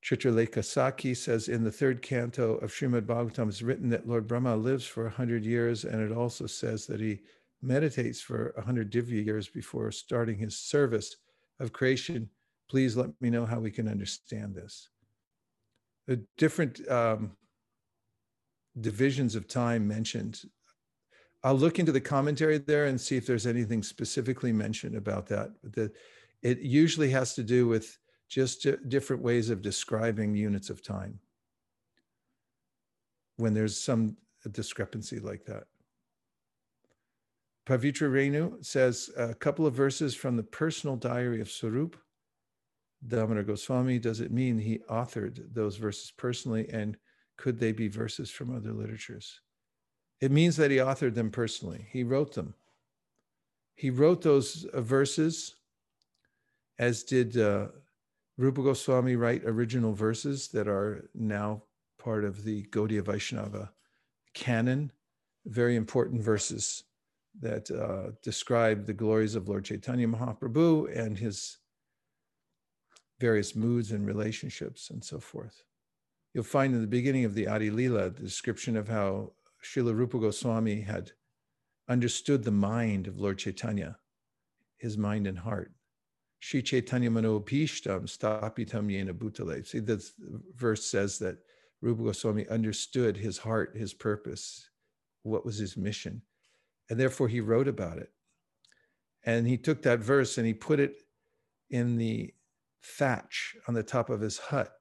Chitralekha 0.06 0.60
Sakhi 0.60 1.18
says 1.18 1.50
in 1.50 1.64
the 1.64 1.72
third 1.72 2.04
canto 2.04 2.58
of 2.58 2.72
Srimad 2.72 3.08
Bhagavatam, 3.08 3.50
it's 3.50 3.64
written 3.64 3.90
that 3.90 4.08
Lord 4.08 4.28
Brahma 4.28 4.56
lives 4.56 4.86
for 4.86 5.04
100 5.06 5.44
years, 5.44 5.86
and 5.86 6.00
it 6.00 6.16
also 6.16 6.46
says 6.46 6.86
that 6.86 7.02
he 7.02 7.22
meditates 7.64 8.22
for 8.22 8.54
100 8.56 8.92
divya 8.92 9.26
years 9.26 9.50
before 9.50 9.92
starting 9.92 10.38
his 10.38 10.56
service 10.56 11.18
of 11.60 11.74
creation. 11.74 12.30
Please 12.70 12.96
let 12.96 13.10
me 13.20 13.32
know 13.32 13.48
how 13.48 13.60
we 13.60 13.72
can 13.72 13.88
understand 13.88 14.54
this. 14.54 14.88
The 16.06 16.24
different 16.38 16.88
um, 16.90 17.32
divisions 18.80 19.34
of 19.34 19.48
time 19.48 19.88
mentioned. 19.88 20.42
I'll 21.44 21.58
look 21.58 21.80
into 21.80 21.92
the 21.92 22.02
commentary 22.02 22.60
there 22.60 22.86
and 22.86 23.02
see 23.02 23.18
if 23.18 23.26
there's 23.26 23.48
anything 23.48 23.82
specifically 23.82 24.54
mentioned 24.54 24.96
about 24.96 25.26
that. 25.28 25.52
The, 25.64 25.92
it 26.42 26.60
usually 26.60 27.10
has 27.12 27.34
to 27.36 27.44
do 27.44 27.68
with 27.68 27.98
just 28.30 28.68
different 28.88 29.22
ways 29.22 29.50
of 29.50 29.62
describing 29.62 30.36
units 30.36 30.70
of 30.70 30.84
time 30.84 31.20
when 33.38 33.54
there's 33.54 33.78
some 33.78 34.16
discrepancy 34.52 35.20
like 35.20 35.46
that. 35.46 35.64
Pavitra 37.66 38.10
Renu 38.10 38.64
says 38.66 39.10
a 39.18 39.34
couple 39.34 39.66
of 39.66 39.74
verses 39.74 40.16
from 40.16 40.36
the 40.36 40.44
personal 40.44 40.96
diary 40.96 41.40
of 41.40 41.52
Swarup 41.52 41.96
Damodar 43.08 43.44
Goswami. 43.44 44.00
Does 44.00 44.22
it 44.22 44.32
mean 44.32 44.58
he 44.58 44.80
authored 44.90 45.54
those 45.54 45.78
verses 45.78 46.12
personally? 46.18 46.68
And 46.72 46.98
could 47.38 47.60
they 47.60 47.72
be 47.72 47.88
verses 47.88 48.30
from 48.30 48.56
other 48.56 48.74
literatures? 48.74 49.42
It 50.20 50.32
means 50.32 50.58
that 50.58 50.72
he 50.72 50.78
authored 50.78 51.16
them 51.16 51.32
personally. 51.32 51.88
He 51.92 52.04
wrote 52.04 52.34
them. 52.34 52.56
He 53.76 53.90
wrote 53.90 54.22
those 54.22 54.66
uh, 54.66 54.82
verses, 54.82 55.56
as 56.80 57.04
did 57.04 57.38
uh, 57.38 57.68
Rupa 58.38 58.64
Goswami 58.64 59.18
write 59.18 59.44
original 59.44 59.94
verses 59.94 60.48
that 60.50 60.68
are 60.68 61.10
now 61.14 61.64
part 62.02 62.24
of 62.24 62.46
the 62.46 62.64
Gaudiya 62.72 63.04
Vaishnava 63.04 63.72
canon, 64.34 64.92
very 65.46 65.76
important 65.76 66.22
verses 66.22 66.86
that 67.42 67.70
uh, 67.70 68.12
describe 68.24 68.86
the 68.86 68.94
glories 68.94 69.36
of 69.36 69.50
Lord 69.50 69.66
Chaitanya 69.66 70.08
Mahaprabhu 70.08 70.98
and 70.98 71.18
his 71.18 71.58
various 73.20 73.56
moods 73.56 73.92
and 73.92 74.08
relationships 74.08 74.90
and 74.90 75.04
so 75.04 75.20
forth. 75.20 75.64
You'll 76.34 76.44
find 76.46 76.74
in 76.74 76.82
the 76.82 76.88
beginning 76.88 77.26
of 77.26 77.34
the 77.34 77.48
Adi 77.48 77.70
Lila 77.70 78.10
the 78.10 78.22
description 78.22 78.78
of 78.78 78.88
how 78.88 79.34
Srila 79.62 79.94
Rupa 79.94 80.20
Goswami 80.20 80.82
had 80.82 81.12
understood 81.90 82.44
the 82.44 82.52
mind 82.52 83.08
of 83.08 83.20
Lord 83.20 83.38
Chaitanya, 83.38 83.98
his 84.78 84.98
mind 84.98 85.28
and 85.28 85.40
heart. 85.40 85.74
Sri 86.40 86.62
Chaitanya 86.62 87.10
Manobhishtam 87.10 88.04
Stapitam 88.04 88.88
Yena 88.88 89.14
Bhutale. 89.14 89.66
See, 89.66 89.80
this 89.80 90.14
verse 90.56 90.86
says 90.86 91.20
that 91.20 91.38
Rupa 91.82 92.04
Goswami 92.04 92.48
understood 92.48 93.18
his 93.18 93.38
heart, 93.38 93.76
his 93.76 93.94
purpose, 93.94 94.70
what 95.24 95.46
was 95.46 95.58
his 95.58 95.78
mission. 95.78 96.22
And 96.90 97.00
therefore 97.00 97.28
he 97.28 97.42
wrote 97.42 97.68
about 97.68 97.98
it. 97.98 98.12
And 99.26 99.48
he 99.48 99.58
took 99.58 99.82
that 99.84 100.00
verse 100.00 100.38
and 100.38 100.48
he 100.48 100.54
put 100.54 100.80
it 100.80 100.96
in 101.70 101.98
the 101.98 102.34
thatch 102.82 103.56
on 103.68 103.74
the 103.74 103.84
top 103.84 104.10
of 104.10 104.22
his 104.22 104.38
hut. 104.38 104.72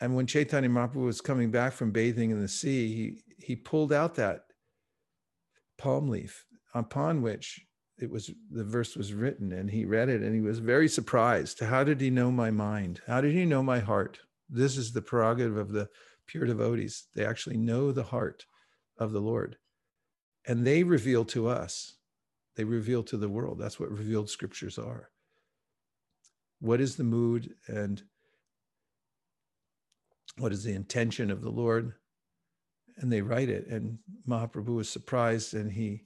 And 0.00 0.14
when 0.14 0.26
Chaitanya 0.26 0.70
Mahaprabhu 0.70 1.04
was 1.04 1.20
coming 1.20 1.50
back 1.50 1.72
from 1.72 1.90
bathing 1.90 2.30
in 2.30 2.40
the 2.40 2.48
sea, 2.48 2.94
he, 2.94 3.44
he 3.44 3.56
pulled 3.56 3.92
out 3.92 4.14
that 4.14 4.44
palm 5.76 6.08
leaf 6.08 6.46
upon 6.74 7.22
which 7.22 7.60
it 8.00 8.10
was 8.10 8.30
the 8.50 8.64
verse 8.64 8.96
was 8.96 9.12
written 9.12 9.52
and 9.52 9.70
he 9.70 9.84
read 9.84 10.08
it 10.08 10.22
and 10.22 10.34
he 10.34 10.40
was 10.40 10.58
very 10.58 10.88
surprised. 10.88 11.60
How 11.60 11.84
did 11.84 12.00
he 12.00 12.10
know 12.10 12.30
my 12.30 12.50
mind? 12.50 13.02
How 13.06 13.20
did 13.20 13.34
he 13.34 13.44
know 13.44 13.62
my 13.62 13.78
heart? 13.78 14.20
This 14.48 14.76
is 14.76 14.92
the 14.92 15.02
prerogative 15.02 15.56
of 15.56 15.72
the 15.72 15.88
pure 16.26 16.46
devotees. 16.46 17.04
They 17.14 17.26
actually 17.26 17.58
know 17.58 17.92
the 17.92 18.04
heart 18.04 18.46
of 18.98 19.12
the 19.12 19.20
lord. 19.20 19.56
And 20.46 20.66
they 20.66 20.82
reveal 20.82 21.24
to 21.26 21.48
us. 21.48 21.96
They 22.56 22.64
reveal 22.64 23.02
to 23.04 23.16
the 23.16 23.28
world. 23.28 23.58
That's 23.58 23.78
what 23.78 23.90
revealed 23.90 24.30
scriptures 24.30 24.78
are. 24.78 25.10
What 26.60 26.80
is 26.80 26.96
the 26.96 27.04
mood 27.04 27.54
and 27.68 28.02
what 30.38 30.52
is 30.52 30.64
the 30.64 30.74
intention 30.74 31.30
of 31.30 31.42
the 31.42 31.50
lord? 31.50 31.92
And 32.96 33.12
they 33.12 33.20
write 33.20 33.50
it. 33.50 33.66
And 33.66 33.98
mahaprabhu 34.26 34.76
was 34.76 34.88
surprised 34.88 35.54
and 35.54 35.72
he 35.72 36.04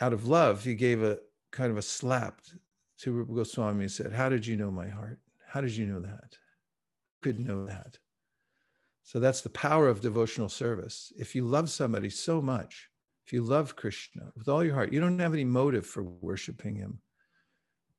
out 0.00 0.12
of 0.12 0.26
love, 0.26 0.64
he 0.64 0.74
gave 0.74 1.02
a 1.02 1.18
kind 1.52 1.70
of 1.70 1.78
a 1.78 1.82
slap 1.82 2.40
to 2.98 3.12
Rupa 3.12 3.32
Goswami 3.32 3.84
and 3.84 3.92
said, 3.92 4.12
How 4.12 4.28
did 4.28 4.46
you 4.46 4.56
know 4.56 4.70
my 4.70 4.88
heart? 4.88 5.18
How 5.46 5.60
did 5.60 5.76
you 5.76 5.86
know 5.86 6.00
that? 6.00 6.36
Could 7.22 7.38
know 7.38 7.66
that. 7.66 7.98
So 9.02 9.18
that's 9.18 9.40
the 9.40 9.50
power 9.50 9.88
of 9.88 10.00
devotional 10.00 10.48
service. 10.48 11.12
If 11.18 11.34
you 11.34 11.44
love 11.44 11.68
somebody 11.68 12.10
so 12.10 12.40
much, 12.40 12.88
if 13.26 13.32
you 13.32 13.42
love 13.42 13.76
Krishna 13.76 14.30
with 14.36 14.48
all 14.48 14.62
your 14.64 14.74
heart, 14.74 14.92
you 14.92 15.00
don't 15.00 15.18
have 15.18 15.32
any 15.34 15.44
motive 15.44 15.86
for 15.86 16.02
worshiping 16.02 16.76
him, 16.76 17.00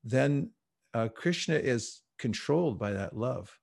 then 0.03 0.51
uh, 0.93 1.09
Krishna 1.09 1.55
is 1.55 2.01
controlled 2.17 2.79
by 2.79 2.91
that 2.91 3.15
love. 3.15 3.57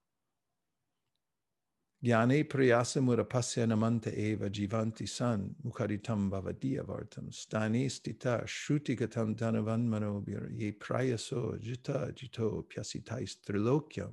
Eva 4.16 4.50
jivanti 4.50 5.08
san 5.08 5.54
mukharitam 5.66 6.30
bhavadiya 6.30 6.84
vartam 6.84 7.30
stani 7.32 7.86
stita 7.86 8.44
dhanavan 9.36 10.50
ye 10.56 10.72
prayaso 10.72 11.58
jita 11.60 12.12
jito 12.12 12.64
pyasitais 12.64 13.36
trilokyam. 13.46 14.12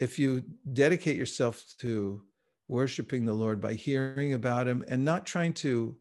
If 0.00 0.18
you 0.18 0.42
dedicate 0.72 1.16
yourself 1.16 1.64
to 1.80 2.22
worshiping 2.68 3.24
the 3.24 3.32
Lord 3.32 3.60
by 3.60 3.74
hearing 3.74 4.34
about 4.34 4.68
him 4.68 4.84
and 4.88 5.04
not 5.04 5.26
trying 5.26 5.54
to 5.54 5.96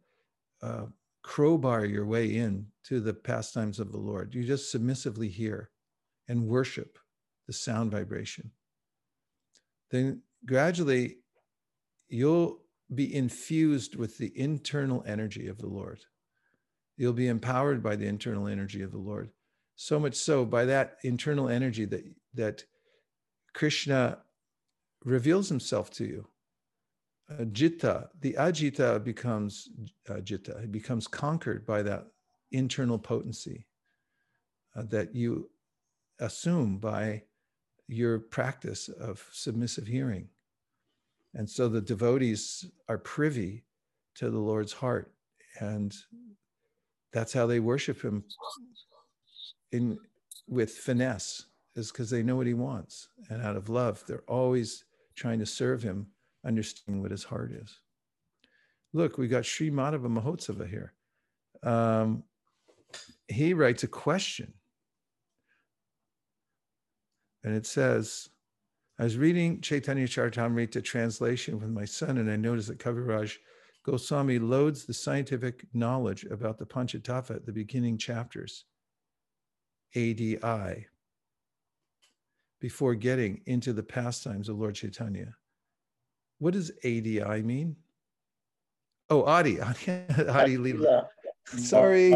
uh, 0.61 0.85
crowbar 1.23 1.85
your 1.85 2.05
way 2.05 2.35
in 2.35 2.65
to 2.85 2.99
the 3.01 3.13
pastimes 3.13 3.79
of 3.79 3.91
the 3.91 3.97
Lord. 3.97 4.33
You 4.33 4.45
just 4.45 4.71
submissively 4.71 5.27
hear 5.27 5.69
and 6.27 6.47
worship 6.47 6.97
the 7.47 7.53
sound 7.53 7.91
vibration. 7.91 8.51
Then 9.91 10.21
gradually 10.45 11.17
you'll 12.09 12.59
be 12.93 13.13
infused 13.13 13.95
with 13.95 14.17
the 14.17 14.31
internal 14.39 15.03
energy 15.05 15.47
of 15.47 15.57
the 15.57 15.67
Lord. 15.67 15.99
You'll 16.95 17.13
be 17.13 17.27
empowered 17.27 17.83
by 17.83 17.95
the 17.95 18.07
internal 18.07 18.47
energy 18.47 18.81
of 18.81 18.91
the 18.91 18.97
Lord. 18.97 19.29
So 19.75 19.99
much 19.99 20.15
so 20.15 20.45
by 20.45 20.65
that 20.65 20.97
internal 21.03 21.49
energy 21.49 21.85
that, 21.85 22.03
that 22.33 22.63
Krishna 23.53 24.19
reveals 25.03 25.49
himself 25.49 25.91
to 25.91 26.05
you. 26.05 26.27
Uh, 27.29 27.43
jitta, 27.43 28.07
the 28.21 28.33
ajita 28.39 29.03
becomes 29.03 29.69
uh, 30.09 30.13
jitta, 30.15 30.63
it 30.63 30.71
becomes 30.71 31.07
conquered 31.07 31.65
by 31.65 31.81
that 31.81 32.07
internal 32.51 32.97
potency 32.97 33.65
uh, 34.75 34.83
that 34.83 35.13
you 35.13 35.49
assume 36.19 36.77
by 36.77 37.21
your 37.87 38.19
practice 38.19 38.89
of 38.89 39.25
submissive 39.31 39.87
hearing. 39.87 40.27
And 41.33 41.49
so 41.49 41.69
the 41.69 41.81
devotees 41.81 42.65
are 42.89 42.97
privy 42.97 43.63
to 44.15 44.29
the 44.29 44.39
Lord's 44.39 44.73
heart. 44.73 45.13
And 45.59 45.95
that's 47.13 47.33
how 47.33 47.45
they 47.45 47.59
worship 47.59 48.01
him 48.01 48.23
in 49.71 49.97
with 50.47 50.71
finesse, 50.71 51.45
is 51.75 51.91
because 51.91 52.09
they 52.09 52.23
know 52.23 52.35
what 52.35 52.47
he 52.47 52.53
wants. 52.53 53.09
And 53.29 53.41
out 53.41 53.55
of 53.55 53.69
love, 53.69 54.03
they're 54.07 54.23
always 54.27 54.85
trying 55.15 55.39
to 55.39 55.45
serve 55.45 55.81
him, 55.83 56.07
understanding 56.45 57.01
what 57.01 57.11
his 57.11 57.23
heart 57.23 57.51
is. 57.51 57.79
Look, 58.93 59.17
we 59.17 59.27
got 59.27 59.45
Sri 59.45 59.69
Madhava 59.69 60.07
Mahotsava 60.07 60.67
here. 60.67 60.93
Um, 61.63 62.23
he 63.27 63.53
writes 63.53 63.83
a 63.83 63.87
question. 63.87 64.53
And 67.43 67.55
it 67.55 67.65
says, 67.65 68.29
I 68.99 69.03
was 69.03 69.17
reading 69.17 69.61
Chaitanya 69.61 70.07
Charitamrita 70.07 70.83
translation 70.83 71.59
with 71.59 71.69
my 71.69 71.85
son, 71.85 72.17
and 72.17 72.29
I 72.31 72.35
noticed 72.35 72.67
that 72.69 72.79
Kaviraj 72.79 73.35
Goswami 73.83 74.39
loads 74.39 74.85
the 74.85 74.93
scientific 74.93 75.65
knowledge 75.73 76.25
about 76.25 76.57
the 76.57 76.65
Panchatattva 76.65 77.35
at 77.35 77.45
the 77.45 77.51
beginning 77.51 77.97
chapters, 77.97 78.65
ADI, 79.95 80.87
before 82.59 82.95
getting 82.95 83.41
into 83.45 83.71
the 83.71 83.83
pastimes 83.83 84.49
of 84.49 84.57
Lord 84.57 84.75
Chaitanya. 84.75 85.35
What 86.39 86.53
does 86.53 86.71
ADI 86.83 87.43
mean? 87.43 87.75
Oh, 89.09 89.23
Adi, 89.23 89.61
Adi, 89.61 89.91
Adi 90.27 90.57
Leela. 90.57 91.07
Sorry. 91.45 92.09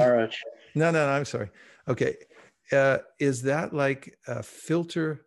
No, 0.76 0.92
no, 0.92 1.06
no, 1.06 1.12
I'm 1.14 1.26
sorry. 1.26 1.50
Okay. 1.88 2.16
Uh, 2.72 3.00
is 3.20 3.42
that 3.42 3.74
like 3.74 4.18
a 4.28 4.42
filter 4.42 5.26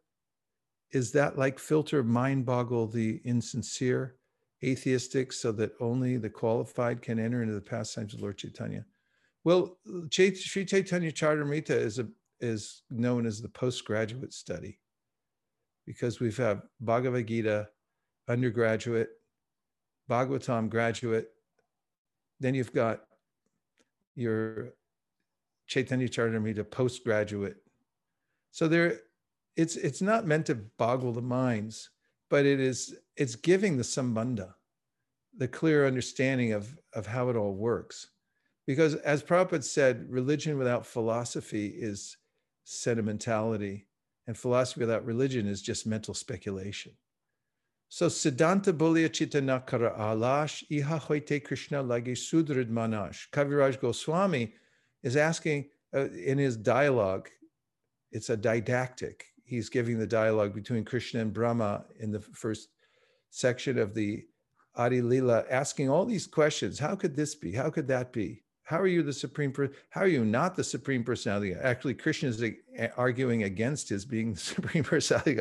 is 0.93 1.11
that 1.13 1.37
like 1.37 1.59
filter 1.59 2.03
mind 2.05 2.47
boggle 2.47 2.87
the 2.87 3.21
insincere 3.25 4.15
atheistic 4.63 5.33
so 5.33 5.51
that 5.53 5.73
only 5.81 6.17
the 6.17 6.31
qualified 6.31 7.03
can 7.03 7.19
enter 7.19 7.43
into 7.43 7.55
the 7.55 7.61
pastimes 7.61 8.15
of 8.15 8.21
Lord 8.21 8.39
Chaitanya? 8.39 8.87
Well, 9.43 9.77
Sri 10.11 10.65
Chaitanya 10.65 11.13
Charitamrita 11.13 11.71
is 11.71 11.99
a 11.99 12.07
is 12.41 12.83
known 12.91 13.27
as 13.27 13.41
the 13.41 13.49
postgraduate 13.49 14.33
study 14.33 14.79
because 15.87 16.21
we've 16.21 16.37
had 16.37 16.63
Bhagavad 16.81 17.27
Gita 17.27 17.69
undergraduate, 18.29 19.11
Bhagavatam 20.11 20.69
graduate, 20.69 21.29
then 22.41 22.55
you've 22.55 22.73
got 22.73 23.03
your 24.15 24.75
Chaitanya 25.67 26.09
Charitamrita 26.09 26.71
postgraduate. 26.71 27.57
So 28.51 28.69
there 28.69 29.01
it's 29.57 29.77
it's 29.77 30.03
not 30.03 30.27
meant 30.27 30.47
to 30.47 30.55
boggle 30.55 31.13
the 31.13 31.23
minds, 31.23 31.91
but 32.31 32.45
it 32.47 32.61
is 32.61 32.97
it's 33.17 33.37
giving 33.37 33.77
the 33.77 33.83
sambandha, 33.83 34.55
the 35.37 35.49
clear 35.49 35.87
understanding 35.87 36.53
of 36.53 36.77
of 36.93 37.07
how 37.07 37.29
it 37.29 37.37
all 37.37 37.55
works. 37.55 38.09
Because 38.67 38.95
as 38.97 39.23
Prabhupada 39.23 39.65
said, 39.65 40.07
religion 40.09 40.57
without 40.57 40.87
philosophy 40.87 41.67
is 41.67 42.17
sentimentality, 42.65 43.87
and 44.27 44.37
philosophy 44.37 44.81
without 44.81 45.05
religion 45.05 45.47
is 45.47 45.61
just 45.61 45.87
mental 45.87 46.15
speculation. 46.15 46.93
So 47.89 48.09
Siddhanta 48.09 48.73
Bolya 48.73 49.09
Chitanakara 49.09 49.97
Alash 49.99 50.65
Iha 50.71 50.99
Hoite 50.99 51.45
Krishna 51.45 51.83
Lage 51.83 52.17
Sudrid 52.17 52.71
Manash. 52.71 53.29
Kaviraj 53.31 53.81
Goswami 53.81 54.55
is 55.05 55.17
asking 55.17 55.69
uh, 55.95 56.09
in 56.11 56.39
his 56.39 56.57
dialogue, 56.57 57.29
it's 58.11 58.31
a 58.31 58.37
didactic 58.37 59.27
he's 59.45 59.69
giving 59.69 59.99
the 59.99 60.07
dialogue 60.07 60.55
between 60.55 60.85
Krishna 60.85 61.21
and 61.21 61.33
Brahma 61.33 61.85
in 62.01 62.11
the 62.11 62.21
first 62.21 62.71
section 63.31 63.79
of 63.79 63.95
the 63.95 64.25
Adi 64.77 65.01
Lila, 65.01 65.45
asking 65.51 65.89
all 65.89 66.05
these 66.05 66.27
questions. 66.27 66.79
How 66.79 66.97
could 66.97 67.15
this 67.15 67.35
be? 67.35 67.53
How 67.53 67.71
could 67.71 67.87
that 67.89 68.13
be? 68.13 68.43
How 68.65 68.81
are 68.81 68.87
you 68.87 69.03
the 69.03 69.13
supreme? 69.13 69.53
How 69.91 70.01
are 70.01 70.09
you 70.09 70.25
not 70.25 70.57
the 70.57 70.65
supreme 70.65 71.05
personality? 71.05 71.55
Actually, 71.55 71.95
Krishna 71.95 72.31
is 72.31 72.43
arguing 72.97 73.43
against 73.45 73.91
his 73.91 74.05
being 74.05 74.33
the 74.33 74.41
supreme 74.55 74.83
personality. 74.83 75.39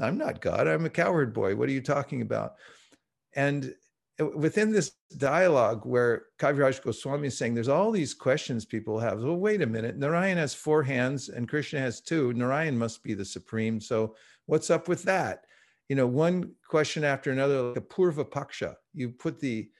I'm 0.00 0.18
not 0.18 0.40
God. 0.40 0.66
I'm 0.66 0.86
a 0.86 0.90
coward 0.90 1.32
boy. 1.32 1.54
What 1.54 1.68
are 1.68 1.72
you 1.72 1.82
talking 1.82 2.22
about? 2.22 2.54
And 3.34 3.74
within 4.28 4.72
this 4.72 4.92
dialogue 5.16 5.84
where 5.84 6.24
Kaviraj 6.38 6.82
Goswami 6.82 7.28
is 7.28 7.38
saying 7.38 7.54
there's 7.54 7.68
all 7.68 7.90
these 7.90 8.14
questions 8.14 8.64
people 8.64 8.98
have. 8.98 9.22
Well, 9.22 9.36
wait 9.36 9.62
a 9.62 9.66
minute. 9.66 9.96
Narayan 9.96 10.38
has 10.38 10.54
four 10.54 10.82
hands 10.82 11.28
and 11.28 11.48
Krishna 11.48 11.80
has 11.80 12.00
two. 12.00 12.32
Narayan 12.32 12.76
must 12.78 13.02
be 13.02 13.14
the 13.14 13.24
supreme. 13.24 13.80
So 13.80 14.16
what's 14.46 14.70
up 14.70 14.88
with 14.88 15.02
that? 15.04 15.44
You 15.88 15.96
know, 15.96 16.06
one 16.06 16.52
question 16.68 17.04
after 17.04 17.30
another, 17.30 17.62
like 17.62 17.76
a 17.76 17.80
purva 17.80 18.24
paksha. 18.24 18.74
You 18.94 19.10
put 19.10 19.40
the 19.40 19.70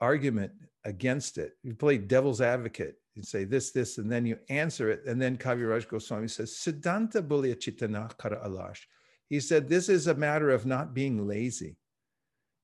argument 0.00 0.52
against 0.84 1.38
it. 1.38 1.52
You 1.62 1.74
play 1.74 1.98
devil's 1.98 2.40
advocate. 2.40 2.96
You 3.14 3.22
say 3.22 3.44
this, 3.44 3.70
this, 3.72 3.98
and 3.98 4.10
then 4.10 4.24
you 4.24 4.38
answer 4.48 4.90
it. 4.90 5.02
And 5.06 5.20
then 5.20 5.36
Kaviraj 5.36 5.88
Goswami 5.88 6.28
says, 6.28 6.52
Siddhanta 6.52 7.26
Bulya 7.26 7.56
Chitana 7.56 8.16
Kara 8.18 8.48
Alash. 8.48 8.80
He 9.28 9.40
said, 9.40 9.68
this 9.68 9.88
is 9.88 10.06
a 10.06 10.14
matter 10.14 10.50
of 10.50 10.66
not 10.66 10.94
being 10.94 11.26
lazy 11.26 11.76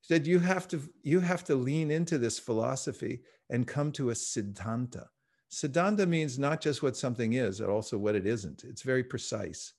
said 0.06 0.24
you 0.24 0.38
have 0.38 0.68
to 0.68 0.80
you 1.02 1.18
have 1.18 1.42
to 1.42 1.56
lean 1.56 1.90
into 1.90 2.16
this 2.16 2.38
philosophy 2.38 3.22
and 3.50 3.66
come 3.66 3.90
to 3.90 4.10
a 4.10 4.14
siddhanta. 4.14 5.06
Siddhanta 5.50 6.06
means 6.06 6.38
not 6.38 6.60
just 6.60 6.80
what 6.80 6.96
something 6.96 7.32
is 7.32 7.58
but 7.58 7.70
also 7.70 7.98
what 7.98 8.14
it 8.14 8.24
isn't. 8.24 8.62
It's 8.62 8.82
very 8.82 9.02
precise. 9.02 9.72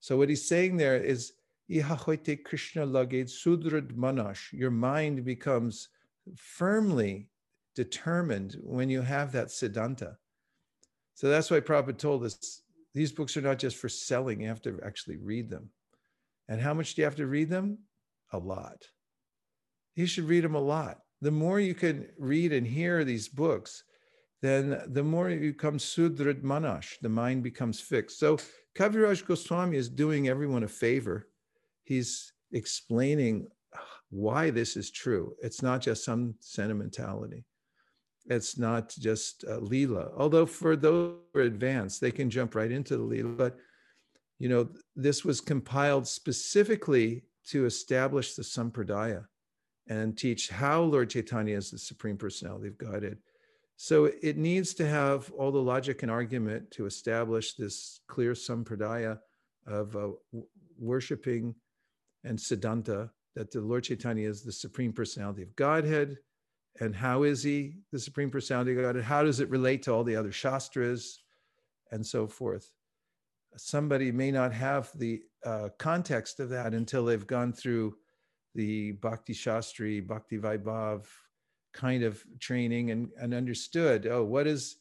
So 0.00 0.18
what 0.18 0.28
he's 0.28 0.46
saying 0.46 0.76
there 0.76 0.98
is 0.98 1.32
krishna 1.70 2.86
laged 2.86 3.30
sudrad 3.30 3.92
manash. 3.92 4.52
Your 4.52 4.70
mind 4.70 5.24
becomes 5.24 5.88
firmly 6.36 7.30
determined 7.74 8.56
when 8.62 8.90
you 8.90 9.00
have 9.00 9.32
that 9.32 9.48
siddhanta. 9.48 10.16
So 11.14 11.30
that's 11.30 11.50
why 11.50 11.60
Prabhupada 11.60 11.96
told 11.96 12.24
us 12.24 12.60
these 12.92 13.10
books 13.10 13.38
are 13.38 13.42
not 13.42 13.58
just 13.58 13.76
for 13.78 13.88
selling 13.88 14.42
you 14.42 14.48
have 14.48 14.60
to 14.62 14.78
actually 14.84 15.16
read 15.16 15.48
them. 15.48 15.70
And 16.46 16.60
how 16.60 16.74
much 16.74 16.94
do 16.94 17.00
you 17.00 17.06
have 17.06 17.16
to 17.16 17.26
read 17.26 17.48
them? 17.48 17.78
A 18.32 18.38
lot 18.38 18.86
you 19.96 20.06
should 20.06 20.28
read 20.28 20.44
them 20.44 20.54
a 20.54 20.60
lot. 20.60 21.00
The 21.22 21.30
more 21.30 21.58
you 21.58 21.74
can 21.74 22.06
read 22.18 22.52
and 22.52 22.66
hear 22.66 23.02
these 23.02 23.28
books, 23.28 23.82
then 24.42 24.82
the 24.88 25.02
more 25.02 25.30
you 25.30 25.52
become 25.52 25.78
sudrid 25.78 26.42
manash, 26.42 27.00
the 27.00 27.08
mind 27.08 27.42
becomes 27.42 27.80
fixed. 27.80 28.20
So 28.20 28.36
Kaviraj 28.76 29.24
Goswami 29.26 29.78
is 29.78 29.88
doing 29.88 30.28
everyone 30.28 30.62
a 30.62 30.68
favor. 30.68 31.28
He's 31.84 32.32
explaining 32.52 33.48
why 34.10 34.50
this 34.50 34.76
is 34.76 34.90
true. 34.90 35.34
It's 35.42 35.62
not 35.62 35.80
just 35.80 36.04
some 36.04 36.34
sentimentality. 36.40 37.44
It's 38.26 38.58
not 38.58 38.90
just 38.90 39.44
uh, 39.44 39.60
Leela. 39.60 40.12
Although 40.16 40.46
for 40.46 40.76
those 40.76 41.14
who 41.32 41.40
are 41.40 41.44
advanced, 41.44 42.00
they 42.00 42.10
can 42.10 42.28
jump 42.28 42.54
right 42.54 42.70
into 42.70 42.96
the 42.96 43.02
Leela. 43.02 43.36
But, 43.36 43.56
you 44.38 44.48
know, 44.50 44.68
this 44.94 45.24
was 45.24 45.40
compiled 45.40 46.06
specifically 46.06 47.24
to 47.46 47.64
establish 47.64 48.34
the 48.34 48.42
Sampradaya 48.42 49.24
and 49.88 50.16
teach 50.16 50.48
how 50.48 50.82
Lord 50.82 51.10
Chaitanya 51.10 51.56
is 51.56 51.70
the 51.70 51.78
Supreme 51.78 52.16
Personality 52.16 52.68
of 52.68 52.78
Godhead. 52.78 53.18
So 53.76 54.06
it 54.22 54.36
needs 54.36 54.74
to 54.74 54.86
have 54.86 55.30
all 55.32 55.52
the 55.52 55.58
logic 55.58 56.02
and 56.02 56.10
argument 56.10 56.70
to 56.72 56.86
establish 56.86 57.54
this 57.54 58.00
clear 58.08 58.32
sampradaya 58.32 59.18
of 59.66 59.94
uh, 59.94 60.08
worshiping 60.78 61.54
and 62.24 62.38
siddhanta 62.38 63.10
that 63.34 63.50
the 63.50 63.60
Lord 63.60 63.84
Chaitanya 63.84 64.28
is 64.28 64.42
the 64.42 64.52
Supreme 64.52 64.92
Personality 64.92 65.42
of 65.42 65.54
Godhead. 65.56 66.16
And 66.80 66.94
how 66.94 67.22
is 67.22 67.42
he 67.42 67.74
the 67.92 67.98
Supreme 67.98 68.30
Personality 68.30 68.72
of 68.72 68.82
Godhead? 68.82 69.04
How 69.04 69.22
does 69.22 69.40
it 69.40 69.50
relate 69.50 69.82
to 69.84 69.92
all 69.92 70.04
the 70.04 70.16
other 70.16 70.32
Shastras 70.32 71.20
and 71.92 72.04
so 72.04 72.26
forth? 72.26 72.72
Somebody 73.58 74.10
may 74.10 74.30
not 74.30 74.52
have 74.52 74.90
the 74.94 75.22
uh, 75.44 75.68
context 75.78 76.40
of 76.40 76.48
that 76.50 76.74
until 76.74 77.04
they've 77.04 77.26
gone 77.26 77.52
through 77.52 77.94
the 78.56 78.92
Bhakti 78.92 79.34
Shastri, 79.34 80.04
Bhakti 80.04 80.38
Vaibhav, 80.38 81.04
kind 81.72 82.02
of 82.02 82.24
training 82.40 82.90
and, 82.90 83.10
and 83.20 83.34
understood 83.34 84.06
oh 84.06 84.24
what 84.24 84.46
is 84.46 84.76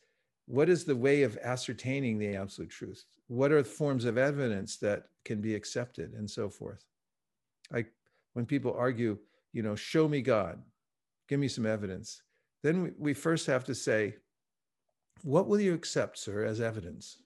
what 0.48 0.70
is 0.70 0.86
the 0.86 0.96
way 0.96 1.24
of 1.24 1.38
ascertaining 1.44 2.18
the 2.18 2.36
absolute 2.36 2.70
truth? 2.70 3.04
What 3.28 3.52
are 3.52 3.62
the 3.62 3.70
forms 3.70 4.06
of 4.06 4.18
evidence 4.18 4.78
that 4.78 5.08
can 5.26 5.42
be 5.42 5.56
accepted 5.56 6.14
and 6.14 6.30
so 6.30 6.50
forth? 6.50 6.86
Like 7.72 7.92
when 8.34 8.46
people 8.46 8.74
argue 8.78 9.18
you 9.52 9.62
know 9.62 9.76
show 9.76 10.08
me 10.08 10.22
god 10.22 10.62
give 11.28 11.40
me 11.40 11.48
some 11.48 11.66
evidence 11.66 12.22
then 12.62 12.84
we, 12.84 12.92
we 12.98 13.14
first 13.14 13.46
have 13.48 13.64
to 13.66 13.76
say 13.76 14.16
what 15.24 15.48
will 15.48 15.60
you 15.60 15.74
accept 15.74 16.18
sir 16.18 16.46
as 16.46 16.62
evidence? 16.62 17.18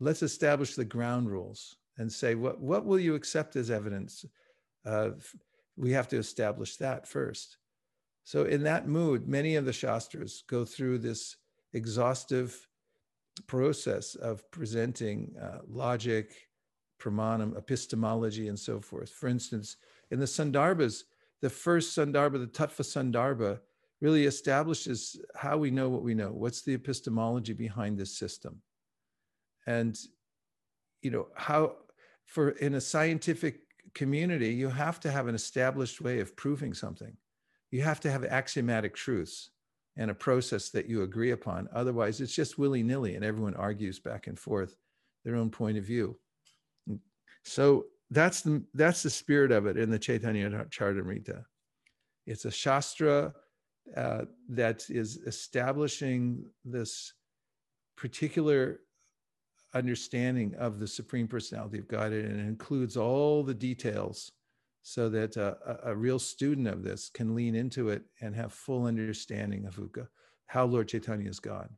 Let's 0.00 0.22
establish 0.22 0.74
the 0.74 0.84
ground 0.84 1.28
rules 1.30 1.76
and 1.98 2.10
say 2.10 2.34
what, 2.36 2.60
what 2.60 2.86
will 2.86 3.00
you 3.00 3.14
accept 3.14 3.56
as 3.56 3.70
evidence 3.70 4.24
uh, 4.86 5.10
we 5.78 5.92
have 5.92 6.08
to 6.08 6.16
establish 6.16 6.76
that 6.76 7.06
first 7.06 7.58
so, 8.28 8.44
in 8.44 8.62
that 8.64 8.86
mood, 8.86 9.26
many 9.26 9.54
of 9.54 9.64
the 9.64 9.72
Shastras 9.72 10.44
go 10.46 10.66
through 10.66 10.98
this 10.98 11.34
exhaustive 11.72 12.68
process 13.46 14.16
of 14.16 14.50
presenting 14.50 15.34
uh, 15.42 15.60
logic, 15.66 16.34
pramanam, 17.00 17.56
epistemology, 17.56 18.48
and 18.48 18.58
so 18.58 18.82
forth. 18.82 19.08
For 19.08 19.28
instance, 19.30 19.76
in 20.10 20.20
the 20.20 20.26
Sandarbhas, 20.26 21.04
the 21.40 21.48
first 21.48 21.96
Sandarbha, 21.96 22.38
the 22.38 22.46
Tattva 22.48 22.82
Sandarbha, 22.82 23.60
really 24.02 24.26
establishes 24.26 25.18
how 25.34 25.56
we 25.56 25.70
know 25.70 25.88
what 25.88 26.02
we 26.02 26.12
know. 26.12 26.28
What's 26.28 26.60
the 26.60 26.74
epistemology 26.74 27.54
behind 27.54 27.96
this 27.96 28.18
system? 28.18 28.60
And, 29.66 29.98
you 31.00 31.12
know, 31.12 31.28
how, 31.34 31.76
for 32.26 32.50
in 32.50 32.74
a 32.74 32.80
scientific 32.82 33.67
community, 33.94 34.52
you 34.52 34.68
have 34.68 35.00
to 35.00 35.10
have 35.10 35.26
an 35.28 35.34
established 35.34 36.00
way 36.00 36.20
of 36.20 36.36
proving 36.36 36.74
something 36.74 37.16
you 37.70 37.82
have 37.82 38.00
to 38.00 38.10
have 38.10 38.24
axiomatic 38.24 38.94
truths 38.94 39.50
and 39.96 40.10
a 40.10 40.14
process 40.14 40.70
that 40.70 40.88
you 40.88 41.02
agree 41.02 41.32
upon. 41.32 41.68
Otherwise, 41.72 42.20
it's 42.20 42.34
just 42.34 42.58
willy 42.58 42.82
nilly 42.82 43.14
and 43.14 43.24
everyone 43.24 43.54
argues 43.54 43.98
back 43.98 44.26
and 44.26 44.38
forth 44.38 44.76
their 45.24 45.36
own 45.36 45.50
point 45.50 45.76
of 45.76 45.84
view. 45.84 46.18
So 47.44 47.86
that's 48.10 48.40
the, 48.40 48.62
that's 48.74 49.02
the 49.02 49.10
spirit 49.10 49.52
of 49.52 49.66
it 49.66 49.76
in 49.76 49.90
the 49.90 49.98
Chaitanya 49.98 50.48
Charitamrita. 50.70 51.44
It's 52.26 52.44
a 52.44 52.50
Shastra 52.50 53.34
uh, 53.96 54.22
that 54.50 54.88
is 54.88 55.16
establishing 55.26 56.44
this 56.64 57.12
particular 57.96 58.80
understanding 59.74 60.54
of 60.58 60.78
the 60.78 60.86
Supreme 60.86 61.28
Personality 61.28 61.78
of 61.78 61.88
Godhead 61.88 62.24
and 62.24 62.40
it 62.40 62.46
includes 62.46 62.96
all 62.96 63.42
the 63.42 63.54
details 63.54 64.32
so 64.82 65.08
that 65.10 65.36
uh, 65.36 65.54
a, 65.66 65.90
a, 65.90 65.96
real 65.96 66.18
student 66.18 66.66
of 66.66 66.82
this 66.82 67.10
can 67.12 67.34
lean 67.34 67.54
into 67.54 67.90
it 67.90 68.02
and 68.22 68.34
have 68.34 68.52
full 68.52 68.86
understanding 68.86 69.66
of 69.66 69.76
Uka, 69.76 70.08
how 70.46 70.64
Lord 70.64 70.88
Chaitanya 70.88 71.28
is 71.28 71.40
God. 71.40 71.68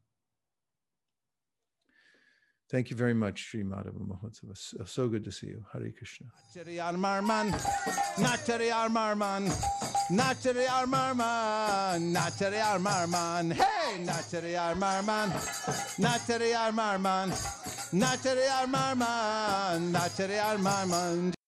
Thank 2.71 2.89
you 2.89 2.95
very 2.97 3.15
much, 3.15 3.41
Sri 3.49 3.65
Madhava 3.65 3.99
Mahotsava. 3.99 4.89
So 4.89 5.09
good 5.09 5.25
to 5.25 5.33
see 5.33 5.49
you. 5.49 5.65
Hare 5.73 5.91
Krishna. 5.91 6.29
Nachariyar 6.55 6.95
Marman, 6.95 7.51
Nachariyar 8.15 8.89
Marman, 8.89 9.49
Nachariyar 10.13 10.87
Marman, 10.87 12.15
Nachariyar 12.15 12.81
Marman, 12.81 13.51
hey, 13.51 14.05
Nachariyar 14.05 14.77
Marman, 14.77 15.31
Nachariyar 15.99 16.73
Marman, 16.73 17.31
Nachariyar 17.93 18.67
Marman, 18.69 19.93
Nachariyar 19.93 20.59
Marman. 20.59 21.40